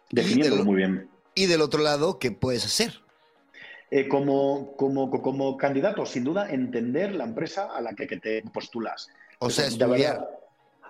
Definiéndolo 0.09 0.65
muy 0.65 0.77
bien. 0.77 1.09
Y 1.35 1.45
del 1.45 1.61
otro 1.61 1.83
lado, 1.83 2.17
¿qué 2.17 2.31
puedes 2.31 2.65
hacer? 2.65 3.01
Eh, 3.91 4.07
como, 4.07 4.75
como, 4.75 5.11
como 5.11 5.57
candidato, 5.57 6.07
sin 6.07 6.23
duda, 6.23 6.49
entender 6.49 7.13
la 7.13 7.25
empresa 7.25 7.69
a 7.71 7.81
la 7.81 7.93
que, 7.93 8.07
te 8.07 8.41
postulas. 8.51 9.09
O 9.37 9.51
sea, 9.51 9.67
estudiar. 9.67 10.27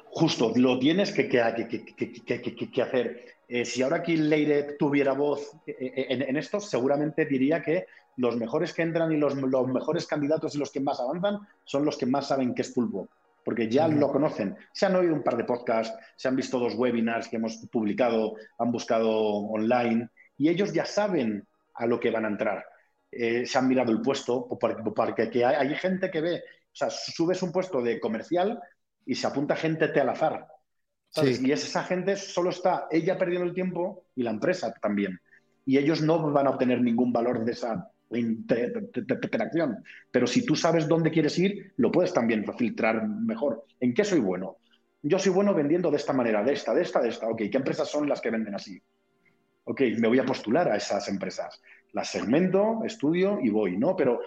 justo, 0.06 0.54
lo 0.56 0.80
tienes 0.80 1.12
que, 1.12 1.28
que, 1.28 2.72
que 2.72 2.82
hacer. 2.82 3.37
Eh, 3.48 3.64
si 3.64 3.82
ahora 3.82 3.98
aquí 3.98 4.18
Leire 4.18 4.74
tuviera 4.74 5.14
voz 5.14 5.54
eh, 5.66 6.08
en, 6.10 6.36
esto, 6.36 6.60
seguramente 6.60 7.26
diría 7.26 7.62
que 7.62 7.86
los 8.18 8.36
mejores 8.36 8.74
que 8.74 8.82
entran 8.82 9.12
y 9.12 9.18
los, 9.18 9.36
los, 9.36 9.68
mejores 9.68 10.06
candidatos 10.06 10.56
y 10.56 10.58
los 10.58 10.72
que 10.72 10.82
más 10.82 11.00
avanzan 11.00 11.40
son 11.64 11.86
los 11.86 11.98
que 11.98 12.06
más 12.06 12.28
saben 12.28 12.54
qué 12.54 12.64
es 12.64 12.74
fútbol, 12.74 13.08
porque 13.46 13.70
ya 13.70 13.88
lo 13.88 14.12
conocen. 14.12 14.58
Se 14.74 14.86
han 14.86 14.96
oído 14.96 15.14
un 15.14 15.24
par 15.24 15.38
de 15.38 15.46
podcasts, 15.46 15.98
se 16.16 16.28
han 16.28 16.36
visto 16.36 16.60
dos 16.60 16.76
webinars 16.76 17.30
que 17.30 17.38
hemos 17.38 17.58
publicado, 17.72 18.36
han 18.58 18.72
buscado 18.72 19.10
online 19.10 20.10
y 20.38 20.50
ellos 20.50 20.74
ya 20.74 20.86
saben 20.86 21.48
a 21.76 21.86
lo 21.86 22.00
que 22.00 22.12
van 22.12 22.26
a 22.26 22.30
entrar. 22.30 22.66
Eh, 23.12 23.46
se 23.46 23.58
han 23.58 23.68
mirado 23.68 23.92
el 23.92 24.02
puesto, 24.02 24.48
porque, 24.48 25.46
hay, 25.46 25.76
gente 25.76 26.12
que 26.12 26.22
ve, 26.22 26.36
o 26.38 26.76
sea, 26.76 26.90
subes 26.90 27.42
un 27.42 27.52
puesto 27.52 27.82
de 27.82 28.00
comercial 28.00 28.60
y 29.06 29.16
se 29.16 29.28
apunta 29.28 29.56
gente 29.56 29.86
al 30.00 30.10
azar. 30.10 30.46
Y 31.24 31.52
esa 31.52 31.84
gente 31.84 32.16
solo 32.16 32.50
está 32.50 32.88
ella 32.92 33.18
perdiendo 33.18 33.48
el 33.48 33.54
tiempo 33.54 34.06
y 34.16 34.24
la 34.24 34.32
empresa 34.32 34.74
también. 34.82 35.20
Y 35.66 35.78
ellos 35.78 36.02
no 36.02 36.32
van 36.32 36.48
a 36.48 36.52
obtener 36.52 36.82
ningún 36.82 37.12
valor 37.12 37.44
de 37.44 37.52
esa 37.52 37.92
interacción. 38.12 39.84
Pero 40.12 40.28
si 40.28 40.46
tú 40.46 40.56
sabes 40.56 40.88
dónde 40.88 41.12
quieres 41.12 41.38
ir, 41.40 41.74
lo 41.78 41.92
puedes 41.92 42.14
también 42.14 42.46
filtrar 42.58 43.08
mejor. 43.08 43.66
¿En 43.80 43.94
qué 43.94 44.04
soy 44.04 44.20
bueno? 44.20 44.58
Yo 45.02 45.20
soy 45.20 45.32
bueno 45.32 45.54
vendiendo 45.54 45.92
de 45.92 45.98
esta 45.98 46.14
manera, 46.14 46.44
de 46.44 46.54
esta, 46.54 46.74
de 46.74 46.82
esta, 46.82 47.02
de 47.02 47.10
esta. 47.10 47.28
Ok, 47.28 47.44
¿qué 47.52 47.58
empresas 47.58 47.90
son 47.90 48.08
las 48.08 48.22
que 48.22 48.32
venden 48.32 48.56
así? 48.56 48.82
Ok, 49.66 49.82
me 50.00 50.08
voy 50.08 50.20
a 50.20 50.26
postular 50.26 50.72
a 50.72 50.78
esas 50.78 51.08
empresas 51.10 51.62
las 51.94 52.10
segmento, 52.10 52.82
estudio 52.86 53.40
y 53.42 53.50
voy, 53.50 53.78
¿no? 53.78 53.96
Pero 53.96 54.20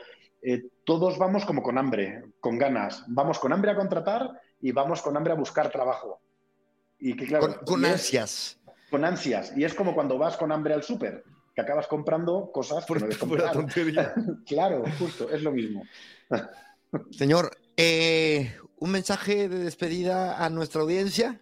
eh, 0.43 0.65
todos 0.85 1.19
vamos 1.19 1.45
como 1.45 1.63
con 1.63 1.79
hambre, 1.79 2.25
con 2.41 2.59
ganas. 2.59 3.05
Vamos 3.09 3.39
con 3.39 3.53
hambre 3.53 3.71
a 3.71 3.77
contratar 3.77 4.31
y 4.61 4.73
vamos 4.73 5.03
con 5.03 5.17
hambre 5.17 5.33
a 5.33 5.37
buscar 5.37 5.71
trabajo. 5.71 6.21
Y 7.01 7.15
que, 7.15 7.27
claro, 7.27 7.61
con, 7.65 7.85
ansias. 7.85 8.59
Con 8.91 9.05
ansias. 9.05 9.53
Y 9.57 9.65
es 9.65 9.75
como 9.75 9.95
cuando 9.95 10.19
vas 10.19 10.37
con 10.37 10.53
hambre 10.53 10.75
al 10.75 10.83
súper, 10.83 11.25
que 11.55 11.61
acabas 11.61 11.87
comprando 11.87 12.51
cosas 12.53 12.85
por, 12.85 13.01
no 13.01 13.53
tontería. 13.53 14.15
claro, 14.47 14.85
justo, 14.99 15.31
es 15.31 15.43
lo 15.43 15.53
mismo. 15.53 15.83
Señor, 17.11 17.51
eh, 17.77 18.53
un 18.79 18.91
mensaje 18.91 19.49
de 19.49 19.59
despedida 19.59 20.45
a 20.45 20.51
nuestra 20.51 20.83
audiencia. 20.83 21.41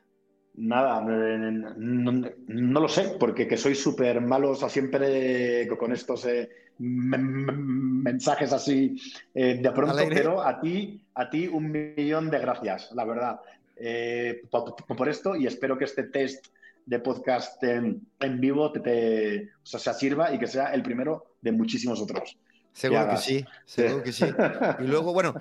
Nada, 0.54 1.00
no, 1.00 2.80
lo 2.80 2.88
sé, 2.88 3.16
porque 3.20 3.46
que 3.46 3.56
soy 3.56 3.76
súper 3.76 4.20
malo, 4.20 4.50
o 4.50 4.54
sea, 4.56 4.68
siempre 4.68 5.68
con 5.78 5.92
estos 5.92 6.24
eh, 6.26 6.50
mensajes 6.78 8.52
así 8.52 9.00
eh, 9.34 9.61
de 9.62 9.70
pronto, 9.70 9.96
pero 10.09 10.42
a 10.42 10.61
ti, 10.61 11.00
a 11.14 11.30
ti 11.30 11.46
un 11.46 11.70
millón 11.70 12.28
de 12.28 12.40
gracias, 12.40 12.90
la 12.92 13.04
verdad, 13.04 13.40
eh, 13.81 14.43
por, 14.51 15.09
esto 15.09 15.37
y 15.37 15.47
espero 15.47 15.79
que 15.79 15.85
este 15.85 16.05
test 16.05 16.47
de 16.87 16.99
podcast 17.01 17.62
en, 17.62 18.01
vivo 18.41 18.72
te, 18.72 19.51
o 19.62 19.66
sea, 19.66 19.93
sirva 19.93 20.33
y 20.33 20.39
que 20.39 20.47
sea 20.47 20.72
el 20.72 20.83
primero 20.83 21.35
de 21.41 21.53
muchísimos 21.53 22.01
otros. 22.01 22.37
Seguro 22.72 23.11
que 23.11 23.16
sí, 23.16 23.45
seguro 23.64 24.03
que 24.03 24.12
sí. 24.12 24.24
Y 24.81 24.85
luego, 24.85 25.12
bueno, 25.12 25.35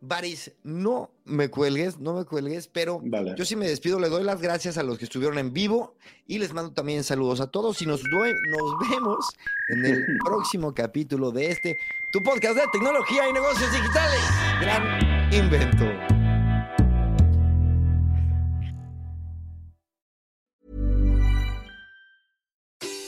Baris, 0.00 0.52
no 0.62 1.10
me 1.26 1.50
cuelgues, 1.50 1.98
no 1.98 2.14
me 2.14 2.24
cuelgues, 2.24 2.68
pero 2.68 3.02
yo 3.36 3.44
sí 3.44 3.54
me 3.54 3.68
despido, 3.68 4.00
le 4.00 4.08
doy 4.08 4.24
las 4.24 4.40
gracias 4.40 4.78
a 4.78 4.82
los 4.82 4.98
que 4.98 5.04
estuvieron 5.04 5.38
en 5.38 5.52
vivo 5.52 5.94
y 6.26 6.38
les 6.38 6.54
mando 6.54 6.72
también 6.72 7.04
saludos 7.04 7.40
a 7.40 7.48
todos 7.48 7.82
y 7.82 7.86
nos, 7.86 8.02
nos 8.02 8.90
vemos 8.90 9.28
en 9.68 9.84
el 9.84 10.06
próximo 10.24 10.72
capítulo 10.72 11.30
de 11.32 11.50
este, 11.50 11.76
tu 12.12 12.22
podcast 12.22 12.56
de 12.56 12.62
tecnología 12.72 13.28
y 13.28 13.32
negocios 13.34 13.70
digitales. 13.72 14.20
Gran 14.62 15.34
invento. 15.34 16.09